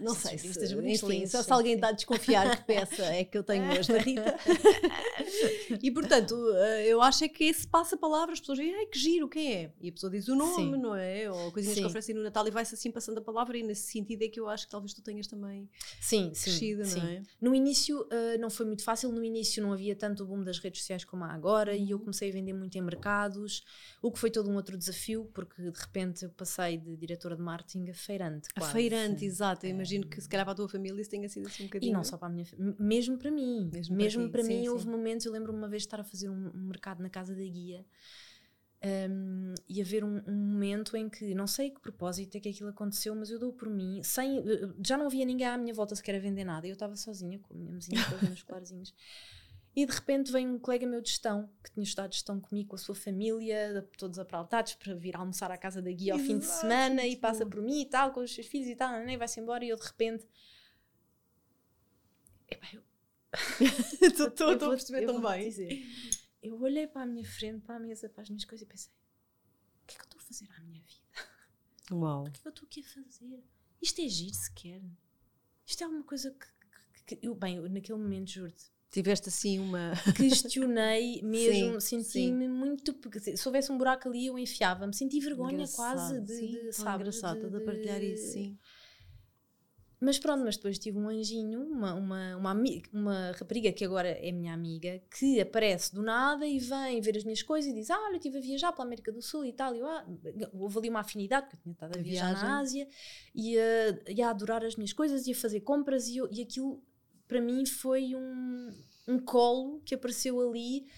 Não 0.00 0.14
sei 0.14 0.38
se. 0.38 0.74
Enfim, 0.74 1.26
só 1.26 1.42
se 1.42 1.50
alguém 1.50 1.74
está 1.74 1.88
a 1.88 1.92
desconfiar 1.92 2.58
que 2.58 2.64
peça 2.64 3.02
é 3.06 3.24
que 3.24 3.38
eu 3.38 3.42
tenho 3.42 3.70
hoje 3.72 3.90
da 3.90 3.98
Rita. 3.98 4.36
e 5.82 5.90
portanto, 5.90 6.36
eh, 6.54 6.88
eu 6.88 7.00
acho 7.00 7.24
é 7.24 7.28
que 7.28 7.44
esse 7.44 7.66
passa-palavra, 7.66 8.34
as 8.34 8.40
pessoas 8.40 8.58
dizem, 8.58 8.74
ai 8.74 8.86
que 8.86 8.98
giro, 8.98 9.26
quem 9.26 9.54
é? 9.54 9.72
E 9.80 9.88
a 9.88 9.92
pessoa 9.92 10.12
diz 10.12 10.28
o 10.28 10.36
nome, 10.36 10.54
Sim. 10.54 10.82
não 10.82 10.94
é? 10.94 11.30
Ou 11.30 11.50
coisinhas 11.50 11.76
sim. 11.76 11.82
que 11.82 11.86
oferecem 11.86 12.14
no 12.14 12.22
Natal 12.22 12.46
e 12.46 12.50
vai-se 12.50 12.74
assim 12.74 12.90
passando 12.90 13.16
a 13.16 13.22
palavra, 13.22 13.56
e 13.56 13.62
nesse 13.62 13.90
sentido 13.90 14.22
é 14.22 14.28
que 14.28 14.38
eu 14.38 14.46
acho 14.46 14.66
que 14.66 14.70
talvez 14.70 14.92
tu 14.92 15.00
tenhas 15.00 15.26
também 15.26 15.70
sim, 16.00 16.30
crescido, 16.30 16.84
sim, 16.84 17.00
não 17.00 17.08
é? 17.08 17.22
No 17.40 17.54
início 17.54 18.02
uh, 18.02 18.38
não 18.38 18.50
foi 18.50 18.66
muito 18.66 18.84
fácil, 18.84 19.10
no 19.10 19.24
início 19.24 19.62
não 19.62 19.72
havia 19.72 19.96
tanto 19.96 20.22
o 20.22 20.26
boom 20.26 20.44
das 20.44 20.58
redes 20.58 20.80
sociais 20.82 21.04
como 21.04 21.24
há 21.24 21.32
agora, 21.32 21.74
e 21.74 21.90
eu 21.90 21.96
uhum. 21.96 22.04
comecei 22.04 22.28
a 22.28 22.32
vender 22.32 22.52
muito 22.52 22.76
em 22.76 22.82
mercados, 22.82 23.64
o 24.02 24.12
que 24.12 24.18
foi 24.18 24.30
todo 24.30 24.50
um 24.50 24.56
outro 24.56 24.76
desafio, 24.76 25.30
porque 25.32 25.62
de 25.62 25.70
repente 25.70 26.24
eu 26.24 26.30
passei 26.30 26.76
de 26.76 26.94
diretora 26.94 27.34
de 27.34 27.42
marketing 27.42 27.88
a 27.88 27.94
feirante. 27.94 28.48
Quase. 28.52 28.70
A 28.70 28.74
exato 29.24 29.66
imagino 29.66 30.06
que 30.06 30.20
se 30.20 30.28
calhar 30.28 30.44
para 30.44 30.52
a 30.52 30.56
tua 30.56 30.68
família 30.68 31.00
isso 31.00 31.10
tenha 31.10 31.28
sido 31.28 31.46
assim 31.46 31.64
um 31.64 31.66
bocadinho. 31.66 31.90
E 31.90 31.92
não 31.92 32.04
só 32.04 32.16
para 32.16 32.28
a 32.28 32.30
minha 32.30 32.44
mesmo 32.78 33.18
para 33.18 33.30
mim. 33.30 33.70
Mesmo, 33.72 33.96
mesmo 33.96 34.22
para, 34.30 34.40
para 34.40 34.48
mim, 34.48 34.62
sim, 34.62 34.68
houve 34.68 34.84
sim. 34.84 34.90
momentos, 34.90 35.26
eu 35.26 35.32
lembro-me 35.32 35.58
uma 35.58 35.68
vez 35.68 35.82
de 35.82 35.86
estar 35.86 36.00
a 36.00 36.04
fazer 36.04 36.28
um, 36.28 36.50
um 36.54 36.66
mercado 36.66 37.02
na 37.02 37.08
casa 37.08 37.34
da 37.34 37.42
guia 37.42 37.84
um, 39.10 39.54
e 39.68 39.82
haver 39.82 40.04
um, 40.04 40.22
um, 40.26 40.34
momento 40.34 40.96
em 40.96 41.08
que 41.08 41.34
não 41.34 41.46
sei 41.46 41.70
que 41.70 41.80
propósito 41.80 42.36
é 42.36 42.40
que 42.40 42.48
aquilo 42.48 42.70
aconteceu, 42.70 43.14
mas 43.14 43.30
eu 43.30 43.38
dou 43.38 43.52
por 43.52 43.68
mim, 43.68 44.00
sem, 44.04 44.42
já 44.84 44.96
não 44.96 45.06
havia 45.06 45.24
ninguém 45.24 45.46
à 45.46 45.58
minha 45.58 45.74
volta 45.74 45.96
sequer 45.96 46.14
a 46.14 46.18
vender 46.20 46.44
nada, 46.44 46.66
eu 46.66 46.74
estava 46.74 46.94
sozinha 46.96 47.38
com 47.40 47.54
a 47.54 47.56
minha 47.56 47.72
mesinha 47.72 48.04
com 48.04 48.14
os 48.14 48.22
meus 48.22 48.42
colarzinhos. 48.44 48.94
E 49.78 49.86
de 49.86 49.92
repente 49.92 50.32
vem 50.32 50.48
um 50.48 50.58
colega 50.58 50.84
meu 50.84 51.00
de 51.00 51.08
gestão, 51.08 51.48
que 51.62 51.70
tinha 51.70 51.84
estudado 51.84 52.12
gestão 52.12 52.40
comigo, 52.40 52.70
com 52.70 52.74
a 52.74 52.78
sua 52.80 52.96
família, 52.96 53.88
todos 53.96 54.18
apraltados, 54.18 54.74
para 54.74 54.92
vir 54.96 55.14
almoçar 55.14 55.52
à 55.52 55.56
casa 55.56 55.80
da 55.80 55.92
guia 55.92 56.14
ao 56.14 56.18
Exato, 56.18 56.32
fim 56.32 56.38
de 56.40 56.46
semana 56.46 57.06
e 57.06 57.16
passa 57.16 57.46
por 57.46 57.62
mim 57.62 57.82
e 57.82 57.86
tal, 57.86 58.12
com 58.12 58.18
os 58.18 58.34
seus 58.34 58.48
filhos 58.48 58.66
e 58.66 58.74
tal, 58.74 58.98
nem 59.04 59.16
vai-se 59.16 59.38
embora. 59.38 59.64
E 59.64 59.68
eu 59.68 59.76
de 59.76 59.86
repente. 59.86 60.26
Epá, 62.50 62.66
eu. 62.72 62.82
Estou 64.02 64.50
a 64.50 64.58
perceber 64.58 65.06
tão 65.06 65.22
bem. 65.22 65.48
Dizer, 65.48 65.80
eu 66.42 66.60
olhei 66.60 66.88
para 66.88 67.02
a 67.02 67.06
minha 67.06 67.24
frente, 67.24 67.60
para 67.60 67.76
a 67.76 67.78
mesa, 67.78 68.08
para 68.08 68.22
as 68.22 68.28
minhas 68.28 68.44
coisas 68.44 68.66
e 68.66 68.68
pensei: 68.68 68.90
o 68.90 69.86
que 69.86 69.94
é 69.94 69.96
que 69.96 70.02
eu 70.02 70.06
estou 70.06 70.20
a 70.20 70.24
fazer 70.24 70.48
à 70.56 70.60
minha 70.60 70.82
vida? 70.82 71.94
Uau. 71.94 72.22
O 72.22 72.24
que 72.32 72.40
é 72.40 72.42
que 72.42 72.48
eu 72.48 72.50
estou 72.50 72.66
aqui 72.66 72.80
a 72.80 72.84
fazer? 72.84 73.44
Isto 73.80 74.00
é 74.00 74.08
giro 74.08 74.34
sequer. 74.34 74.82
Isto 75.64 75.82
é 75.82 75.84
alguma 75.84 76.02
coisa 76.02 76.32
que. 76.32 77.04
que, 77.04 77.14
que 77.14 77.24
eu, 77.28 77.32
bem, 77.36 77.58
eu, 77.58 77.68
naquele 77.70 78.00
momento, 78.00 78.28
juro-te 78.28 78.76
Tiveste 78.90 79.28
assim 79.28 79.58
uma. 79.58 79.92
Questionei 80.16 81.20
mesmo, 81.22 81.78
senti-me 81.80 82.48
muito. 82.48 82.96
Se 83.36 83.46
houvesse 83.46 83.70
um 83.70 83.76
buraco 83.76 84.08
ali, 84.08 84.26
eu 84.26 84.38
enfiava-me. 84.38 84.94
Senti 84.94 85.20
vergonha 85.20 85.52
engraçado, 85.52 85.94
quase 85.94 86.20
de. 86.20 86.34
Sim, 86.34 86.46
de 86.46 86.72
sabe, 86.72 87.02
engraçado, 87.02 87.50
de, 87.50 87.58
de, 87.58 87.64
partilhar 87.64 88.02
isso, 88.02 88.32
sim. 88.32 88.58
Mas 90.00 90.18
pronto, 90.18 90.44
mas 90.44 90.56
depois 90.56 90.78
tive 90.78 90.96
um 90.96 91.08
anjinho, 91.08 91.60
uma, 91.60 91.92
uma, 91.94 92.36
uma, 92.36 92.62
uma, 92.92 93.32
rapariga 93.32 93.72
que 93.72 93.84
agora 93.84 94.08
é 94.08 94.30
minha 94.30 94.54
amiga, 94.54 95.02
que 95.10 95.40
aparece 95.40 95.92
do 95.92 96.02
nada 96.02 96.46
e 96.46 96.58
vem 96.58 97.00
ver 97.00 97.16
as 97.16 97.24
minhas 97.24 97.42
coisas 97.42 97.70
e 97.70 97.74
diz: 97.74 97.90
Ah, 97.90 97.98
olha, 98.04 98.12
eu 98.12 98.16
estive 98.16 98.38
a 98.38 98.40
viajar 98.40 98.72
pela 98.72 98.86
América 98.86 99.12
do 99.12 99.20
Sul 99.20 99.44
e 99.44 99.52
tal. 99.52 99.74
E 99.74 99.80
eu, 99.80 99.86
ah, 99.86 100.06
houve 100.54 100.78
ali 100.78 100.88
uma 100.88 101.00
afinidade, 101.00 101.46
porque 101.46 101.56
eu 101.56 101.62
tinha 101.62 101.72
estado 101.72 101.96
a, 101.96 101.98
a 101.98 102.02
viajar 102.02 102.26
viagem. 102.28 102.48
na 102.48 102.58
Ásia 102.60 102.88
e 103.34 103.58
a, 103.58 104.12
e 104.12 104.22
a 104.22 104.30
adorar 104.30 104.64
as 104.64 104.76
minhas 104.76 104.92
coisas 104.92 105.26
e 105.26 105.32
a 105.32 105.34
fazer 105.34 105.60
compras 105.60 106.06
e, 106.08 106.16
eu, 106.16 106.28
e 106.32 106.40
aquilo 106.40 106.80
para 107.28 107.40
mim 107.40 107.64
foi 107.66 108.14
um, 108.14 108.74
um 109.06 109.18
colo 109.18 109.80
que 109.82 109.94
apareceu 109.94 110.40
ali. 110.40 110.88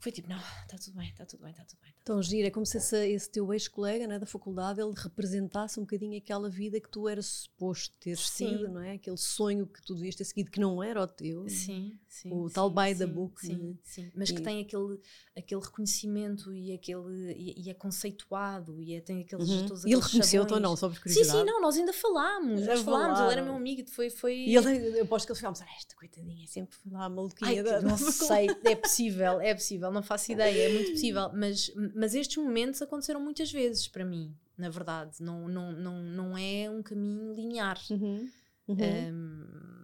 Foi 0.00 0.10
tipo, 0.10 0.28
não, 0.28 0.38
está 0.62 0.78
tudo 0.78 0.96
bem, 0.96 1.08
está 1.10 1.24
tudo 1.24 1.42
bem, 1.42 1.52
está 1.52 1.64
tudo 1.64 1.80
bem. 1.82 1.91
Tão 2.04 2.22
gira, 2.22 2.48
é 2.48 2.50
como 2.50 2.66
se 2.66 2.78
esse, 2.78 2.96
esse 3.08 3.30
teu 3.30 3.52
ex-colega 3.52 4.06
né, 4.06 4.18
da 4.18 4.26
faculdade 4.26 4.80
ele 4.80 4.92
representasse 4.96 5.78
um 5.78 5.84
bocadinho 5.84 6.18
aquela 6.18 6.48
vida 6.48 6.80
que 6.80 6.88
tu 6.88 7.08
eras 7.08 7.26
suposto 7.26 7.94
ter 8.00 8.16
sido, 8.16 8.68
não 8.68 8.80
é? 8.80 8.94
Aquele 8.94 9.16
sonho 9.16 9.66
que 9.66 9.80
tu 9.82 9.94
devias 9.94 10.16
ter 10.16 10.24
seguido 10.24 10.50
que 10.50 10.58
não 10.58 10.82
era 10.82 11.02
o 11.02 11.06
teu. 11.06 11.48
Sim, 11.48 11.96
sim. 12.08 12.32
O 12.32 12.48
sim, 12.48 12.54
tal 12.54 12.70
by 12.70 12.94
the 12.96 13.06
book. 13.06 13.40
Sim, 13.40 13.56
né? 13.56 13.74
sim. 13.84 14.10
Mas 14.16 14.30
e... 14.30 14.34
que 14.34 14.42
tem 14.42 14.60
aquele, 14.60 14.98
aquele 15.36 15.60
reconhecimento 15.60 16.52
e, 16.52 16.72
aquele, 16.72 17.32
e, 17.32 17.66
e 17.66 17.70
é 17.70 17.74
conceituado 17.74 18.80
e 18.80 18.94
é, 18.94 19.00
tem 19.00 19.20
aqueles. 19.20 19.48
Uhum. 19.48 19.66
Todos 19.66 19.84
e 19.84 19.92
ele 19.92 20.00
reconheceu-te 20.00 20.52
ou 20.52 20.60
não, 20.60 20.76
só 20.76 20.88
por 20.88 20.98
curiosidade? 20.98 21.30
Sim, 21.30 21.38
sim, 21.38 21.44
não, 21.44 21.60
nós 21.60 21.76
ainda 21.76 21.92
falámos. 21.92 22.66
Nós 22.66 22.80
falámos, 22.80 23.20
ele 23.20 23.32
era 23.32 23.42
meu 23.42 23.54
amigo. 23.54 23.88
Foi, 23.90 24.10
foi... 24.10 24.34
E 24.34 24.56
ele, 24.56 24.98
eu 24.98 25.04
aposto 25.04 25.26
que 25.26 25.32
eles 25.32 25.38
ficámos, 25.38 25.62
ah, 25.62 25.66
esta 25.76 25.94
coitadinha 25.94 26.44
é 26.44 26.46
sempre 26.46 26.76
lá 26.90 27.08
maluquinha 27.08 27.50
Ai, 27.50 27.62
da. 27.62 27.80
Não 27.80 27.96
sei, 27.96 28.48
é 28.64 28.74
possível, 28.74 29.40
é 29.40 29.54
possível, 29.54 29.90
não 29.90 30.02
faço 30.02 30.32
ideia, 30.32 30.68
é 30.68 30.72
muito 30.72 30.92
possível. 30.92 31.30
Mas, 31.34 31.70
mas 31.94 32.14
estes 32.14 32.36
momentos 32.36 32.82
aconteceram 32.82 33.20
muitas 33.20 33.50
vezes 33.50 33.88
para 33.88 34.04
mim, 34.04 34.34
na 34.56 34.68
verdade. 34.68 35.16
Não, 35.20 35.48
não, 35.48 35.72
não, 35.72 36.02
não 36.02 36.38
é 36.38 36.68
um 36.70 36.82
caminho 36.82 37.32
linear. 37.32 37.78
Uhum. 37.90 38.28
Uhum. 38.68 38.76
Um, 38.78 39.82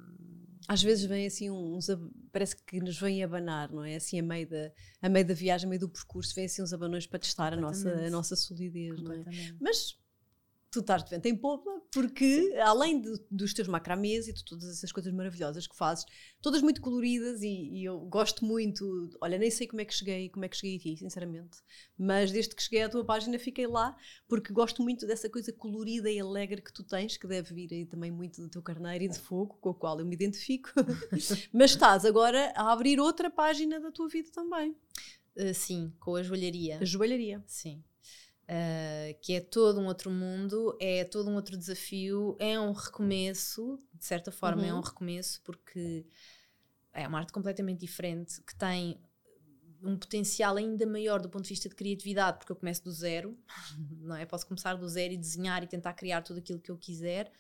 às 0.69 0.83
vezes 0.83 1.05
vem 1.05 1.27
assim 1.27 1.51
uns 1.51 1.87
parece 2.31 2.57
que 2.57 2.79
nos 2.81 2.99
vem 2.99 3.25
abanar, 3.25 3.73
não 3.73 3.83
é? 3.83 3.97
Assim 3.97 4.21
a 4.21 4.23
meio 4.23 4.49
da 4.49 4.71
a 5.01 5.09
meio 5.09 5.27
da 5.27 5.35
viagem, 5.35 5.67
a 5.67 5.69
meio 5.69 5.81
do 5.81 5.89
percurso, 5.89 6.35
vem 6.35 6.45
assim 6.45 6.63
uns 6.63 6.73
abanões 6.73 7.07
para 7.07 7.19
testar 7.19 7.55
a 7.55 7.57
nossa 7.57 7.91
a 7.91 8.11
nossa 8.11 8.37
solidez, 8.37 9.01
não 9.01 9.13
é? 9.13 9.25
Mas 9.59 9.99
tu 10.71 10.81
estás 10.81 11.03
de 11.03 11.11
vento 11.11 11.27
em 11.27 11.37
popa, 11.37 11.71
porque 11.91 12.55
além 12.63 13.01
de, 13.01 13.11
dos 13.31 13.55
teus 13.55 13.69
macramês 13.69 14.29
e 14.29 14.33
de 14.33 14.45
todas 14.45 14.69
essas 14.69 14.93
coisas 14.93 15.13
maravilhosas 15.13 15.67
que 15.67 15.75
fazes, 15.75 16.05
todas 16.43 16.61
muito 16.61 16.81
coloridas 16.83 17.43
e, 17.43 17.71
e, 17.73 17.85
eu 17.85 17.99
gosto 18.01 18.45
muito, 18.45 19.09
olha, 19.21 19.39
nem 19.39 19.51
sei 19.51 19.67
como 19.67 19.81
é 19.81 19.85
que 19.85 19.95
cheguei, 19.95 20.29
como 20.29 20.45
é 20.45 20.49
que 20.49 20.57
cheguei 20.57 20.77
a 20.77 20.81
ti, 20.81 20.97
sinceramente, 20.99 21.59
mas 21.97 22.31
desde 22.31 22.55
que 22.55 22.63
cheguei 22.63 22.83
à 22.83 22.89
tua 22.89 23.05
página 23.05 23.39
fiquei 23.39 23.67
lá, 23.67 23.97
porque 24.29 24.53
gosto 24.53 24.83
muito 24.83 25.07
dessa 25.07 25.31
coisa 25.31 25.53
colorida 25.53 26.11
e 26.11 26.21
alegre 26.21 26.61
que 26.61 26.73
tu 26.73 26.85
tens, 26.85 27.17
que 27.17 27.27
deve 27.27 27.55
vir 27.55 27.73
aí 27.73 27.87
também 27.87 28.11
muito 28.11 28.41
do 28.43 28.49
teu 28.49 28.63
carneiro 28.63 29.05
e 29.05 29.09
de 29.09 29.19
fogo, 29.19 29.57
com 29.61 29.71
a 29.71 29.75
qual 29.75 29.99
eu 29.99 30.07
me 30.07 30.15
identifico, 30.15 30.71
mas 31.53 31.71
estás 31.71 32.05
agora 32.05 32.53
a 32.55 32.73
abrir 32.73 33.01
outra 33.01 33.31
página 33.31 33.81
da 33.81 33.91
tua 33.91 34.09
vida 34.09 34.31
também. 34.31 34.77
Uh, 35.35 35.55
sim, 35.55 35.93
com 36.01 36.17
a 36.17 36.23
joalharia. 36.23 36.79
A 36.81 36.85
joalharia. 36.85 37.43
Sim 37.47 37.83
uh, 38.49 39.19
que 39.21 39.35
é 39.35 39.41
todo 39.41 39.81
um 39.81 39.87
outro 39.87 40.11
mundo, 40.11 40.77
é 40.81 41.05
todo 41.05 41.31
um 41.31 41.35
outro 41.35 41.57
desafio, 41.57 42.37
é 42.39 42.59
um 42.59 42.73
recomeço, 42.73 43.79
de 43.95 44.05
certa 44.05 44.33
forma 44.33 44.63
uhum. 44.63 44.69
é 44.69 44.73
um 44.73 44.77
uhum. 44.77 44.83
recomeço, 44.83 45.41
porque 45.43 46.07
é 46.93 47.07
uma 47.07 47.19
arte 47.19 47.33
completamente 47.33 47.81
diferente, 47.81 48.41
que 48.43 48.55
tem 48.55 49.01
um 49.83 49.97
potencial 49.97 50.57
ainda 50.57 50.85
maior 50.87 51.21
do 51.21 51.29
ponto 51.29 51.45
de 51.45 51.51
vista 51.51 51.69
de 51.69 51.75
criatividade, 51.75 52.39
porque 52.39 52.51
eu 52.51 52.57
começo 52.57 52.83
do 52.83 52.91
zero, 52.91 53.39
não 54.01 54.17
é? 54.17 54.27
Posso 54.27 54.47
começar 54.47 54.75
do 54.75 54.89
zero 54.89 55.13
e 55.13 55.17
desenhar 55.17 55.63
e 55.63 55.67
tentar 55.67 55.93
criar 55.93 56.23
tudo 56.23 56.39
aquilo 56.39 56.59
que 56.59 56.71
eu 56.71 56.77
quiser. 56.77 57.31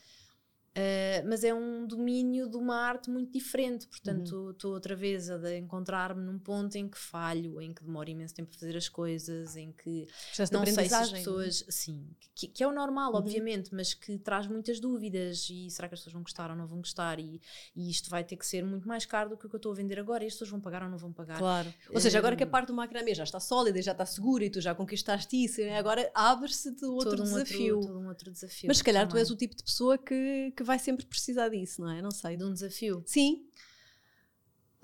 Uh, 0.78 1.26
mas 1.28 1.42
é 1.42 1.52
um 1.52 1.88
domínio 1.88 2.48
de 2.48 2.56
uma 2.56 2.76
arte 2.76 3.10
muito 3.10 3.32
diferente, 3.32 3.88
portanto 3.88 4.50
estou 4.50 4.70
uhum. 4.70 4.74
outra 4.76 4.94
vez 4.94 5.28
a 5.28 5.56
encontrar-me 5.56 6.22
num 6.22 6.38
ponto 6.38 6.76
em 6.76 6.88
que 6.88 6.96
falho, 6.96 7.60
em 7.60 7.74
que 7.74 7.82
demoro 7.82 8.08
imenso 8.08 8.32
tempo 8.32 8.50
a 8.54 8.58
fazer 8.60 8.76
as 8.76 8.88
coisas, 8.88 9.56
em 9.56 9.72
que 9.72 10.06
não 10.52 10.64
sei 10.64 10.88
se 10.88 10.94
as 10.94 11.12
é? 11.12 11.16
pessoas, 11.16 11.64
sim, 11.68 12.06
que, 12.32 12.46
que, 12.46 12.62
é 12.62 12.68
o 12.68 12.70
normal, 12.70 13.10
uhum. 13.10 13.18
obviamente, 13.18 13.74
mas 13.74 13.92
que 13.92 14.18
traz 14.18 14.46
muitas 14.46 14.78
dúvidas 14.78 15.48
e 15.50 15.68
será 15.68 15.88
que 15.88 15.94
as 15.94 16.00
pessoas 16.00 16.12
vão 16.12 16.22
gostar 16.22 16.48
ou 16.48 16.56
não 16.56 16.68
vão 16.68 16.78
gostar 16.78 17.18
e, 17.18 17.40
e 17.74 17.90
isto 17.90 18.08
vai 18.08 18.22
ter 18.22 18.36
que 18.36 18.46
ser 18.46 18.64
muito 18.64 18.86
mais 18.86 19.04
caro 19.04 19.30
do 19.30 19.36
que 19.36 19.46
o 19.46 19.48
que 19.48 19.56
eu 19.56 19.58
estou 19.58 19.72
a 19.72 19.74
vender 19.74 19.98
agora 19.98 20.22
e 20.22 20.28
as 20.28 20.34
pessoas 20.34 20.50
vão 20.50 20.60
pagar 20.60 20.84
ou 20.84 20.88
não 20.88 20.98
vão 20.98 21.12
pagar. 21.12 21.38
Claro. 21.38 21.74
Ou 21.90 22.00
seja, 22.00 22.18
agora 22.18 22.36
que 22.36 22.44
a 22.44 22.46
hum. 22.46 22.50
parte 22.50 22.68
do 22.68 22.74
macramê 22.74 23.16
já 23.16 23.24
está 23.24 23.40
sólida 23.40 23.80
e 23.80 23.82
já 23.82 23.92
está 23.92 24.06
segura 24.06 24.44
e 24.44 24.50
tu 24.50 24.60
já 24.60 24.76
conquistaste 24.76 25.42
isso, 25.42 25.60
né? 25.60 25.76
agora 25.76 26.08
abre-se 26.14 26.68
outro 26.84 27.10
todo 27.10 27.22
um 27.22 27.24
desafio. 27.24 27.76
Outro, 27.76 27.92
todo 27.92 28.00
um 28.00 28.08
outro 28.08 28.30
desafio. 28.30 28.68
Mas 28.68 28.78
se 28.78 28.84
calhar 28.84 29.02
também. 29.08 29.16
tu 29.16 29.18
és 29.18 29.30
o 29.32 29.36
tipo 29.36 29.56
de 29.56 29.64
pessoa 29.64 29.98
que, 29.98 30.52
que 30.56 30.67
vai 30.68 30.78
sempre 30.78 31.04
precisar 31.06 31.48
disso, 31.48 31.80
não 31.80 31.90
é? 31.90 32.00
Não 32.00 32.10
sei. 32.10 32.36
De 32.36 32.44
um 32.44 32.52
desafio? 32.52 33.02
Sim. 33.06 33.46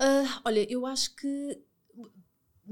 Uh, 0.01 0.41
olha, 0.43 0.69
eu 0.69 0.85
acho 0.85 1.15
que 1.15 1.63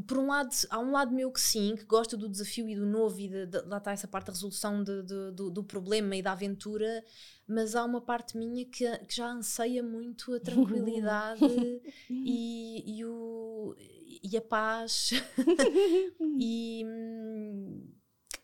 por 0.08 0.18
um 0.18 0.28
lado, 0.28 0.50
há 0.70 0.80
um 0.80 0.92
lado 0.92 1.14
meu 1.14 1.32
que 1.32 1.40
sim, 1.40 1.76
que 1.76 1.86
gosta 1.86 2.18
do 2.18 2.28
desafio 2.28 2.68
e 2.68 2.76
do 2.76 2.86
novo 2.86 3.20
e 3.20 3.28
de, 3.28 3.46
de, 3.46 3.62
lá 3.62 3.78
está 3.78 3.92
essa 3.92 4.08
parte 4.08 4.28
da 4.28 4.34
resolução 4.34 4.84
de, 4.84 5.04
de, 5.04 5.32
do, 5.32 5.52
do, 5.52 5.64
problema 5.64 6.16
e 6.16 6.22
da 6.22 6.32
aventura, 6.32 7.04
mas 7.48 7.76
há 7.76 7.86
uma 7.86 8.02
parte 8.02 8.36
minha 8.36 8.66
que, 8.66 8.90
que 9.06 9.16
já 9.16 9.28
anseia 9.28 9.84
muito 9.84 10.34
a 10.34 10.40
tranquilidade 10.40 11.46
e, 12.10 12.98
e, 12.98 13.06
o, 13.06 13.76
e 13.78 14.36
a 14.36 14.42
paz 14.42 15.12
e, 16.40 16.84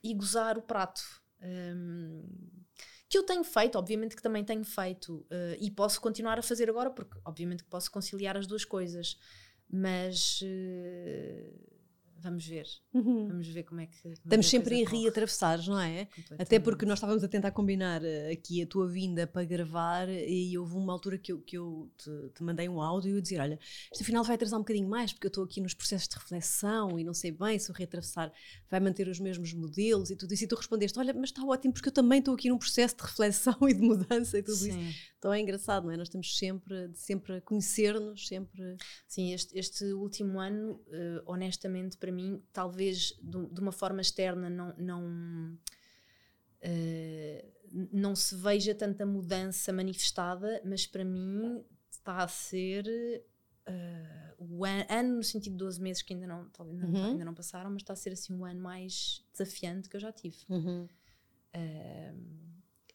e 0.04 0.14
gozar 0.14 0.58
o 0.58 0.62
prato. 0.62 1.02
Um, 1.42 2.49
que 3.10 3.18
eu 3.18 3.24
tenho 3.24 3.44
feito, 3.44 3.78
obviamente 3.78 4.16
que 4.16 4.22
também 4.22 4.44
tenho 4.44 4.64
feito 4.64 5.26
uh, 5.32 5.58
e 5.60 5.72
posso 5.72 6.00
continuar 6.00 6.38
a 6.38 6.44
fazer 6.44 6.70
agora, 6.70 6.92
porque 6.92 7.18
obviamente 7.26 7.64
que 7.64 7.70
posso 7.70 7.90
conciliar 7.92 8.38
as 8.38 8.46
duas 8.46 8.64
coisas 8.64 9.18
mas 9.70 10.42
uh, 10.42 11.79
vamos 12.22 12.46
ver. 12.46 12.66
Uhum. 12.94 13.28
Vamos 13.28 13.48
ver 13.48 13.64
como 13.64 13.82
é 13.82 13.86
que. 13.86 14.02
Como 14.02 14.14
Estamos 14.14 14.34
é 14.34 14.38
que 14.38 14.58
sempre 14.58 14.76
em 14.76 14.86
rio 14.86 15.10
atravessares, 15.10 15.68
não 15.68 15.80
é? 15.80 16.08
Até 16.38 16.60
porque 16.60 16.86
nós 16.86 16.98
estávamos 16.98 17.24
a 17.24 17.28
tentar 17.28 17.52
combinar 17.52 18.04
eh, 18.04 18.32
aqui 18.32 18.62
a 18.62 18.68
tua 18.68 18.88
vinda 18.88 19.26
para 19.26 19.44
gravar 19.46 20.08
e 20.10 20.58
houve 20.58 20.76
uma 20.76 20.94
altura 20.94 21.18
que 21.18 21.32
eu, 21.32 21.42
que 21.42 21.58
eu 21.58 21.90
te, 21.98 22.10
te 22.36 22.44
mandei 22.44 22.68
um 22.68 22.82
áudio 22.82 23.12
e 23.12 23.16
eu 23.16 23.22
dizer: 23.22 23.40
Olha, 23.40 23.60
este 23.92 24.04
final 24.04 24.24
vai 24.24 24.36
atrasar 24.36 24.60
um 24.60 24.64
bocadinho 24.64 24.90
mais 24.90 25.14
porque 25.14 25.28
eu 25.28 25.30
estou 25.30 25.44
aqui 25.44 25.62
nos 25.62 25.74
processos 25.74 26.08
de 26.08 26.16
reflexão 26.16 27.00
e 27.00 27.04
não 27.04 27.14
sei 27.14 27.32
bem 27.32 27.58
se 27.58 27.72
o 27.72 27.74
reatravessar 27.74 28.32
vai 28.70 28.80
manter 28.80 29.08
os 29.08 29.20
mesmos 29.20 29.54
modelos 29.54 30.10
e 30.10 30.16
tudo 30.16 30.34
isso. 30.34 30.44
E 30.44 30.48
tu 30.48 30.56
respondeste: 30.56 30.98
Olha, 31.00 31.14
mas 31.14 31.30
está 31.30 31.44
ótimo 31.44 31.74
porque 31.74 31.90
eu 31.90 31.94
também 31.94 32.20
estou 32.20 32.34
aqui 32.34 32.50
num 32.50 32.58
processo 32.58 32.96
de 32.96 33.04
reflexão 33.04 33.58
e 33.68 33.74
de 33.74 33.82
mudança 33.82 34.38
e 34.38 34.44
tudo 34.44 34.58
Sim. 34.58 34.70
isso. 34.70 35.00
Então 35.18 35.34
é 35.34 35.40
engraçado, 35.40 35.86
não 35.86 35.92
é? 35.92 35.98
Nós 35.98 36.08
estamos 36.08 36.38
sempre, 36.38 36.92
sempre 36.96 37.36
a 37.36 37.42
conhecer-nos, 37.42 38.28
sempre. 38.28 38.78
Sim, 39.06 39.34
este, 39.34 39.58
este 39.58 39.84
último 39.94 40.40
ano, 40.40 40.74
uh, 40.88 41.22
honestamente, 41.26 41.98
para 41.98 42.09
mim, 42.12 42.42
talvez 42.52 43.18
de, 43.22 43.46
de, 43.48 43.60
uma 43.62 43.72
forma 43.72 44.02
externa 44.02 44.50
não. 44.50 44.74
não 44.78 45.60
uh, 46.64 47.60
não 47.92 48.16
se 48.16 48.36
veja 48.36 48.74
tanta 48.74 49.06
mudança 49.06 49.72
manifestada, 49.72 50.60
mas 50.66 50.88
para 50.88 51.06
mim 51.06 51.64
está 51.92 52.24
a 52.24 52.28
ser 52.28 52.84
uh, 53.68 54.36
o 54.40 54.66
an 54.66 54.86
ano 54.90 55.18
no 55.18 55.24
sentido 55.24 55.54
de 55.54 55.60
12 55.60 55.82
meses 55.82 56.02
que 56.02 56.14
ainda 56.14 56.26
não, 56.26 56.50
talvez 56.50 56.82
uhum. 56.82 57.06
ainda 57.06 57.26
não 57.26 57.34
passaram, 57.34 57.70
mas 57.70 57.84
está 57.84 57.94
a 57.94 57.96
ser 57.96 58.14
assim 58.14 58.34
um 58.34 58.44
ano 58.44 58.60
mais 58.60 59.24
desafiante 59.32 59.88
que 59.88 59.96
eu 59.96 60.00
já 60.00 60.12
tive. 60.12 60.38
Uhum. 60.50 60.88
Uh, 61.56 62.40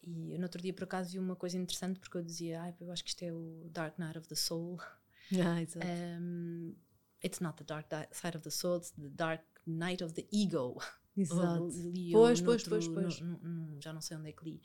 e 0.06 0.36
no 0.36 0.44
outro 0.44 0.60
dia, 0.60 0.72
por 0.72 0.84
acaso, 0.84 1.12
vi 1.12 1.18
uma 1.18 1.36
coisa 1.36 1.56
interessante 1.56 1.98
porque 1.98 2.16
eu 2.16 2.22
dizia, 2.22 2.62
ah, 2.62 2.74
eu 2.80 2.90
acho 2.90 3.02
que 3.02 3.10
isto 3.10 3.22
é 3.22 3.32
o 3.32 3.68
Dark 3.70 3.98
Night 3.98 4.18
of 4.18 4.28
the 4.28 4.34
Soul. 4.34 4.78
Ah, 5.42 5.62
exato. 5.62 5.86
Um, 6.20 6.74
it's 7.24 7.40
not 7.40 7.56
the 7.56 7.64
dark 7.64 7.86
side 8.12 8.36
of 8.36 8.42
the 8.42 8.50
soul, 8.50 8.76
it's 8.76 8.90
the 8.90 9.08
dark 9.08 9.42
night 9.66 10.02
of 10.02 10.14
the 10.14 10.26
ego. 10.30 10.76
Exato. 11.16 11.70
pois, 12.12 12.40
pois, 12.40 12.64
pois, 12.64 12.88
pois. 12.88 13.20
No, 13.20 13.38
no, 13.38 13.80
já 13.80 13.92
não 13.92 14.00
sei 14.00 14.16
onde 14.16 14.28
é 14.30 14.32
que 14.32 14.44
li. 14.44 14.60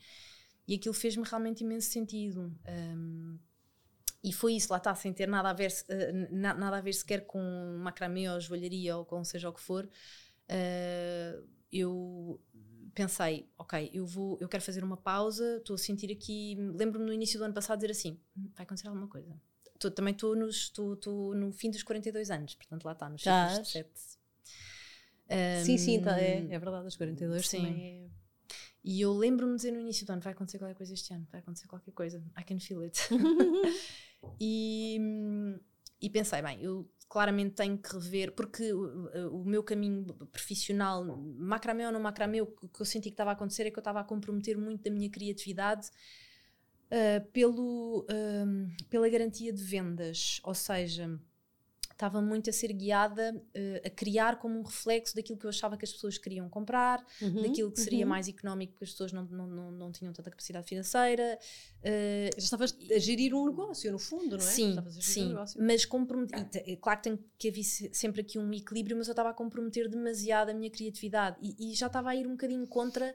E 0.66 0.74
aquilo 0.74 0.94
fez-me 0.94 1.24
realmente 1.24 1.62
imenso 1.62 1.90
sentido. 1.90 2.52
Um, 2.68 3.38
e 4.22 4.32
foi 4.32 4.54
isso, 4.54 4.70
lá 4.70 4.76
está, 4.76 4.94
sem 4.94 5.12
ter 5.12 5.26
nada 5.26 5.48
a 5.48 5.52
ver, 5.52 5.70
uh, 5.70 6.34
nada 6.34 6.76
a 6.76 6.80
ver 6.80 6.92
sequer 6.92 7.26
com 7.26 7.40
macramê 7.78 8.28
ou 8.28 8.38
joalharia 8.40 8.96
ou 8.96 9.04
com 9.04 9.24
seja 9.24 9.48
o 9.48 9.52
que 9.52 9.60
for. 9.60 9.88
Uh, 10.48 11.48
eu 11.72 12.40
pensei, 12.94 13.48
ok, 13.56 13.90
eu 13.94 14.04
vou, 14.04 14.36
eu 14.40 14.48
quero 14.48 14.62
fazer 14.62 14.82
uma 14.84 14.96
pausa, 14.96 15.58
estou 15.58 15.74
a 15.74 15.78
sentir 15.78 16.10
aqui, 16.10 16.56
lembro-me 16.74 17.06
no 17.06 17.12
início 17.12 17.38
do 17.38 17.44
ano 17.44 17.54
passado 17.54 17.78
dizer 17.78 17.92
assim, 17.92 18.20
hum, 18.36 18.50
vai 18.54 18.64
acontecer 18.64 18.88
alguma 18.88 19.06
coisa. 19.06 19.40
Tô, 19.80 19.90
também 19.90 20.12
estou 20.12 20.36
no 20.36 21.52
fim 21.52 21.70
dos 21.70 21.82
42 21.82 22.30
anos, 22.30 22.54
portanto 22.54 22.84
lá 22.84 22.92
está, 22.92 23.08
nos 23.08 23.22
7. 23.22 23.90
Um, 25.30 25.64
sim, 25.64 25.78
sim, 25.78 26.02
tá, 26.02 26.20
é, 26.20 26.38
é 26.50 26.58
verdade, 26.58 26.86
os 26.86 26.96
42 26.96 27.48
sim. 27.48 27.56
também 27.56 28.06
é... 28.06 28.10
E 28.82 29.00
eu 29.00 29.12
lembro-me 29.12 29.52
de 29.52 29.56
dizer 29.56 29.70
no 29.72 29.80
início 29.80 30.06
do 30.06 30.12
ano, 30.12 30.22
vai 30.22 30.32
acontecer 30.32 30.58
qualquer 30.58 30.74
coisa 30.74 30.92
este 30.92 31.12
ano, 31.14 31.26
vai 31.30 31.40
acontecer 31.40 31.66
qualquer 31.66 31.92
coisa, 31.92 32.22
I 32.38 32.44
can 32.44 32.58
feel 32.58 32.82
it. 32.82 32.98
e, 34.40 34.98
e 36.00 36.10
pensei, 36.10 36.42
bem, 36.42 36.62
eu 36.62 36.90
claramente 37.08 37.54
tenho 37.56 37.76
que 37.76 37.92
rever, 37.92 38.32
porque 38.32 38.72
o, 38.72 39.40
o 39.40 39.44
meu 39.44 39.62
caminho 39.62 40.04
profissional, 40.32 41.04
macramé 41.04 41.86
ou 41.86 41.92
não 41.92 42.00
macramé, 42.00 42.40
o 42.42 42.46
que 42.46 42.80
eu 42.80 42.86
senti 42.86 43.08
que 43.10 43.14
estava 43.14 43.30
a 43.30 43.32
acontecer 43.32 43.66
é 43.66 43.70
que 43.70 43.78
eu 43.78 43.82
estava 43.82 44.00
a 44.00 44.04
comprometer 44.04 44.56
muito 44.56 44.82
da 44.82 44.90
minha 44.90 45.10
criatividade 45.10 45.90
uh, 46.90 47.24
pelo, 47.32 48.00
uh, 48.00 48.86
pela 48.88 49.08
garantia 49.08 49.52
de 49.52 49.62
vendas, 49.62 50.40
ou 50.42 50.54
seja, 50.54 51.18
estava 52.00 52.22
muito 52.22 52.48
a 52.48 52.52
ser 52.52 52.72
guiada 52.72 53.34
uh, 53.36 53.86
a 53.86 53.90
criar 53.90 54.38
como 54.38 54.58
um 54.58 54.62
reflexo 54.62 55.14
daquilo 55.14 55.38
que 55.38 55.44
eu 55.44 55.50
achava 55.50 55.76
que 55.76 55.84
as 55.84 55.92
pessoas 55.92 56.16
queriam 56.16 56.48
comprar, 56.48 57.04
uhum, 57.20 57.42
daquilo 57.42 57.70
que 57.70 57.80
seria 57.80 58.04
uhum. 58.04 58.08
mais 58.08 58.26
económico 58.26 58.72
porque 58.72 58.84
as 58.84 58.90
pessoas 58.92 59.12
não, 59.12 59.24
não, 59.24 59.46
não, 59.46 59.70
não 59.70 59.92
tinham 59.92 60.12
tanta 60.12 60.30
capacidade 60.30 60.66
financeira. 60.66 61.38
Uh, 61.80 62.30
Já 62.36 62.44
estavas 62.44 62.76
a 62.90 62.98
gerir 62.98 63.34
um 63.34 63.46
negócio, 63.46 63.92
no 63.92 63.98
fundo, 63.98 64.38
não 64.38 64.44
é? 64.44 64.48
Sim, 64.48 64.76
sim. 65.00 65.34
Um 65.34 65.66
mas 65.66 65.84
comprometido. 65.84 66.48
É 66.54 66.76
claro 66.76 67.00
que 67.00 67.10
tem 67.10 67.18
que 67.38 67.48
haver 67.48 67.64
sempre 67.64 68.22
aqui 68.22 68.38
um 68.38 68.50
equilíbrio, 68.52 68.96
mas 68.96 69.06
eu 69.08 69.12
estava 69.12 69.30
a 69.30 69.34
comprometer 69.34 69.88
demasiado 69.88 70.50
a 70.50 70.54
minha 70.54 70.70
criatividade 70.70 71.36
e, 71.42 71.70
e 71.70 71.74
já 71.74 71.88
estava 71.88 72.10
a 72.10 72.16
ir 72.16 72.26
um 72.26 72.32
bocadinho 72.32 72.66
contra. 72.66 73.14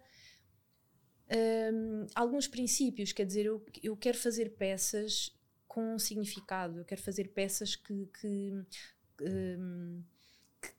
Um, 1.28 2.06
alguns 2.14 2.48
princípios, 2.48 3.12
quer 3.12 3.26
dizer, 3.26 3.46
eu, 3.46 3.64
eu 3.82 3.98
quero 3.98 4.18
fazer 4.18 4.52
peças 4.52 5.36
com 5.68 5.96
um 5.96 6.00
significado. 6.00 6.80
Eu 6.80 6.86
quero 6.86 7.02
fazer 7.02 7.30
peças 7.30 7.76
que, 7.76 8.08
que, 8.20 8.54
um, 9.22 10.04
que, 10.62 10.70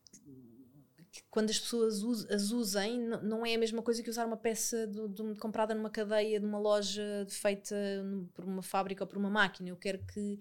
que 1.11 1.23
quando 1.31 1.51
as 1.51 1.59
pessoas 1.59 2.03
us, 2.03 2.25
as 2.31 2.51
usem, 2.51 3.01
não 3.23 3.45
é 3.45 3.55
a 3.55 3.59
mesma 3.59 3.83
coisa 3.83 4.03
que 4.03 4.09
usar 4.09 4.25
uma 4.25 4.37
peça 4.37 4.87
de, 4.87 5.09
de, 5.09 5.35
comprada 5.39 5.75
numa 5.75 5.91
cadeia, 5.91 6.41
de 6.41 6.47
uma 6.47 6.59
loja 6.59 7.27
feita 7.29 7.77
por 8.33 8.45
uma 8.45 8.63
fábrica 8.63 9.05
ou 9.05 9.09
por 9.09 9.19
uma 9.19 9.31
máquina. 9.31 9.69
Eu 9.69 9.77
quero 9.77 9.99
que 10.07 10.39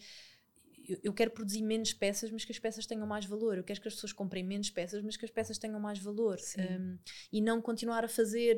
eu, 1.04 1.14
quero 1.14 1.32
produzir 1.32 1.64
menos 1.64 1.94
peças, 1.94 2.30
mas 2.30 2.46
que 2.46 2.52
as 2.52 2.60
peças 2.60 2.86
tenham 2.86 3.08
mais 3.08 3.26
valor. 3.26 3.58
Eu 3.58 3.64
quero 3.64 3.82
que 3.82 3.88
as 3.88 3.96
pessoas 3.96 4.14
comprem 4.14 4.44
menos 4.44 4.70
peças, 4.70 5.02
mas 5.02 5.18
que 5.18 5.26
as 5.26 5.32
peças 5.32 5.58
tenham 5.58 5.80
mais 5.80 6.00
valor. 6.00 6.38
Um, 6.58 6.98
e 7.32 7.42
não 7.42 7.62
continuar 7.62 8.06
a 8.06 8.08
fazer 8.08 8.58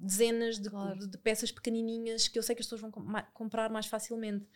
dezenas 0.00 0.58
de, 0.58 0.70
claro. 0.70 1.06
de, 1.06 1.18
peças 1.18 1.50
pequenininhas 1.50 2.28
que 2.28 2.38
eu 2.38 2.42
sei 2.42 2.54
que 2.54 2.62
as 2.62 2.66
pessoas 2.66 2.80
vão 2.80 2.90
com, 2.90 3.04
comprar 3.32 3.70
mais 3.70 3.86
facilmente 3.86 4.46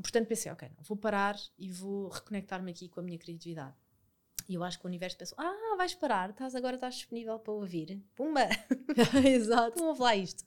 portanto 0.00 0.26
pensei, 0.26 0.50
ok, 0.50 0.68
não, 0.76 0.82
vou 0.84 0.96
parar 0.96 1.36
e 1.58 1.70
vou 1.70 2.08
reconectar-me 2.08 2.70
aqui 2.70 2.88
com 2.88 3.00
a 3.00 3.02
minha 3.02 3.18
criatividade. 3.18 3.74
E 4.48 4.54
eu 4.54 4.64
acho 4.64 4.78
que 4.78 4.86
o 4.86 4.88
universo 4.88 5.16
pensou: 5.16 5.36
ah, 5.38 5.74
vais 5.76 5.94
parar, 5.94 6.30
estás, 6.30 6.54
agora 6.54 6.76
estás 6.76 6.96
disponível 6.96 7.38
para 7.38 7.52
ouvir. 7.52 8.02
Pumba! 8.14 8.48
Exato. 9.26 9.78
Vamos 9.78 9.98
lá 9.98 10.16
isto. 10.16 10.44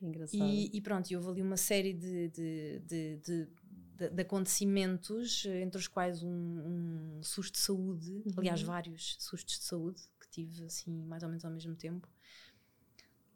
Engraçado. 0.00 0.42
E, 0.42 0.70
e 0.72 0.80
pronto, 0.80 1.12
houve 1.14 1.28
ali 1.28 1.42
uma 1.42 1.56
série 1.56 1.92
de, 1.92 2.28
de, 2.28 2.78
de, 2.80 3.16
de, 3.16 4.10
de 4.10 4.22
acontecimentos, 4.22 5.44
entre 5.46 5.78
os 5.78 5.88
quais 5.88 6.22
um, 6.22 6.28
um 7.18 7.22
susto 7.22 7.54
de 7.54 7.58
saúde, 7.58 8.10
uhum. 8.12 8.32
aliás, 8.36 8.62
vários 8.62 9.16
sustos 9.18 9.58
de 9.58 9.64
saúde 9.64 10.00
que 10.20 10.28
tive 10.28 10.64
assim, 10.64 11.02
mais 11.04 11.24
ou 11.24 11.28
menos 11.28 11.44
ao 11.44 11.50
mesmo 11.50 11.74
tempo, 11.74 12.08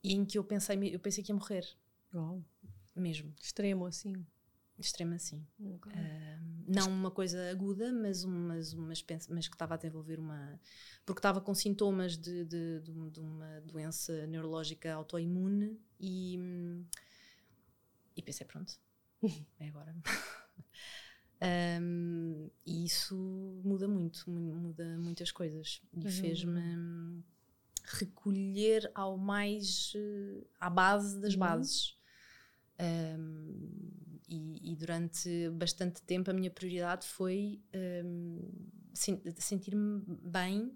e 0.03 0.15
em 0.15 0.25
que 0.25 0.39
eu 0.39 0.45
pensei, 0.45 0.77
eu 0.95 0.99
pensei 0.99 1.23
que 1.23 1.31
ia 1.31 1.37
morrer. 1.37 1.67
Uau. 2.15 2.45
Mesmo. 2.95 3.33
Extremo 3.41 3.87
assim. 3.87 4.27
Extrema, 4.79 5.19
sim. 5.19 5.47
Okay. 5.77 5.93
Uh, 5.93 6.65
não 6.67 6.89
uma 6.89 7.11
coisa 7.11 7.51
aguda, 7.51 7.93
mas, 7.93 8.25
mas, 8.25 8.75
mas, 8.75 9.05
mas 9.29 9.49
que 9.49 9.55
estava 9.55 9.75
a 9.75 9.77
desenvolver 9.77 10.19
uma. 10.19 10.61
Porque 11.05 11.19
estava 11.19 11.41
com 11.41 11.55
sintomas 11.55 12.17
de, 12.17 12.45
de, 12.45 12.81
de, 12.81 13.11
de 13.11 13.21
uma 13.21 13.61
doença 13.61 14.27
neurológica 14.27 14.93
autoimune 14.93 15.79
e. 16.01 16.39
E 18.17 18.23
pensei, 18.23 18.47
pronto, 18.47 18.79
é 19.61 19.69
agora. 19.69 19.95
um, 21.81 22.51
e 22.67 22.85
isso 22.85 23.17
muda 23.65 23.87
muito, 23.87 24.31
muda 24.31 24.99
muitas 24.99 25.31
coisas. 25.31 25.81
E 25.93 26.05
uhum. 26.05 26.11
fez-me 26.11 27.25
recolher 27.97 28.91
ao 28.95 29.17
mais. 29.17 29.93
Uh, 29.95 30.47
à 30.61 30.71
base 30.71 31.21
das 31.21 31.35
uhum. 31.35 31.41
bases. 31.41 31.97
Um, 32.81 33.91
e, 34.29 34.73
e, 34.73 34.77
durante 34.77 35.51
bastante 35.51 36.01
tempo 36.03 36.31
a 36.31 36.35
minha 36.35 36.51
prioridade 36.51 37.07
foi 37.07 37.61
um, 38.05 38.41
sentir-me 39.39 40.03
bem 40.07 40.75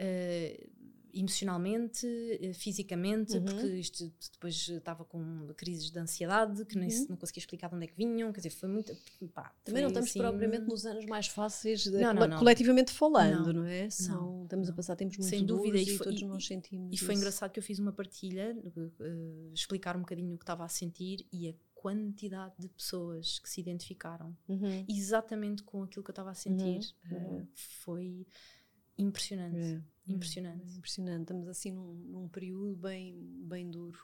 uh, 0.00 0.70
emocionalmente, 1.14 2.06
uh, 2.06 2.54
fisicamente, 2.54 3.36
uhum. 3.36 3.44
porque 3.44 3.66
isto 3.66 4.12
depois 4.32 4.68
estava 4.68 5.04
com 5.04 5.46
crises 5.56 5.90
de 5.90 5.98
ansiedade 5.98 6.64
que 6.64 6.78
nem 6.78 6.88
uhum. 6.88 7.06
não 7.10 7.16
conseguia 7.16 7.40
explicar 7.40 7.68
de 7.68 7.76
onde 7.76 7.84
é 7.84 7.88
que 7.88 7.96
vinham, 7.96 8.32
quer 8.32 8.40
dizer, 8.40 8.50
foi 8.50 8.68
muito. 8.68 8.96
Pá, 9.32 9.54
Também 9.64 9.82
não 9.82 9.88
estamos 9.88 10.10
assim... 10.10 10.18
propriamente 10.18 10.66
nos 10.66 10.84
anos 10.84 11.06
mais 11.06 11.26
fáceis, 11.26 11.84
de, 11.84 11.90
não, 11.90 12.14
não, 12.14 12.26
não. 12.26 12.38
coletivamente 12.38 12.92
falando, 12.92 13.52
não, 13.52 13.64
é? 13.64 13.88
São, 13.90 14.44
estamos 14.44 14.68
a 14.68 14.72
passar 14.72 14.96
tempos 14.96 15.16
muito 15.18 15.30
Sem 15.30 15.44
dúvida, 15.44 15.78
e, 15.78 15.96
foi, 15.96 16.06
todos 16.06 16.20
e, 16.20 16.26
nós 16.26 16.46
sentimos. 16.46 16.92
E 16.92 16.94
isso. 16.96 17.06
foi 17.06 17.14
engraçado 17.14 17.50
que 17.50 17.58
eu 17.58 17.62
fiz 17.62 17.78
uma 17.78 17.92
partilha, 17.92 18.56
uh, 18.76 19.52
explicar 19.52 19.96
um 19.96 20.00
bocadinho 20.00 20.34
o 20.34 20.38
que 20.38 20.44
estava 20.44 20.64
a 20.64 20.68
sentir 20.68 21.26
e 21.32 21.48
a 21.48 21.54
quantidade 21.74 22.54
de 22.58 22.68
pessoas 22.68 23.38
que 23.38 23.48
se 23.48 23.60
identificaram 23.60 24.34
Uhum. 24.48 24.86
exatamente 24.88 25.62
com 25.62 25.82
aquilo 25.82 26.02
que 26.02 26.10
eu 26.10 26.12
estava 26.12 26.30
a 26.30 26.34
sentir. 26.34 26.94
Uh, 27.12 27.46
foi 27.54 28.26
impressionante. 28.96 29.58
É. 29.58 29.93
Impressionante. 30.08 30.62
É 30.72 30.76
impressionante. 30.76 31.22
Estamos 31.22 31.48
assim 31.48 31.72
num, 31.72 31.94
num 31.94 32.28
período 32.28 32.76
bem, 32.76 33.16
bem 33.48 33.70
duro. 33.70 33.98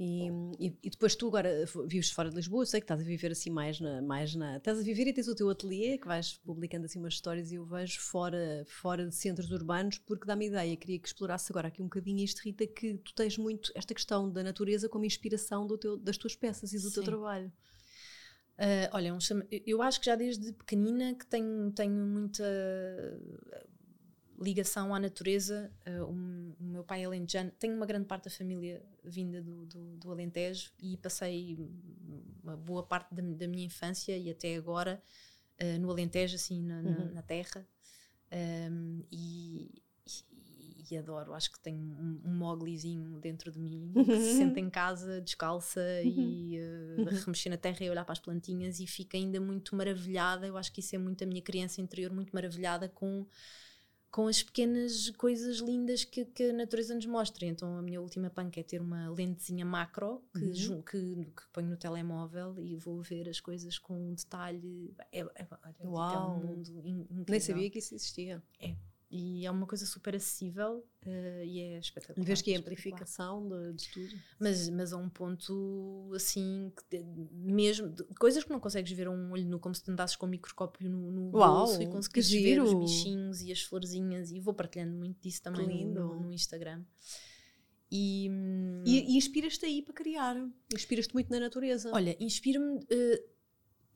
E, 0.00 0.28
e, 0.60 0.78
e 0.84 0.90
depois 0.90 1.16
tu 1.16 1.26
agora 1.26 1.64
vives 1.88 2.12
fora 2.12 2.30
de 2.30 2.36
Lisboa, 2.36 2.62
eu 2.62 2.66
sei 2.66 2.80
que 2.80 2.84
estás 2.84 3.00
a 3.00 3.04
viver 3.04 3.32
assim 3.32 3.50
mais 3.50 3.80
na, 3.80 4.00
mais 4.00 4.32
na. 4.32 4.58
Estás 4.58 4.78
a 4.78 4.82
viver 4.82 5.08
e 5.08 5.12
tens 5.12 5.26
o 5.26 5.34
teu 5.34 5.50
ateliê, 5.50 5.98
que 5.98 6.06
vais 6.06 6.34
publicando 6.34 6.84
assim 6.84 7.00
umas 7.00 7.14
histórias 7.14 7.50
e 7.50 7.56
eu 7.56 7.64
vejo 7.64 8.00
fora, 8.00 8.64
fora 8.68 9.04
de 9.04 9.12
centros 9.14 9.50
urbanos, 9.50 9.98
porque 9.98 10.24
dá-me 10.24 10.46
ideia, 10.46 10.76
queria 10.76 11.00
que 11.00 11.08
explorasse 11.08 11.50
agora 11.50 11.66
aqui 11.66 11.82
um 11.82 11.86
bocadinho 11.86 12.22
isto, 12.22 12.40
Rita, 12.44 12.64
que 12.64 12.94
tu 12.98 13.12
tens 13.12 13.36
muito 13.36 13.72
esta 13.74 13.92
questão 13.92 14.30
da 14.30 14.44
natureza 14.44 14.88
como 14.88 15.04
inspiração 15.04 15.66
do 15.66 15.76
teu, 15.76 15.96
das 15.96 16.16
tuas 16.16 16.36
peças 16.36 16.72
e 16.72 16.76
do 16.78 16.92
teu 16.92 17.02
Sim. 17.02 17.10
trabalho. 17.10 17.52
Uh, 18.56 18.90
olha, 18.92 19.14
um 19.14 19.20
chama- 19.20 19.46
eu 19.50 19.82
acho 19.82 19.98
que 19.98 20.06
já 20.06 20.14
desde 20.14 20.52
pequenina 20.52 21.14
que 21.14 21.26
tenho, 21.26 21.72
tenho 21.72 21.94
muita 22.06 22.44
ligação 24.40 24.94
à 24.94 25.00
natureza. 25.00 25.72
Uh, 25.86 26.04
o, 26.04 26.54
o 26.60 26.64
meu 26.64 26.84
pai 26.84 27.02
é 27.02 27.06
alentejano, 27.06 27.50
tenho 27.58 27.74
uma 27.76 27.86
grande 27.86 28.06
parte 28.06 28.24
da 28.24 28.30
família 28.30 28.82
vinda 29.04 29.42
do, 29.42 29.66
do, 29.66 29.96
do 29.96 30.10
Alentejo 30.12 30.72
e 30.80 30.96
passei 30.96 31.56
uma 32.42 32.56
boa 32.56 32.82
parte 32.82 33.14
da, 33.14 33.22
da 33.22 33.48
minha 33.48 33.64
infância 33.66 34.16
e 34.16 34.30
até 34.30 34.56
agora 34.56 35.02
uh, 35.60 35.78
no 35.80 35.90
Alentejo, 35.90 36.36
assim, 36.36 36.62
na, 36.62 36.82
Uhum. 36.82 37.12
na 37.12 37.22
terra. 37.22 37.66
Um, 38.30 39.02
e, 39.10 39.82
e- 40.06 40.84
e 40.90 40.96
adoro, 40.96 41.34
acho 41.34 41.50
que 41.52 41.60
tenho 41.60 41.78
um, 41.82 42.20
um 42.24 42.34
moglizinho 42.34 43.18
dentro 43.20 43.50
de 43.52 43.58
mim 43.58 43.98
que 44.10 44.18
se 44.18 44.32
senta 44.38 44.58
em 44.60 44.70
casa 44.70 45.20
descalça 45.20 45.80
e 46.02 46.58
uh, 46.58 47.04
remexer 47.24 47.50
na 47.50 47.58
terra 47.58 47.84
e 47.84 47.90
olhar 47.90 48.04
para 48.04 48.12
as 48.14 48.18
plantinhas 48.18 48.80
e 48.80 48.86
fica 48.86 49.16
ainda 49.18 49.38
muito 49.40 49.74
maravilhada. 49.76 50.46
Eu 50.46 50.56
acho 50.56 50.72
que 50.72 50.80
isso 50.80 50.94
é 50.94 50.98
muito 50.98 51.24
a 51.24 51.26
minha 51.26 51.42
criança 51.42 51.80
interior, 51.82 52.12
muito 52.12 52.32
maravilhada 52.32 52.88
com, 52.88 53.26
com 54.10 54.26
as 54.26 54.42
pequenas 54.42 55.10
coisas 55.10 55.58
lindas 55.58 56.02
que, 56.04 56.24
que 56.24 56.44
a 56.44 56.52
natureza 56.52 56.94
nos 56.94 57.04
mostra. 57.06 57.44
Então 57.46 57.76
a 57.76 57.82
minha 57.82 58.00
última 58.00 58.30
panca 58.30 58.58
é 58.60 58.62
ter 58.62 58.80
uma 58.80 59.10
lentezinha 59.10 59.64
macro 59.64 60.22
que, 60.36 60.44
Uhum. 60.44 60.82
que, 60.82 60.98
que 61.26 61.42
ponho 61.52 61.68
no 61.68 61.76
telemóvel 61.76 62.58
e 62.58 62.74
vou 62.76 63.02
ver 63.02 63.28
as 63.28 63.38
coisas 63.40 63.78
com 63.78 63.94
um 64.10 64.14
detalhe. 64.14 64.94
É, 65.12 65.20
é, 65.20 65.46
olha, 65.84 66.14
é 66.14 66.18
um 66.18 66.46
mundo 66.46 66.80
in- 66.86 67.00
incrível. 67.02 67.24
Nem 67.28 67.40
sabia 67.40 67.70
que 67.70 67.78
isso 67.78 67.94
existia. 67.94 68.42
E 69.10 69.46
é 69.46 69.50
uma 69.50 69.66
coisa 69.66 69.86
super 69.86 70.14
acessível 70.14 70.84
eh, 71.06 71.42
e 71.46 71.60
é 71.60 71.78
espetacular. 71.78 72.26
Vês 72.26 72.42
que 72.42 72.52
é 72.52 72.56
amplificação 72.58 73.48
de, 73.48 73.72
de 73.72 73.88
tudo. 73.90 74.14
Mas, 74.38 74.68
mas 74.68 74.92
a 74.92 74.98
um 74.98 75.08
ponto 75.08 76.10
assim, 76.14 76.70
que 76.90 77.02
mesmo 77.32 77.88
de- 77.88 78.04
coisas 78.18 78.44
que 78.44 78.50
não 78.50 78.60
consegues 78.60 78.92
ver 78.92 79.06
a 79.06 79.10
um 79.10 79.30
olho 79.32 79.46
nu, 79.46 79.58
como 79.58 79.74
se 79.74 79.90
andasses 79.90 80.14
com 80.14 80.26
o 80.26 80.28
microscópio 80.28 80.90
no, 80.90 81.10
no 81.10 81.30
Uau, 81.38 81.56
bolso 81.66 81.82
e 81.82 81.86
conseguires 81.86 82.30
ver 82.30 82.60
os 82.60 82.74
bichinhos 82.74 83.40
e 83.40 83.50
as 83.50 83.62
florzinhas. 83.62 84.30
E 84.30 84.40
vou 84.40 84.52
partilhando 84.52 84.92
muito 84.94 85.18
disso 85.22 85.42
também 85.42 85.66
no- 85.66 85.72
lindo. 85.72 86.20
no, 86.20 86.32
Instagram. 86.32 86.84
E, 87.90 88.28
hum, 88.30 88.82
E, 88.84 89.14
e 89.14 89.16
inspiras-te 89.16 89.64
aí 89.64 89.80
para 89.80 89.94
criar. 89.94 90.36
Inspiras-te 90.74 91.14
muito 91.14 91.30
na 91.30 91.40
natureza. 91.40 91.90
olha, 91.94 92.14
inspira-me 92.20 92.78
eh, 92.90 93.24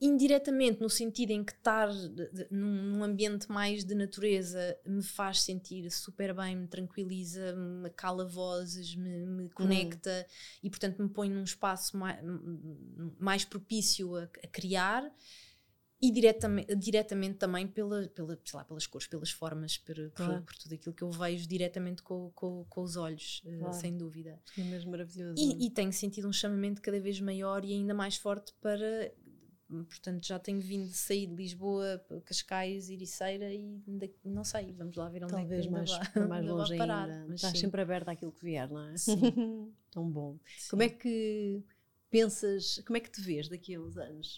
indiretamente 0.01 0.81
no 0.81 0.89
sentido 0.89 1.31
em 1.31 1.43
que 1.43 1.53
estar 1.53 1.89
de- 1.89 2.29
de- 2.31 2.47
num, 2.51 3.03
ambiente 3.03 3.49
mais 3.49 3.85
de 3.85 3.95
natureza 3.95 4.77
me 4.85 5.01
faz 5.01 5.41
sentir 5.41 5.89
super 5.91 6.33
bem, 6.33 6.55
me 6.57 6.67
tranquiliza, 6.67 7.55
me 7.55 7.89
cala 7.89 8.25
vozes, 8.27 8.95
me, 8.95 9.25
me 9.25 9.49
conecta 9.49 10.25
e 10.61 10.69
portanto 10.69 11.01
me 11.01 11.07
põe 11.09 11.29
num 11.29 11.43
espaço 11.43 11.95
mais, 11.95 12.19
mais 13.19 13.45
propício 13.45 14.15
a, 14.15 14.23
a 14.23 14.47
criar 14.47 15.09
e 16.01 16.11
diretamente, 16.11 16.75
diretamente 16.75 17.37
também 17.37 17.65
pela, 17.65 18.05
pela, 18.09 18.37
lá, 18.53 18.65
pelas 18.65 18.85
cores, 18.85 19.07
pelas 19.07 19.31
formas, 19.31 19.77
por, 19.77 19.95
por- 19.95 20.11
Claro. 20.11 20.43
por 20.43 20.53
tudo 20.57 20.75
aquilo 20.75 20.93
que 20.93 21.01
eu 21.01 21.09
vejo 21.09 21.47
diretamente 21.47 22.03
com, 22.03 22.29
com, 22.35 22.65
com 22.67 22.81
os 22.81 22.97
olhos, 22.97 23.41
eh, 23.45 23.57
Claro. 23.59 23.73
sem 23.73 23.95
dúvida. 23.97 24.37
É 24.57 24.63
mesmo 24.65 24.91
maravilhoso. 24.91 25.35
E, 25.41 25.65
e 25.65 25.69
tenho 25.69 25.93
sentido 25.93 26.27
um 26.27 26.33
chamamento 26.33 26.81
cada 26.81 26.99
vez 26.99 27.21
maior 27.21 27.63
e 27.63 27.71
ainda 27.71 27.93
mais 27.93 28.17
forte 28.17 28.53
para. 28.59 29.13
Portanto, 29.85 30.25
já 30.25 30.37
tenho 30.39 30.59
vindo 30.59 30.87
de 30.87 30.97
sair 30.97 31.27
de 31.27 31.35
Lisboa, 31.35 32.03
Cascais, 32.25 32.89
Ericeira 32.89 33.53
e 33.53 33.81
não 34.23 34.43
sei, 34.43 34.71
vamos 34.73 34.95
lá 34.95 35.09
ver 35.09 35.23
onde 35.23 35.33
Talvez 35.33 35.61
é 35.61 35.67
que 35.67 35.73
mais, 35.73 35.89
vai, 35.91 36.27
mais 36.27 36.45
longe 36.45 36.77
parar. 36.77 37.09
ainda. 37.09 37.25
Mas 37.27 37.35
Estás 37.35 37.53
sim, 37.53 37.59
sempre 37.61 37.81
aberta 37.81 38.11
àquilo 38.11 38.31
que 38.31 38.43
vier, 38.43 38.69
não 38.69 38.81
é? 38.81 38.97
Sim. 38.97 39.71
Tão 39.91 40.09
bom. 40.09 40.37
sim. 40.57 40.69
Como 40.69 40.81
é 40.83 40.89
que 40.89 41.63
pensas, 42.09 42.81
como 42.85 42.97
é 42.97 42.99
que 42.99 43.09
te 43.11 43.21
vês 43.21 43.47
daqui 43.49 43.75
a 43.75 43.81
uns 43.81 43.97
anos? 43.97 44.37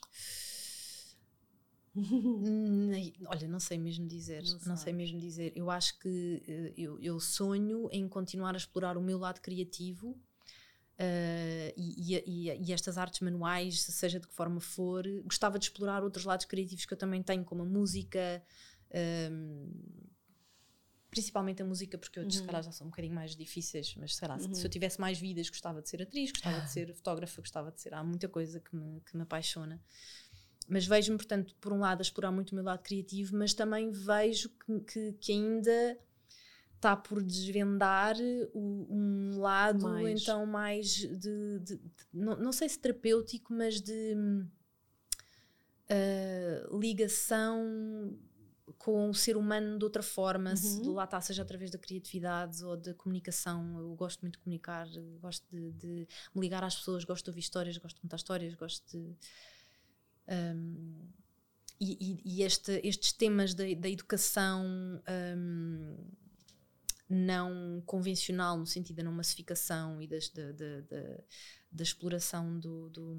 Olha, 3.27 3.47
não 3.47 3.59
sei 3.59 3.77
mesmo 3.77 4.05
dizer, 4.07 4.43
Não 4.43 4.59
não, 4.65 4.77
sei 4.77 4.91
mesmo 4.91 5.17
dizer. 5.19 5.53
Eu 5.55 5.71
acho 5.71 5.97
que 5.99 6.43
eh, 6.45 6.73
eu, 6.77 6.99
eu 6.99 7.19
sonho 7.19 7.87
em 7.91 8.07
continuar 8.07 8.53
a 8.53 8.57
explorar 8.57 8.97
o 8.97 9.01
meu 9.01 9.17
lado 9.17 9.39
criativo 9.39 10.17
eh, 10.97 11.73
e, 11.77 12.15
e- 12.15 12.51
e- 12.69 12.71
estas 12.73 12.97
artes 12.97 13.19
manuais, 13.19 13.81
seja 13.81 14.19
de 14.19 14.27
que 14.27 14.33
forma 14.33 14.59
for. 14.61 15.03
Gostava 15.23 15.57
de 15.59 15.65
explorar 15.65 16.03
outros 16.03 16.25
lados 16.25 16.45
criativos 16.45 16.85
que 16.85 16.93
eu 16.93 16.97
também 16.97 17.21
tenho, 17.23 17.43
como 17.43 17.63
a 17.63 17.65
música, 17.65 18.43
ehm, 18.91 19.69
principalmente 21.09 21.61
a 21.61 21.65
música, 21.65 21.97
porque 21.97 22.19
outros 22.19 22.35
se 22.37 22.41
Uhum. 22.41 22.47
calhar 22.47 22.63
já 22.63 22.71
são 22.71 22.87
um 22.87 22.89
bocadinho 22.89 23.15
mais 23.15 23.35
difíceis, 23.35 23.95
mas 23.97 24.15
sei 24.15 24.27
lá, 24.27 24.37
se- 24.37 24.47
Uhum. 24.47 24.53
se 24.53 24.65
eu 24.65 24.69
tivesse 24.69 24.99
mais 24.99 25.17
vidas, 25.17 25.49
gostava 25.49 25.81
de 25.81 25.89
ser 25.89 26.01
atriz, 26.01 26.31
gostava 26.31 26.59
de 26.61 26.69
ser 26.69 26.93
fotógrafa, 26.93 27.41
gostava 27.41 27.71
de 27.71 27.81
ser. 27.81 27.93
Há 27.93 28.03
muita 28.03 28.27
coisa 28.27 28.59
que 28.59 28.75
me, 28.75 28.99
que 29.01 29.15
me 29.15 29.23
apaixona. 29.23 29.81
Mas 30.67 30.85
vejo-me, 30.85 31.17
portanto, 31.17 31.55
por 31.61 31.71
um 31.71 31.79
lado, 31.79 31.99
a 31.99 32.01
explorar 32.01 32.31
muito 32.31 32.51
o 32.51 32.55
meu 32.55 32.63
lado 32.63 32.81
criativo, 32.81 33.37
mas 33.37 33.53
também 33.53 33.91
vejo 33.91 34.49
que, 34.49 34.79
que, 34.81 35.13
que 35.13 35.31
ainda 35.31 35.97
está 36.85 36.95
por 36.95 37.21
desvendar 37.23 38.15
o- 38.53 38.87
um 38.89 39.39
lado, 39.39 39.83
Mais. 39.83 40.21
então, 40.21 40.45
mais 40.45 40.87
de. 40.93 41.17
de- 41.17 41.59
de- 41.59 41.81
não, 42.13 42.35
não 42.37 42.51
sei 42.51 42.69
se 42.69 42.77
terapêutico, 42.79 43.51
mas 43.53 43.81
de 43.81 44.15
ah, 45.89 46.67
ligação 46.79 48.17
com 48.77 49.09
o 49.09 49.13
ser 49.13 49.37
humano 49.37 49.77
de 49.77 49.83
outra 49.85 50.01
forma, 50.03 50.55
se 50.55 50.81
Uhum. 50.81 50.93
lá 50.93 51.03
está, 51.05 51.21
seja 51.21 51.41
através 51.43 51.69
da 51.71 51.77
criatividade 51.77 52.63
ou 52.63 52.75
da 52.75 52.93
comunicação. 52.93 53.77
Eu 53.79 53.95
gosto 53.95 54.21
muito 54.21 54.33
de 54.33 54.39
comunicar, 54.43 54.87
eu 54.95 55.17
gosto 55.19 55.45
de, 55.51 55.71
de 55.73 56.07
me 56.33 56.41
ligar 56.41 56.63
às 56.63 56.75
pessoas, 56.75 57.03
gosto 57.03 57.25
de 57.25 57.29
ouvir 57.31 57.41
histórias, 57.41 57.77
gosto 57.77 57.95
de 57.95 58.01
contar 58.01 58.17
histórias, 58.17 58.53
gosto 58.55 58.85
de. 58.91 59.15
um, 60.27 61.07
e, 61.79 61.97
e- 61.99 62.21
e 62.39 62.43
este- 62.43 62.79
estes 62.83 63.11
temas 63.13 63.53
da, 63.53 63.63
da 63.77 63.89
educação 63.89 64.65
um, 65.07 65.97
não 67.09 67.81
convencional, 67.85 68.57
no 68.57 68.65
sentido 68.65 68.97
da 68.97 69.03
não 69.03 69.11
massificação 69.11 70.01
e 70.01 70.07
das- 70.07 70.29
da, 70.29 70.51
da- 70.51 70.81
da- 70.81 71.23
da 71.71 71.83
exploração 71.83 72.59
do, 72.59 72.89
do, 72.89 73.15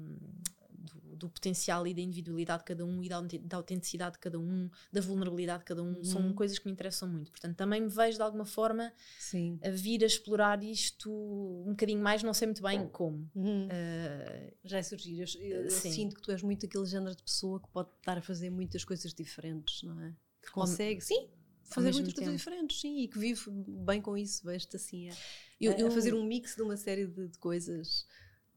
do- 0.71 1.15
do 1.17 1.29
potencial 1.29 1.85
e 1.87 1.93
da 1.93 2.01
individualidade 2.01 2.59
de 2.63 2.65
cada 2.65 2.85
um 2.85 3.03
e 3.03 3.09
da, 3.09 3.19
da 3.21 3.57
autenticidade 3.57 4.13
de 4.13 4.19
cada 4.19 4.39
um, 4.39 4.69
da 4.91 5.01
vulnerabilidade 5.01 5.59
de 5.59 5.65
cada 5.65 5.81
um, 5.83 5.95
Uhum. 5.95 6.03
são 6.03 6.33
coisas 6.33 6.59
que 6.59 6.65
me 6.65 6.71
interessam 6.71 7.07
muito. 7.09 7.31
Portanto, 7.31 7.55
também 7.55 7.81
me 7.81 7.87
vejo 7.89 8.17
de 8.17 8.23
alguma 8.23 8.45
forma 8.45 8.91
Sim. 9.19 9.59
a 9.63 9.69
vir 9.69 10.03
a 10.03 10.07
explorar 10.07 10.63
isto 10.63 11.09
um 11.11 11.71
bocadinho 11.71 12.01
mais, 12.01 12.21
não 12.23 12.33
sei 12.33 12.47
muito 12.47 12.61
bem 12.61 12.87
como. 12.89 13.29
Uhum. 13.35 13.65
Uh, 13.67 14.53
Já 14.63 14.77
é 14.79 14.83
surgir. 14.83 15.19
Eu, 15.19 15.25
eu- 15.41 15.63
eu 15.63 15.69
sinto 15.71 16.15
que 16.15 16.21
tu 16.21 16.31
és 16.31 16.43
muito 16.43 16.65
aquele 16.65 16.85
género 16.85 17.15
de 17.15 17.23
pessoa 17.23 17.59
que 17.59 17.67
pode 17.69 17.89
estar 17.97 18.17
a 18.17 18.21
fazer 18.21 18.49
muitas 18.49 18.83
coisas 18.83 19.13
diferentes, 19.13 19.81
não 19.83 19.99
é? 20.01 20.13
Que 20.41 20.51
consegue, 20.51 21.01
sim, 21.01 21.27
fazer 21.69 21.91
muitas 21.93 22.13
coisas 22.13 22.33
diferentes, 22.33 22.81
sim, 22.81 22.99
e 23.01 23.07
que 23.07 23.19
vive 23.19 23.49
bem 23.85 24.01
com 24.01 24.17
isso, 24.17 24.43
vejo-te 24.45 24.75
assim, 24.75 25.09
a, 25.09 25.13
eu, 25.59 25.71
a- 25.71 25.87
a 25.87 25.91
fazer 25.91 26.13
um 26.13 26.23
mix 26.23 26.55
de 26.55 26.61
uma 26.61 26.77
série 26.77 27.07
de, 27.07 27.27
de 27.27 27.37
coisas, 27.37 28.07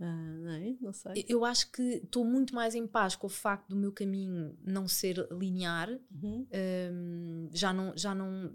ah, 0.01 0.39
não 0.39 0.51
é? 0.53 0.77
Não 0.81 0.93
sei. 0.93 1.25
eu 1.29 1.45
acho 1.45 1.71
que 1.71 1.83
estou 1.83 2.25
muito 2.25 2.55
mais 2.55 2.75
em 2.75 2.87
paz 2.87 3.17
com 3.17 3.27
o 3.27 3.31
facto 3.31 3.69
do 3.69 3.77
meu 3.77 3.93
caminho 3.93 4.57
não 4.65 4.89
ser 4.89 5.29
linear. 5.31 5.91
Uhum. 5.91 6.47
Um, 6.93 7.49
já 7.53 7.73
não 7.73 7.97
já 7.97 8.15
não 8.15 8.55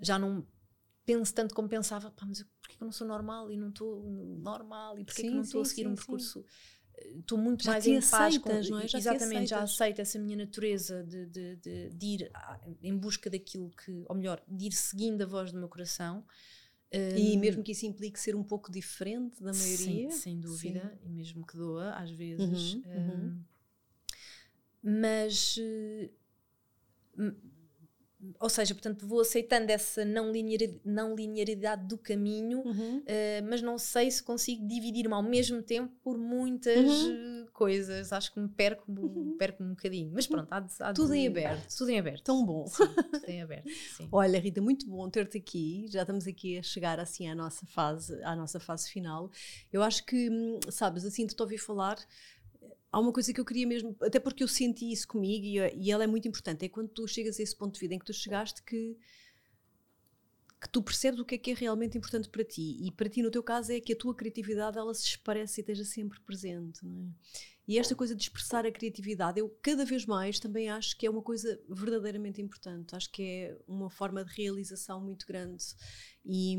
já 0.00 0.18
não 0.18 0.46
penso 1.04 1.34
tanto 1.34 1.54
como 1.54 1.68
pensava 1.68 2.10
pá, 2.10 2.24
mas 2.26 2.40
eu, 2.40 2.46
porquê 2.60 2.76
que 2.76 2.82
eu 2.82 2.86
não 2.86 2.92
sou 2.92 3.06
normal 3.06 3.50
e 3.50 3.56
não 3.56 3.68
estou 3.68 4.02
normal 4.40 4.98
e 4.98 5.04
porquê 5.04 5.22
que 5.22 5.28
Sim, 5.28 5.34
não 5.36 5.42
estou 5.42 5.62
a 5.62 5.64
seguir 5.64 5.82
sim, 5.82 5.88
um 5.88 5.96
sim. 5.96 6.44
Estou 7.18 7.38
muito 7.38 7.64
Já 7.64 7.72
mais 7.72 7.86
em 7.86 8.00
paz 8.00 8.38
com 8.38 8.50
aceitas, 8.50 8.68
não 8.70 8.78
é? 8.78 8.88
Já 8.88 8.98
te 8.98 8.98
exatamente 8.98 9.48
já 9.50 9.62
aceito 9.62 10.00
essa 10.00 10.18
minha 10.18 10.36
natureza 10.36 11.02
de, 11.04 11.26
de, 11.26 11.56
de, 11.56 11.90
de 11.90 12.06
ir 12.06 12.30
a- 12.34 12.58
em 12.82 12.96
busca 12.96 13.30
daquilo 13.30 13.70
que 13.70 14.04
ou 14.08 14.16
melhor 14.16 14.42
de 14.48 14.66
ir 14.66 14.72
seguindo 14.72 15.22
a 15.22 15.26
voz 15.26 15.52
do 15.52 15.58
meu 15.58 15.68
coração 15.68 16.24
E 17.14 17.36
Um, 17.36 17.40
mesmo 17.40 17.62
que 17.62 17.72
isso 17.72 17.86
implique 17.86 18.20
ser 18.20 18.34
um 18.36 18.42
pouco 18.44 18.70
diferente 18.70 19.42
da 19.42 19.52
maioria. 19.52 20.08
Sim, 20.08 20.10
sem 20.10 20.40
dúvida, 20.40 20.98
e 21.04 21.08
mesmo 21.08 21.46
que 21.46 21.56
doa 21.56 21.90
às 21.94 22.10
vezes. 22.10 22.74
Uhum, 22.74 22.84
uhum. 22.94 23.32
hum, 23.32 23.44
mas, 24.82 25.56
eh, 25.58 26.10
m- 27.16 27.36
ou 28.38 28.48
seja, 28.48 28.74
portanto, 28.74 29.06
vou 29.06 29.20
aceitando 29.20 29.70
essa 29.70 30.04
não, 30.04 30.30
linearidade, 30.30 30.80
não 30.84 31.14
linearidade 31.14 31.86
do 31.86 31.98
caminho, 31.98 32.62
uhum. 32.64 32.98
uh, 32.98 33.48
mas 33.48 33.60
não 33.60 33.76
sei 33.78 34.10
se 34.10 34.22
consigo 34.22 34.66
dividir-me 34.66 35.12
ao 35.12 35.22
mesmo 35.22 35.60
tempo 35.62 35.92
por 36.04 36.16
muitas 36.16 36.88
uhum. 36.88 37.46
coisas. 37.52 38.12
Acho 38.12 38.32
que 38.32 38.38
me 38.38 38.48
perco, 38.48 38.84
uhum. 38.88 39.36
perco 39.36 39.62
um 39.62 39.70
bocadinho. 39.70 40.12
Mas 40.14 40.26
pronto, 40.26 40.46
há 40.52 40.60
de, 40.60 40.72
há 40.80 40.92
tudo 40.92 41.12
de, 41.12 41.18
em 41.18 41.26
aberto. 41.26 41.76
Tudo 41.76 41.90
em 41.90 41.98
aberto. 41.98 42.22
Tão 42.22 42.44
bom. 42.44 42.66
Sim, 42.66 42.84
tudo 43.12 43.28
em 43.28 43.42
aberto. 43.42 43.68
Sim. 43.96 44.08
Olha, 44.12 44.38
Rita, 44.38 44.60
muito 44.60 44.86
bom 44.86 45.10
ter-te 45.10 45.38
aqui. 45.38 45.86
Já 45.88 46.02
estamos 46.02 46.26
aqui 46.26 46.58
a 46.58 46.62
chegar 46.62 47.00
assim 47.00 47.28
à 47.28 47.34
nossa 47.34 47.66
fase, 47.66 48.22
à 48.22 48.36
nossa 48.36 48.60
fase 48.60 48.88
final. 48.90 49.30
Eu 49.72 49.82
acho 49.82 50.04
que, 50.04 50.30
hum, 50.30 50.60
sabes, 50.70 51.04
assim, 51.04 51.26
te 51.26 51.40
ouvi 51.40 51.58
falar 51.58 51.98
há 52.92 53.00
uma 53.00 53.12
coisa 53.12 53.32
que 53.32 53.40
eu 53.40 53.44
queria 53.44 53.66
mesmo, 53.66 53.96
até 54.02 54.20
porque 54.20 54.44
eu 54.44 54.48
senti 54.48 54.92
isso 54.92 55.08
comigo 55.08 55.44
e, 55.44 55.86
e 55.86 55.90
ela 55.90 56.04
é 56.04 56.06
muito 56.06 56.28
importante, 56.28 56.64
é 56.64 56.68
quando 56.68 56.90
tu 56.90 57.08
chegas 57.08 57.40
a 57.40 57.42
esse 57.42 57.56
ponto 57.56 57.74
de 57.74 57.80
vida 57.80 57.94
em 57.94 57.98
que 57.98 58.04
tu 58.04 58.12
chegaste 58.12 58.62
que 58.62 58.96
que 60.62 60.68
tu 60.68 60.80
percebes 60.80 61.18
o 61.18 61.24
que 61.24 61.34
é 61.34 61.38
que 61.38 61.50
é 61.50 61.54
realmente 61.54 61.98
importante 61.98 62.28
para 62.28 62.44
ti. 62.44 62.78
E 62.86 62.92
para 62.92 63.08
ti 63.08 63.20
no 63.20 63.32
teu 63.32 63.42
caso 63.42 63.72
é 63.72 63.80
que 63.80 63.92
a 63.92 63.96
tua 63.96 64.14
criatividade 64.14 64.78
ela 64.78 64.94
se 64.94 65.04
expressa 65.04 65.58
e 65.58 65.60
esteja 65.60 65.84
sempre 65.84 66.20
presente 66.20 66.86
é? 66.86 67.42
e 67.66 67.78
esta 67.80 67.96
coisa 67.96 68.14
de 68.14 68.22
expressar 68.22 68.64
a 68.64 68.70
criatividade 68.70 69.40
eu 69.40 69.48
cada 69.60 69.84
vez 69.84 70.06
mais 70.06 70.38
também 70.38 70.70
acho 70.70 70.96
que 70.96 71.04
é 71.04 71.10
uma 71.10 71.20
coisa 71.20 71.60
verdadeiramente 71.68 72.40
importante. 72.40 72.94
Acho 72.94 73.10
que 73.10 73.22
é 73.22 73.58
uma 73.66 73.90
forma 73.90 74.24
de 74.24 74.32
realização 74.32 75.00
muito 75.00 75.26
grande. 75.26 75.64
E, 76.24 76.56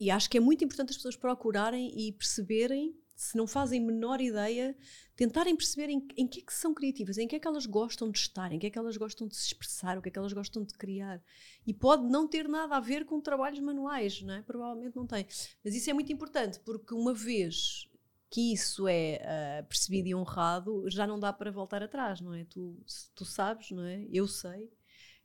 e 0.00 0.10
acho 0.10 0.30
que 0.30 0.38
é 0.38 0.40
muito 0.40 0.64
importante 0.64 0.90
as 0.90 0.96
pessoas 0.96 1.16
procurarem 1.16 1.92
e 1.94 2.12
perceberem 2.12 2.96
se 3.16 3.34
não 3.34 3.46
fazem 3.46 3.80
menor 3.80 4.20
ideia, 4.20 4.76
tentarem 5.16 5.56
perceber 5.56 5.90
em, 5.90 6.06
em 6.18 6.28
que 6.28 6.40
é 6.40 6.42
que 6.42 6.52
são 6.52 6.74
criativas, 6.74 7.16
em 7.16 7.26
que 7.26 7.34
é 7.34 7.40
que 7.40 7.48
elas 7.48 7.64
gostam 7.64 8.10
de 8.10 8.18
estar, 8.18 8.52
em 8.52 8.58
que 8.58 8.66
é 8.66 8.70
que 8.70 8.78
elas 8.78 8.98
gostam 8.98 9.26
de 9.26 9.34
se 9.34 9.46
expressar, 9.46 9.96
o 9.96 10.02
que 10.02 10.10
é 10.10 10.12
que 10.12 10.18
elas 10.18 10.34
gostam 10.34 10.62
de 10.62 10.74
criar. 10.74 11.22
E 11.66 11.72
pode 11.72 12.06
não 12.06 12.28
ter 12.28 12.46
nada 12.46 12.76
a 12.76 12.80
ver 12.80 13.06
com 13.06 13.18
trabalhos 13.18 13.58
manuais, 13.60 14.20
não 14.20 14.34
é? 14.34 14.42
Provavelmente 14.42 14.94
não 14.94 15.06
tem. 15.06 15.26
Mas 15.64 15.74
isso 15.74 15.88
é 15.88 15.94
muito 15.94 16.12
importante, 16.12 16.60
porque 16.60 16.94
uma 16.94 17.14
vez 17.14 17.88
que 18.28 18.52
isso 18.52 18.86
é 18.86 19.62
uh, 19.62 19.66
percebido 19.66 20.08
e 20.08 20.14
honrado, 20.14 20.84
já 20.90 21.06
não 21.06 21.18
dá 21.18 21.32
para 21.32 21.50
voltar 21.50 21.82
atrás, 21.82 22.20
não 22.20 22.34
é? 22.34 22.44
Tu, 22.44 22.76
tu 23.14 23.24
sabes, 23.24 23.70
não 23.70 23.84
é? 23.84 24.06
Eu 24.12 24.28
sei 24.28 24.70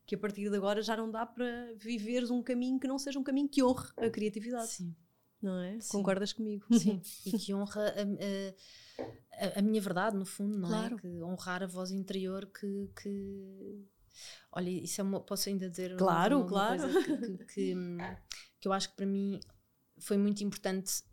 que 0.06 0.16
a 0.16 0.18
partir 0.18 0.50
de 0.50 0.56
agora 0.56 0.82
já 0.82 0.96
não 0.96 1.12
dá 1.12 1.26
para 1.26 1.74
viveres 1.76 2.30
um 2.32 2.42
caminho 2.42 2.80
que 2.80 2.88
não 2.88 2.98
seja 2.98 3.20
um 3.20 3.24
caminho 3.24 3.50
que 3.50 3.62
honre 3.62 3.90
a 3.98 4.10
criatividade. 4.10 4.72
Sim 4.72 4.96
não 5.42 5.60
é? 5.60 5.80
Sim. 5.80 5.92
Concordas 5.92 6.34
comigo? 6.34 6.66
Sim, 6.78 7.02
e 7.26 7.38
que 7.38 7.54
honra 7.54 7.94
a, 7.96 9.46
a, 9.46 9.60
a, 9.60 9.62
minha 9.62 9.82
verdade, 9.82 10.16
no 10.16 10.26
fundo, 10.26 10.58
não 10.58 10.68
é? 10.68 10.72
claro. 10.72 10.96
é? 10.96 11.00
Que 11.00 11.24
honrar 11.24 11.64
a 11.64 11.68
voz 11.68 11.92
interior 11.92 12.46
que. 12.46 12.90
que... 13.02 13.86
Olha, 14.52 14.70
isso 14.70 15.00
é 15.00 15.04
uma, 15.04 15.20
posso 15.20 15.50
ainda 15.50 15.70
dizer 15.70 15.96
claro, 15.96 16.38
uma, 16.38 16.44
uma 16.44 16.50
claro. 16.50 16.82
coisa 16.82 17.04
que, 17.04 17.18
que, 17.18 17.46
que, 17.46 17.76
que, 18.60 18.68
eu 18.68 18.74
acho 18.74 18.90
que 18.90 18.96
para 18.96 19.06
mim 19.06 19.40
foi 19.98 20.18
muito 20.18 20.44
importante 20.44 21.04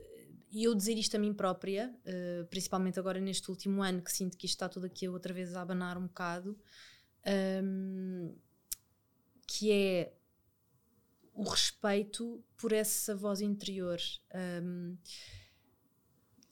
e 0.51 0.65
eu 0.65 0.75
dizer 0.75 0.95
isto 0.95 1.15
a 1.17 1.19
mim 1.19 1.35
própria, 1.35 1.95
uh, 2.07 2.47
principalmente 2.47 2.99
agora 2.99 3.21
neste 3.21 3.51
último 3.51 3.83
ano, 3.83 4.03
que 4.03 4.11
sinto 4.11 4.37
que 4.37 4.47
isto 4.47 4.55
está 4.55 4.69
tudo 4.69 4.87
aqui 4.87 5.09
outra 5.09 5.33
vez 5.33 5.55
a 5.55 5.61
abanar 5.61 5.99
um 5.99 6.07
bocado, 6.07 6.59
um, 7.63 8.35
que 9.47 9.71
é 9.71 10.13
o 11.39 11.45
respeito 11.45 12.45
por 12.57 12.73
essa 12.73 13.15
voz 13.15 13.41
interior. 13.41 14.01
Um, 14.35 14.99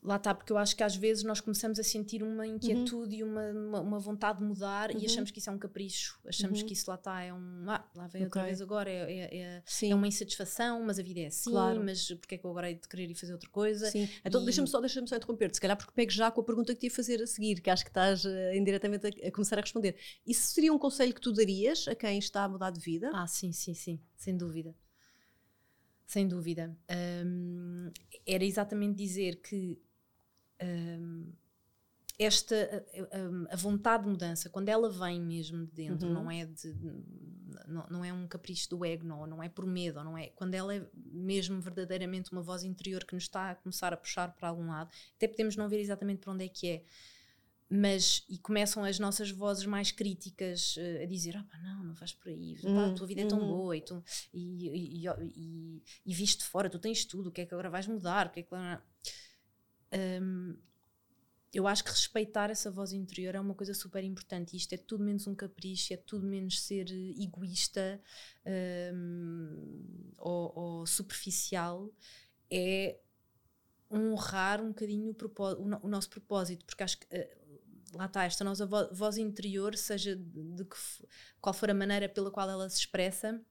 lá 0.07 0.15
está, 0.15 0.33
porque 0.33 0.53
eu 0.53 0.57
acho 0.57 0.73
que 0.73 0.81
às 0.81 0.95
vezes 0.95 1.23
nós 1.25 1.41
começamos 1.41 1.77
a 1.77 1.83
sentir 1.83 2.23
uma 2.23 2.47
inquietude 2.47 3.15
uhum. 3.15 3.19
e 3.19 3.23
uma, 3.23 3.51
uma, 3.51 3.81
uma, 3.81 3.99
vontade 3.99 4.39
de 4.39 4.45
mudar 4.45 4.89
uhum. 4.89 5.01
e 5.01 5.05
achamos 5.05 5.31
que 5.31 5.39
isso 5.39 5.49
é 5.49 5.53
um 5.53 5.57
capricho, 5.57 6.17
achamos 6.25 6.61
uhum. 6.61 6.65
que 6.65 6.71
isso 6.71 6.89
lá 6.89 6.95
está, 6.95 7.21
é 7.21 7.33
um 7.33 7.65
ah, 7.67 7.85
lá 7.93 8.07
vem 8.07 8.21
okay. 8.21 8.23
outra 8.23 8.43
vez 8.45 8.61
agora, 8.61 8.89
é, 8.89 9.11
é, 9.11 9.37
é, 9.37 9.63
é, 9.89 9.95
uma 9.95 10.07
insatisfação, 10.07 10.81
mas 10.81 10.97
a 10.97 11.03
vida 11.03 11.19
é 11.19 11.25
assim, 11.25 11.51
claro. 11.51 11.83
mas 11.83 12.07
porque 12.07 12.35
é 12.35 12.37
que 12.37 12.45
eu 12.45 12.49
agora 12.49 12.69
hei 12.69 12.75
de 12.75 12.87
querer 12.87 13.09
ir 13.09 13.15
fazer 13.15 13.33
outra 13.33 13.49
coisa? 13.49 13.91
Sim. 13.91 14.07
Então 14.23 14.41
e... 14.41 14.45
deixa-me 14.45 14.67
só, 14.67 14.79
deixa 14.79 15.05
só 15.05 15.17
interromper-te, 15.17 15.55
se 15.55 15.61
calhar 15.61 15.75
porque 15.75 15.91
pego 15.93 16.11
já 16.11 16.31
com 16.31 16.39
a 16.39 16.43
pergunta 16.43 16.73
que 16.73 16.79
te 16.79 16.85
ia 16.85 16.91
fazer 16.91 17.21
a 17.21 17.27
seguir, 17.27 17.59
que 17.59 17.69
acho 17.69 17.83
que 17.83 17.89
estás 17.89 18.23
uh, 18.23 18.53
indiretamente 18.55 19.07
a, 19.07 19.27
a, 19.27 19.31
começar 19.31 19.57
a 19.57 19.61
responder. 19.61 19.97
Isso 20.25 20.53
seria 20.53 20.71
um 20.71 20.79
conselho 20.79 21.13
que 21.13 21.19
tu 21.19 21.33
darias 21.33 21.85
a 21.85 21.95
quem 21.95 22.17
está 22.17 22.45
a 22.45 22.49
mudar 22.49 22.71
de 22.71 22.79
vida? 22.79 23.11
Ah, 23.13 23.27
sim, 23.27 23.51
sim, 23.51 23.73
sim, 23.73 23.99
sem 24.15 24.37
dúvida. 24.37 24.73
Sem 26.05 26.25
dúvida. 26.25 26.73
Um, 26.89 27.91
era 28.25 28.45
exatamente 28.45 28.95
dizer 28.95 29.41
que 29.41 29.77
um, 30.61 31.31
esta 32.19 32.55
a, 33.49 33.53
a, 33.53 33.55
vontade 33.55 34.03
de 34.03 34.09
mudança, 34.09 34.49
quando 34.49 34.69
ela 34.69 34.89
vem 34.89 35.21
mesmo 35.21 35.65
de 35.67 35.71
dentro, 35.71 36.07
uhum. 36.07 36.13
não 36.13 36.31
é 36.31 36.45
de 36.45 36.73
não, 37.67 37.85
não, 37.89 38.05
é 38.05 38.11
um 38.11 38.27
capricho 38.27 38.69
do 38.69 38.83
ego, 38.85 39.05
não, 39.05 39.27
não 39.27 39.43
é 39.43 39.49
por 39.49 39.65
medo, 39.65 40.03
não 40.03 40.17
é 40.17 40.27
quando 40.29 40.55
ela 40.55 40.73
é 40.73 40.85
mesmo 40.95 41.61
verdadeiramente 41.61 42.31
uma 42.31 42.41
voz 42.41 42.63
interior 42.63 43.03
que 43.03 43.13
nos 43.13 43.23
está 43.23 43.51
a 43.51 43.55
começar 43.55 43.93
a 43.93 43.97
puxar 43.97 44.33
para 44.33 44.49
algum 44.49 44.67
lado, 44.67 44.89
até 45.15 45.27
podemos 45.27 45.55
não 45.55 45.69
ver 45.69 45.79
exatamente 45.79 46.21
para 46.21 46.33
onde 46.33 46.45
é 46.45 46.49
que 46.49 46.67
é 46.69 46.83
mas 47.69 48.23
e 48.29 48.37
começam 48.37 48.83
as 48.85 48.97
nossas 48.97 49.29
vozes 49.29 49.65
mais 49.65 49.91
críticas 49.91 50.77
uh, 50.77 51.03
a 51.03 51.05
dizer 51.05 51.35
ah 51.35 51.43
pá, 51.43 51.57
não, 51.57 51.83
não 51.83 51.93
vais 51.93 52.13
por 52.13 52.29
aí 52.29 52.57
pá, 52.61 52.85
a 52.85 52.93
tua 52.93 53.05
vida 53.05 53.21
é 53.21 53.25
tão 53.25 53.39
uhum. 53.39 53.47
boa 53.47 53.75
e, 53.75 53.81
tu, 53.81 54.01
e, 54.33 54.69
e, 54.69 55.07
e, 55.07 55.83
e, 56.05 56.13
viste 56.13 56.45
fora, 56.45 56.69
tu 56.69 56.79
tens 56.79 57.03
tudo 57.03 57.27
o 57.27 57.31
que 57.31 57.41
é 57.41 57.45
que 57.45 57.53
agora 57.53 57.69
vais 57.69 57.85
mudar 57.85 58.27
o 58.27 58.29
que 58.29 58.39
é 58.39 58.43
que 58.43 58.55
um, 59.93 60.57
eu 61.53 61.65
acho 61.65 61.83
que 61.83 61.89
respeitar 61.89 62.49
essa 62.49 62.69
voz 62.69 62.91
interior 62.91 63.33
é 63.33 63.39
uma 63.39 63.55
coisa 63.55 63.73
super 63.73 64.03
importante. 64.03 64.55
Isto 64.55 64.73
é 64.73 64.77
tudo 64.77 65.03
menos 65.03 65.27
um 65.27 65.35
capricho, 65.35 65.93
é 65.93 65.97
tudo 65.97 66.25
menos 66.25 66.61
ser 66.61 66.89
egoísta 66.91 68.01
um, 68.93 70.11
ou, 70.17 70.53
ou 70.55 70.85
superficial. 70.85 71.89
É 72.51 72.99
honrar 73.89 74.61
um 74.61 74.69
bocadinho 74.69 75.15
o, 75.15 75.85
o, 75.85 75.87
nosso 75.87 76.09
propósito, 76.09 76.65
porque 76.65 76.83
acho 76.83 76.99
que 76.99 77.05
uh, 77.05 77.97
lá 77.97 78.05
está, 78.05 78.25
esta 78.25 78.43
nossa 78.43 78.65
voz 78.65 79.17
interior, 79.17 79.75
seja 79.75 80.15
de, 80.15 80.65
que, 80.65 80.77
qual 81.39 81.53
for 81.53 81.69
a 81.69 81.73
maneira 81.73 82.09
pela 82.09 82.29
qual 82.29 82.49
ela 82.49 82.69
se 82.69 82.79
expressa, 82.79 83.41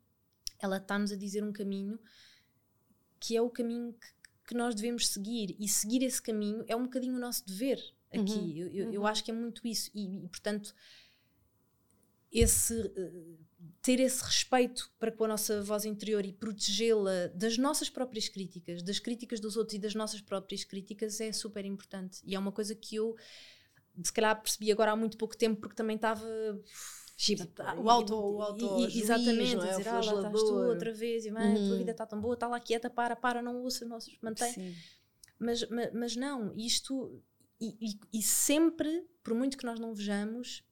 ela 0.59 0.77
está-nos 0.77 1.13
a 1.13 1.17
dizer 1.17 1.43
um 1.43 1.53
caminho 1.53 1.99
que 3.19 3.37
é 3.37 3.43
o 3.43 3.51
caminho 3.51 3.93
que, 3.95 4.07
que, 4.47 4.55
nós 4.55 4.75
devemos 4.75 5.09
seguir. 5.09 5.57
E 5.59 5.69
seguir 5.69 6.03
esse 6.03 6.21
caminho 6.21 6.65
é 6.69 6.77
um 6.77 6.85
bocadinho 6.85 7.17
o 7.17 7.19
nosso 7.19 7.45
dever 7.47 7.79
aqui. 8.13 8.33
Uhum, 8.33 8.57
eu, 8.57 8.69
eu, 8.69 8.87
uhum. 8.87 8.93
eu, 8.93 9.07
acho 9.07 9.25
que 9.25 9.31
é 9.31 9.35
muito 9.35 9.67
isso. 9.67 9.91
E, 9.95 10.25
e 10.25 10.29
portanto, 10.29 10.75
esse, 12.31 12.75
uh, 12.75 13.39
ter 13.83 14.01
esse 14.01 14.23
respeito 14.25 14.91
para 14.99 15.13
com 15.13 15.25
a 15.25 15.29
nossa 15.29 15.63
voz 15.63 15.85
interior 15.85 16.25
e 16.25 16.33
protegê-la 16.33 17.29
das 17.35 17.57
nossas 17.57 17.89
próprias 17.89 18.29
críticas, 18.29 18.83
das 18.83 18.99
críticas 18.99 19.41
dos 19.41 19.57
outros 19.57 19.77
e 19.77 19.79
das 19.79 19.95
nossas 19.95 20.21
próprias 20.21 20.65
críticas 20.65 21.21
é 21.21 21.33
super 21.33 21.65
importante. 21.65 22.21
E 22.25 22.35
é 22.35 22.39
uma 22.39 22.53
coisa 22.53 22.75
que 22.75 22.97
eu 22.97 23.17
se 24.03 24.13
calhar 24.13 24.41
percebi 24.41 24.71
agora 24.71 24.93
há 24.93 24.97
muito 24.97 25.17
pouco 25.17 25.37
tempo 25.37 25.61
porque 25.61 25.75
também 25.75 25.97
estava 25.97 26.27
o 27.79 27.91
auto, 27.91 28.15
o 28.15 28.43
auto 28.43 28.79
e, 28.81 29.01
exatamente, 29.01 29.57
é? 29.57 29.71
dizer, 29.71 29.89
ah, 29.89 29.93
lá 29.95 30.01
estás 30.01 30.43
tu 30.43 30.55
outra 30.55 30.93
vez 30.93 31.25
e 31.25 31.31
uhum. 31.31 31.39
a 31.39 31.55
tua 31.55 31.63
uhum. 31.63 31.79
vida 31.79 31.91
está 31.91 32.05
tão 32.05 32.21
boa, 32.21 32.35
está 32.35 32.47
lá 32.47 32.61
quieta, 32.61 32.91
para, 32.91 33.17
para, 33.17 33.41
não 33.41 33.63
ouça, 33.63 33.87
não 33.87 33.99
mantém. 34.21 34.77
Mas, 35.39 35.67
mas, 35.69 35.93
mas, 35.93 36.17
não, 36.17 36.53
isto 36.55 37.23
e, 37.61 37.77
e, 37.81 38.19
e, 38.19 38.23
sempre, 38.23 39.07
por 39.23 39.35
muito 39.35 39.57
que 39.57 39.65
nós 39.65 39.81
não 39.81 39.95
vejamos, 39.95 40.63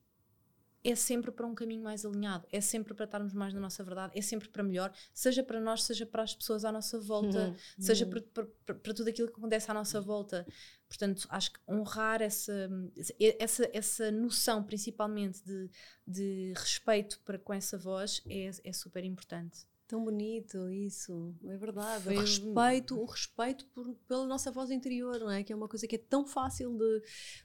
é 0.82 0.95
sempre 0.95 1.30
para 1.30 1.47
um 1.47 1.55
caminho 1.55 1.82
mais 1.82 2.05
alinhado, 2.05 2.47
é 2.53 2.61
sempre 2.61 2.92
para 2.92 3.07
estarmos 3.07 3.32
mais 3.32 3.55
na 3.55 3.61
nossa 3.61 3.82
verdade, 3.82 4.12
é 4.16 4.20
sempre 4.20 4.51
para 4.51 4.62
melhor, 4.62 4.92
seja 5.14 5.42
para 5.42 5.59
nós, 5.59 5.82
seja 5.82 6.05
para 6.05 6.22
as 6.22 6.34
pessoas 6.34 6.62
à 6.62 6.70
nossa 6.70 7.01
volta, 7.01 7.49
uhum. 7.49 7.57
seja 7.78 8.05
uhum. 8.05 8.11
Para, 8.11 8.20
para, 8.20 8.74
para, 8.74 8.95
tudo 8.95 9.09
aquilo 9.09 9.28
que 9.28 9.38
acontece 9.38 9.70
à 9.70 9.74
nossa 9.74 9.99
volta. 10.01 10.47
Portanto, 10.95 11.26
acho 11.28 11.53
que 11.53 11.61
honrar 11.68 12.22
essa, 12.22 12.70
essa, 13.18 13.68
essa 13.72 14.11
noção, 14.12 14.62
principalmente 14.62 15.42
de, 15.45 15.68
de 16.07 16.53
respeito 16.57 17.20
para 17.24 17.36
com 17.36 17.53
essa 17.53 17.76
voz, 17.76 18.22
é, 18.28 18.51
é 18.62 18.72
super 18.72 19.05
importante. 19.05 19.66
Tão 19.88 20.03
bonito 20.05 20.70
isso, 20.70 21.34
é 21.47 21.57
verdade. 21.57 22.05
Foi 22.05 22.16
o 22.16 22.20
respeito, 22.20 22.99
o 22.99 23.05
respeito 23.05 23.66
por, 23.66 23.92
pela 24.09 24.24
nossa 24.26 24.51
voz 24.53 24.70
interior, 24.70 25.18
não 25.18 25.30
é? 25.30 25.42
Que 25.42 25.53
é 25.53 25.57
uma 25.57 25.68
coisa 25.68 25.86
que 25.86 25.97
é 25.97 25.99
tão 25.99 26.24
fácil 26.24 26.78
de, 26.78 27.03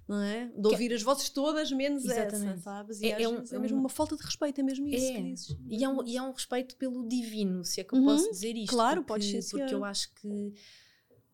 não 0.07 0.21
é? 0.21 0.45
de 0.55 0.67
ouvir 0.67 0.87
que... 0.89 0.93
as 0.93 1.01
vozes 1.01 1.29
todas, 1.29 1.71
menos 1.71 2.05
Exatamente. 2.05 2.51
essa, 2.51 2.61
sabes? 2.61 3.01
E 3.01 3.11
é, 3.11 3.23
é, 3.23 3.27
um, 3.27 3.43
é, 3.51 3.59
mesmo 3.59 3.77
uma 3.77 3.89
falta 3.89 4.15
de 4.15 4.23
respeito, 4.23 4.61
é 4.61 4.63
mesmo 4.63 4.87
isso 4.87 5.11
é. 5.11 5.15
que 5.15 5.23
dizes. 5.23 5.57
E 5.67 5.83
é, 5.83 5.89
um, 5.89 6.05
e 6.05 6.15
é 6.15 6.21
um 6.21 6.31
respeito 6.31 6.77
pelo 6.77 7.05
divino, 7.07 7.65
se 7.65 7.81
é 7.81 7.83
que 7.83 7.93
eu 7.95 7.99
uhum, 7.99 8.05
posso 8.05 8.29
dizer 8.29 8.55
isto. 8.55 8.69
Claro, 8.69 9.03
pode 9.03 9.41
ser. 9.41 9.57
Porque 9.57 9.73
eu 9.73 9.83
acho 9.83 10.13
que. 10.13 10.53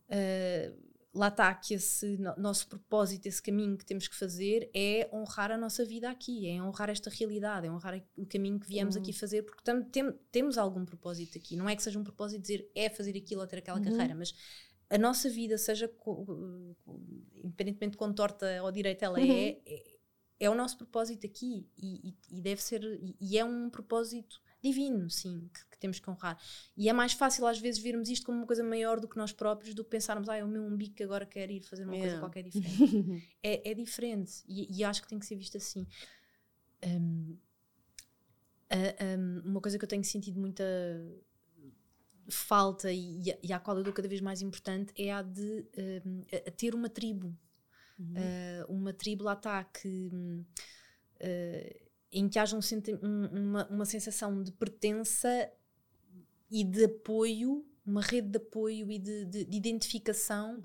Uh, 0.09 0.85
lá 1.15 1.29
está 1.29 1.53
que 1.55 1.73
esse 1.73 2.17
no, 2.17 2.35
nosso 2.35 2.67
propósito, 2.67 3.25
esse 3.25 3.41
caminho 3.41 3.77
que 3.77 3.85
temos 3.85 4.07
que 4.07 4.15
fazer 4.15 4.69
é 4.73 5.09
honrar 5.13 5.49
a 5.49 5.57
nossa 5.57 5.85
vida 5.85 6.09
aqui, 6.09 6.47
é 6.47 6.61
honrar 6.61 6.89
esta 6.89 7.09
realidade, 7.09 7.65
é 7.65 7.71
honrar 7.71 8.03
o 8.17 8.25
caminho 8.25 8.59
que 8.59 8.67
viemos 8.67 8.95
uhum. 8.95 9.01
aqui 9.01 9.13
fazer, 9.13 9.43
porque 9.43 9.63
tam, 9.63 9.81
tem, 9.83 10.11
temos 10.31 10.57
algum 10.57 10.83
propósito 10.83 11.37
aqui. 11.37 11.55
Não 11.55 11.69
é 11.69 11.75
que 11.75 11.81
seja 11.81 11.97
um 11.97 12.03
propósito 12.03 12.41
dizer 12.41 12.69
é 12.75 12.89
fazer 12.89 13.17
aquilo 13.17 13.41
ou 13.41 13.47
ter 13.47 13.59
aquela 13.59 13.79
uhum. 13.79 13.85
carreira, 13.85 14.13
mas 14.13 14.33
a 14.89 14.97
nossa 14.97 15.29
vida, 15.29 15.57
seja 15.57 15.89
independentemente 17.43 17.91
de 17.91 17.97
quão 17.97 18.13
torta 18.13 18.61
ou 18.61 18.71
direita 18.71 19.05
ela 19.05 19.19
uhum. 19.19 19.31
é, 19.31 19.57
é, 19.65 19.97
é, 20.41 20.49
o 20.49 20.55
nosso 20.55 20.77
propósito 20.77 21.25
aqui 21.25 21.67
e, 21.77 22.09
e, 22.09 22.37
e 22.37 22.41
deve 22.41 22.61
ser, 22.61 22.83
e, 22.83 23.15
e, 23.19 23.37
é 23.37 23.45
um 23.45 23.69
propósito 23.69 24.41
divino, 24.61 25.09
sim, 25.09 25.49
que, 25.53 25.74
temos 25.85 25.99
que 25.99 26.09
honrar. 26.09 26.37
E 26.75 26.89
é 26.89 26.93
mais 26.93 27.13
fácil 27.13 27.45
às 27.45 27.59
vezes 27.59 27.81
vermos 27.81 28.09
isto 28.09 28.25
como 28.25 28.39
uma 28.39 28.47
coisa 28.47 28.63
maior 28.63 28.99
do 28.99 29.07
que 29.07 29.17
nós 29.17 29.31
próprios, 29.31 29.75
do 29.75 29.83
que 29.83 29.91
pensarmos, 29.91 30.27
ah, 30.27 30.35
é 30.35 30.43
o 30.43 30.47
meu 30.47 30.63
umbigo 30.63 30.95
que 30.95 31.03
agora 31.03 31.25
quer 31.25 31.49
ir 31.51 31.61
fazer 31.61 31.83
uma 31.85 31.97
coisa 31.97 32.19
qualquer 32.19 32.43
diferente. 32.43 33.29
é, 33.43 33.71
é, 33.71 33.73
diferente 33.73 34.43
e, 34.47 34.79
e, 34.79 34.83
acho 34.83 35.01
que 35.01 35.07
tem 35.07 35.19
que 35.19 35.25
ser 35.25 35.35
visto 35.35 35.57
assim. 35.57 35.85
Um, 36.83 37.37
um, 38.71 39.49
uma 39.49 39.61
coisa 39.61 39.77
que 39.77 39.85
eu 39.85 39.89
tenho 39.89 40.03
sentido 40.03 40.39
muita 40.39 40.63
falta 42.27 42.91
e, 42.91 43.21
e 43.43 43.53
à 43.53 43.59
qual 43.59 43.77
eu 43.77 43.83
dou 43.83 43.93
cada 43.93 44.07
vez 44.07 44.19
mais 44.19 44.41
importante 44.41 44.91
é 44.97 45.13
a 45.13 45.21
de 45.21 45.65
um, 46.05 46.23
a 46.47 46.51
ter 46.51 46.73
uma 46.73 46.89
tribo. 46.89 47.35
Uhum. 47.97 48.13
Uh, 48.13 48.73
uma 48.73 48.91
tribo 48.91 49.23
lá 49.23 49.33
está 49.33 49.63
que 49.63 50.09
uh, 51.21 51.85
em 52.11 52.29
que 52.29 52.39
haja 52.39 52.57
um, 52.57 53.25
uma, 53.25 53.67
uma 53.67 53.85
sensação 53.85 54.41
de 54.41 54.51
pertença 54.51 55.51
e 56.49 56.63
de 56.63 56.85
apoio, 56.85 57.65
uma 57.85 58.01
rede 58.01 58.29
de 58.29 58.37
apoio 58.37 58.91
e 58.91 58.99
de, 58.99 59.25
de, 59.25 59.45
de 59.45 59.57
identificação 59.57 60.55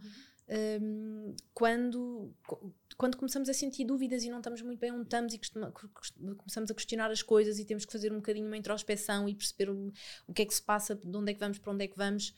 uhum. 0.49 0.79
um, 0.83 1.37
quando, 1.53 2.35
quando 2.97 3.17
começamos 3.17 3.49
a 3.49 3.55
sentir 3.55 3.85
dúvidas 3.85 4.25
e 4.25 4.31
não 4.31 4.39
estamos 4.39 4.63
muito 4.63 4.79
bem 4.79 4.93
onde 4.93 5.05
estamos 5.05 5.35
e 5.35 5.39
costuma, 5.39 5.73
começamos 6.37 6.71
a 6.71 6.75
questionar 6.75 7.11
as 7.11 7.23
coisas 7.23 7.59
e 7.59 7.65
temos 7.65 7.85
que 7.85 7.93
fazer 7.93 8.13
um 8.13 8.17
bocadinho 8.17 8.47
uma 8.47 8.57
introspeção 8.57 9.29
e 9.29 9.35
perceber 9.35 9.71
o, 9.71 9.93
o 10.27 10.33
que 10.33 10.43
é 10.43 10.47
que 10.47 10.55
se 10.55 10.63
passa, 10.63 10.95
de 10.95 11.17
onde 11.17 11.31
é 11.31 11.35
que 11.35 11.41
vamos, 11.41 11.59
para 11.59 11.73
onde 11.73 11.85
é 11.85 11.89
que 11.89 11.97
vamos 11.97 12.35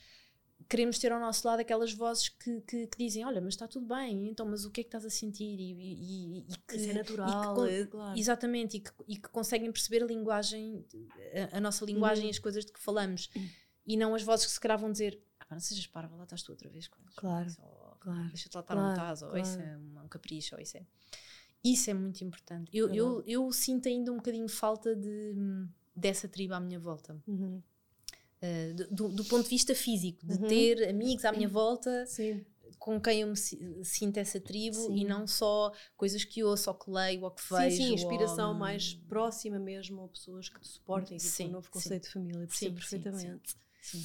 queremos 0.68 0.98
ter 0.98 1.12
ao 1.12 1.20
nosso 1.20 1.46
lado 1.46 1.60
aquelas 1.60 1.92
vozes 1.92 2.28
que, 2.28 2.60
que, 2.62 2.86
que, 2.86 2.98
dizem: 2.98 3.24
Olha, 3.24 3.40
mas 3.40 3.54
está 3.54 3.66
tudo 3.66 3.86
bem, 3.86 4.28
então, 4.28 4.46
mas 4.46 4.64
o 4.64 4.70
que 4.70 4.80
é 4.80 4.84
que 4.84 4.88
estás 4.88 5.04
a 5.04 5.10
sentir? 5.10 5.58
E, 5.58 5.72
e, 5.72 6.38
e 6.40 6.56
que, 6.66 6.76
Isso 6.76 6.90
é 6.90 6.94
natural, 6.94 7.54
que, 7.54 7.70
é, 7.70 7.86
claro. 7.86 8.18
Exatamente, 8.18 8.76
e 8.76 8.80
que, 8.80 8.90
e 9.08 9.16
que 9.16 9.28
conseguem 9.28 9.70
perceber 9.70 10.02
a 10.02 10.06
linguagem, 10.06 10.84
a, 11.52 11.58
a 11.58 11.60
nossa 11.60 11.84
linguagem, 11.84 12.24
uhum. 12.24 12.30
as 12.30 12.38
coisas 12.38 12.64
de 12.64 12.72
que 12.72 12.80
falamos, 12.80 13.30
uhum. 13.34 13.48
e 13.86 13.96
não 13.96 14.14
as 14.14 14.22
vozes 14.22 14.46
que 14.46 14.52
se 14.52 14.60
calhar 14.60 14.78
vão 14.78 14.90
dizer: 14.90 15.20
ah, 15.40 15.46
não 15.50 15.60
sejas 15.60 15.86
parva, 15.86 16.16
lá 16.16 16.24
estás 16.24 16.42
tu 16.42 16.52
outra 16.52 16.68
vez. 16.68 16.88
Claro, 17.16 17.50
ou, 17.60 17.96
claro. 18.00 18.28
Deixa-te 18.28 18.54
lá 18.54 18.60
estar 18.60 18.74
claro, 18.74 18.92
estás, 18.92 19.22
ou 19.22 19.30
claro. 19.30 19.42
isso 19.46 19.58
é 19.60 19.76
um, 19.76 20.04
um 20.04 20.08
capricho, 20.08 20.54
ou 20.54 20.60
isso 20.60 20.76
é. 20.76 20.86
Isso 21.64 21.90
é 21.90 21.94
muito 21.94 22.22
importante. 22.24 22.70
Eu, 22.76 22.88
é 22.88 22.96
eu, 22.96 23.22
eu 23.26 23.52
sinto 23.52 23.88
ainda 23.88 24.10
um 24.12 24.16
bocadinho 24.16 24.48
falta 24.48 24.96
de, 24.96 25.34
dessa 25.94 26.28
tribo 26.28 26.54
à 26.54 26.60
minha 26.60 26.78
volta. 26.78 27.20
Uhum. 27.26 27.62
Uh, 28.42 28.74
do, 28.90 29.08
do, 29.08 29.24
ponto 29.24 29.44
de 29.44 29.50
vista 29.50 29.72
físico, 29.72 30.26
de 30.26 30.34
uhum. 30.34 30.48
ter 30.48 30.88
amigos 30.88 31.24
à 31.24 31.30
minha 31.30 31.48
volta 31.48 32.04
Sim. 32.06 32.44
com 32.76 33.00
quem 33.00 33.20
eu 33.20 33.28
me 33.28 33.36
sinto 33.36 34.16
essa 34.16 34.40
tribo 34.40 34.74
sim. 34.74 34.96
e 34.96 35.04
não 35.04 35.28
só 35.28 35.72
coisas 35.96 36.24
que 36.24 36.42
ouço 36.42 36.68
ou 36.68 36.76
que 36.76 36.90
leio 36.90 37.22
ou 37.22 37.30
que 37.30 37.42
vejo. 37.48 37.76
Sim, 37.76 37.86
sim, 37.86 37.94
inspiração 37.94 38.52
ou... 38.52 38.58
mais 38.58 38.94
próxima 39.08 39.60
mesmo, 39.60 40.02
ou 40.02 40.08
pessoas 40.08 40.48
que 40.48 40.58
te 40.58 40.66
suportem, 40.66 41.18
tipo 41.18 41.30
sim, 41.30 41.48
um 41.48 41.52
novo 41.52 41.70
conceito 41.70 42.02
de 42.02 42.10
família, 42.10 42.46
percebo 42.48 42.74
perfeitamente. 42.74 43.54
Sim. 43.80 44.04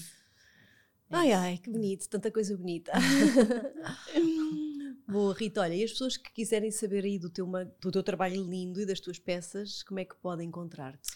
Ai, 1.10 1.32
ai, 1.32 1.58
que 1.58 1.72
bonito, 1.72 2.08
tanta 2.10 2.30
coisa 2.30 2.56
bonita. 2.56 2.92
Boa, 5.08 5.34
Rita. 5.34 5.62
Olha, 5.62 5.74
e 5.74 5.84
as 5.84 5.92
pessoas 5.92 6.18
que 6.18 6.32
quiserem 6.34 6.70
saber 6.70 7.06
aí 7.06 7.18
do 7.18 7.30
teu, 7.30 7.50
do 7.80 7.92
teu 7.92 8.04
trabalho 8.04 8.44
lindo 8.44 8.82
e 8.82 8.86
das 8.86 9.00
tuas 9.00 9.18
peças, 9.18 9.82
como 9.84 10.02
é 10.02 10.06
que 10.06 10.16
podem 10.18 10.50
encontrar-te? 10.50 11.10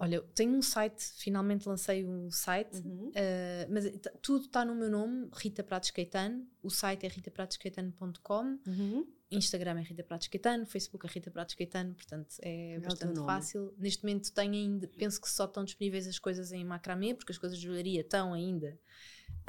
Olha, 0.00 0.22
tenho 0.34 0.56
um 0.56 0.62
site, 0.62 1.02
finalmente 1.18 1.68
lancei 1.68 2.06
um 2.06 2.30
site, 2.30 2.78
uhum. 2.78 3.08
uh, 3.08 3.68
mas 3.68 3.84
tudo 4.22 4.46
está 4.46 4.64
no 4.64 4.74
meu 4.74 4.88
nome, 4.90 5.28
Rita 5.30 5.62
Pratos 5.62 5.90
Caetano. 5.90 6.48
O 6.62 6.70
site 6.70 7.04
é 7.04 7.08
ritapratoscaetano.com. 7.10 8.58
Uhum. 8.66 9.06
Instagram 9.30 9.78
é 9.78 9.82
Rita 9.82 10.02
Pratos 10.02 10.28
Caetano, 10.28 10.64
Facebook 10.64 11.06
é 11.06 11.10
Rita 11.10 11.30
Pratos 11.30 11.54
Caetano, 11.54 11.92
portanto 11.94 12.34
é, 12.40 12.76
é 12.76 12.80
bastante 12.80 13.20
fácil. 13.20 13.74
Neste 13.76 14.02
momento 14.02 14.32
tenho 14.32 14.54
ainda, 14.54 14.88
penso 14.88 15.20
que 15.20 15.28
só 15.28 15.44
estão 15.44 15.64
disponíveis 15.64 16.08
as 16.08 16.18
coisas 16.18 16.50
em 16.50 16.64
macramê, 16.64 17.14
porque 17.14 17.32
as 17.32 17.38
coisas 17.38 17.58
de 17.58 17.66
joalharia 17.66 18.00
estão 18.00 18.32
ainda 18.32 18.78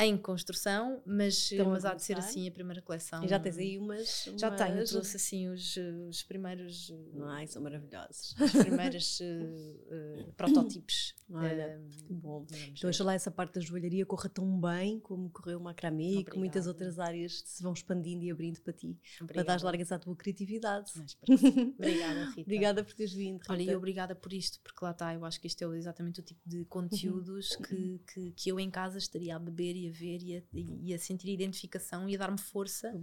em 0.03 0.17
construção, 0.17 1.01
mas, 1.05 1.51
mas 1.67 1.85
há 1.85 1.93
de 1.93 2.03
ser 2.03 2.17
assim 2.17 2.47
a 2.47 2.51
primeira 2.51 2.81
coleção. 2.81 3.23
E 3.23 3.27
já 3.27 3.39
tens 3.39 3.57
aí 3.57 3.77
umas. 3.77 4.29
Já 4.37 4.51
tenho, 4.51 4.85
trouxe 4.85 5.15
assim 5.17 5.47
os, 5.47 5.77
os 6.09 6.23
primeiros. 6.23 6.93
Ai, 7.27 7.47
são 7.47 7.61
maravilhosos. 7.61 8.35
Os 8.39 8.51
primeiros 8.51 9.19
uh, 9.19 9.23
uh, 9.23 10.33
protótipos. 10.37 11.15
Olha, 11.29 11.79
uh, 11.79 12.05
que 12.05 12.13
bom. 12.13 12.45
Então, 12.77 12.89
oxalá 12.89 13.13
essa 13.13 13.31
parte 13.31 13.55
da 13.55 13.61
joalharia 13.61 14.05
corra 14.05 14.29
tão 14.29 14.59
bem 14.59 14.99
como 14.99 15.29
correu 15.29 15.59
o 15.59 15.63
macramê 15.63 16.19
e 16.19 16.23
que 16.23 16.37
muitas 16.37 16.67
outras 16.67 16.99
áreas 16.99 17.43
se 17.45 17.63
vão 17.63 17.73
expandindo 17.73 18.23
e 18.23 18.31
abrindo 18.31 18.59
para 18.61 18.73
ti, 18.73 18.97
obrigada. 19.21 19.45
para 19.45 19.57
dar 19.57 19.63
largas 19.63 19.91
à 19.91 19.99
tua 19.99 20.15
criatividade. 20.15 20.91
obrigada, 21.77 22.25
Rita. 22.25 22.41
obrigada 22.41 22.83
por 22.83 22.93
teres 22.93 23.13
vindo. 23.13 23.39
Rita. 23.39 23.53
Olha, 23.53 23.63
e 23.63 23.75
obrigada 23.75 24.15
por 24.15 24.33
isto, 24.33 24.59
porque 24.61 24.83
lá 24.83 24.91
está, 24.91 25.13
eu 25.13 25.23
acho 25.25 25.39
que 25.39 25.47
isto 25.47 25.63
é 25.63 25.77
exatamente 25.77 26.19
o 26.19 26.23
tipo 26.23 26.41
de 26.45 26.65
conteúdos 26.65 27.51
uhum. 27.51 27.61
que, 27.61 28.01
que, 28.13 28.31
que 28.31 28.49
eu 28.49 28.59
em 28.59 28.69
casa 28.69 28.97
estaria 28.97 29.35
a 29.35 29.39
beber 29.39 29.75
e 29.75 29.87
a 29.87 29.90
ver 29.91 30.21
e 30.23 30.37
a, 30.37 30.41
e 30.53 30.93
a 30.93 30.99
sentir 30.99 31.29
identificação 31.29 32.07
e 32.09 32.15
a 32.15 32.17
dar-me 32.17 32.39
força. 32.39 32.93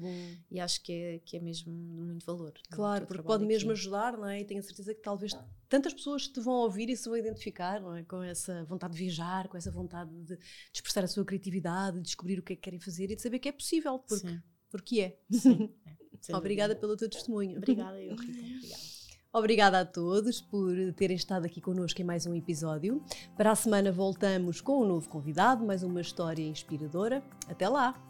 E 0.50 0.58
acho 0.58 0.82
que 0.82 0.92
é, 0.92 1.18
que 1.18 1.36
é 1.36 1.40
mesmo 1.40 1.72
de 1.72 2.02
muito 2.02 2.26
valor. 2.26 2.52
Claro, 2.70 3.06
porque 3.06 3.22
pode 3.22 3.44
aqui. 3.44 3.52
mesmo 3.52 3.70
ajudar, 3.72 4.16
não 4.16 4.28
é? 4.28 4.40
E 4.40 4.44
tenho 4.44 4.60
a 4.60 4.62
certeza 4.62 4.94
que 4.94 5.00
talvez 5.00 5.32
tantas 5.68 5.92
pessoas 5.92 6.26
te 6.26 6.40
vão 6.40 6.54
ouvir 6.54 6.88
e 6.88 6.96
se 6.96 7.08
vão 7.08 7.16
identificar, 7.16 7.80
não 7.80 7.94
é? 7.94 8.02
Com 8.04 8.22
essa 8.22 8.64
vontade 8.64 8.94
de 8.94 8.98
viajar, 8.98 9.48
com 9.48 9.56
essa 9.56 9.70
vontade 9.70 10.10
de, 10.24 10.38
expressar 10.72 11.04
a 11.04 11.08
sua 11.08 11.24
criatividade, 11.24 11.98
de 11.98 12.02
descobrir 12.02 12.38
o 12.38 12.42
que 12.42 12.54
é 12.54 12.56
que 12.56 12.62
querem 12.62 12.80
fazer 12.80 13.10
e 13.10 13.16
de 13.16 13.22
saber 13.22 13.38
que 13.38 13.48
é 13.48 13.52
possível, 13.52 13.98
porque, 13.98 14.40
porque 14.70 15.00
é. 15.00 15.18
Sim. 15.30 15.70
É, 15.86 15.98
Obrigada 16.36 16.74
pelo 16.74 16.96
teu 16.96 17.08
testemunho. 17.08 17.58
Obrigada, 17.58 18.02
eu, 18.02 18.16
Rita. 18.16 18.38
Obrigada. 18.40 18.82
Obrigada 19.32 19.80
a 19.80 19.84
todos 19.84 20.40
por 20.40 20.74
terem 20.94 21.16
estado 21.16 21.44
aqui 21.44 21.60
connosco 21.60 22.00
em 22.00 22.04
mais 22.04 22.24
um 22.24 22.34
episódio. 22.34 23.02
Para 23.36 23.50
a 23.50 23.54
semana 23.54 23.92
voltamos 23.92 24.60
com 24.62 24.82
um 24.82 24.86
novo 24.86 25.08
convidado, 25.08 25.66
mais 25.66 25.82
uma 25.82 26.00
história 26.00 26.42
inspiradora. 26.42 27.22
Até 27.46 27.68
lá! 27.68 28.07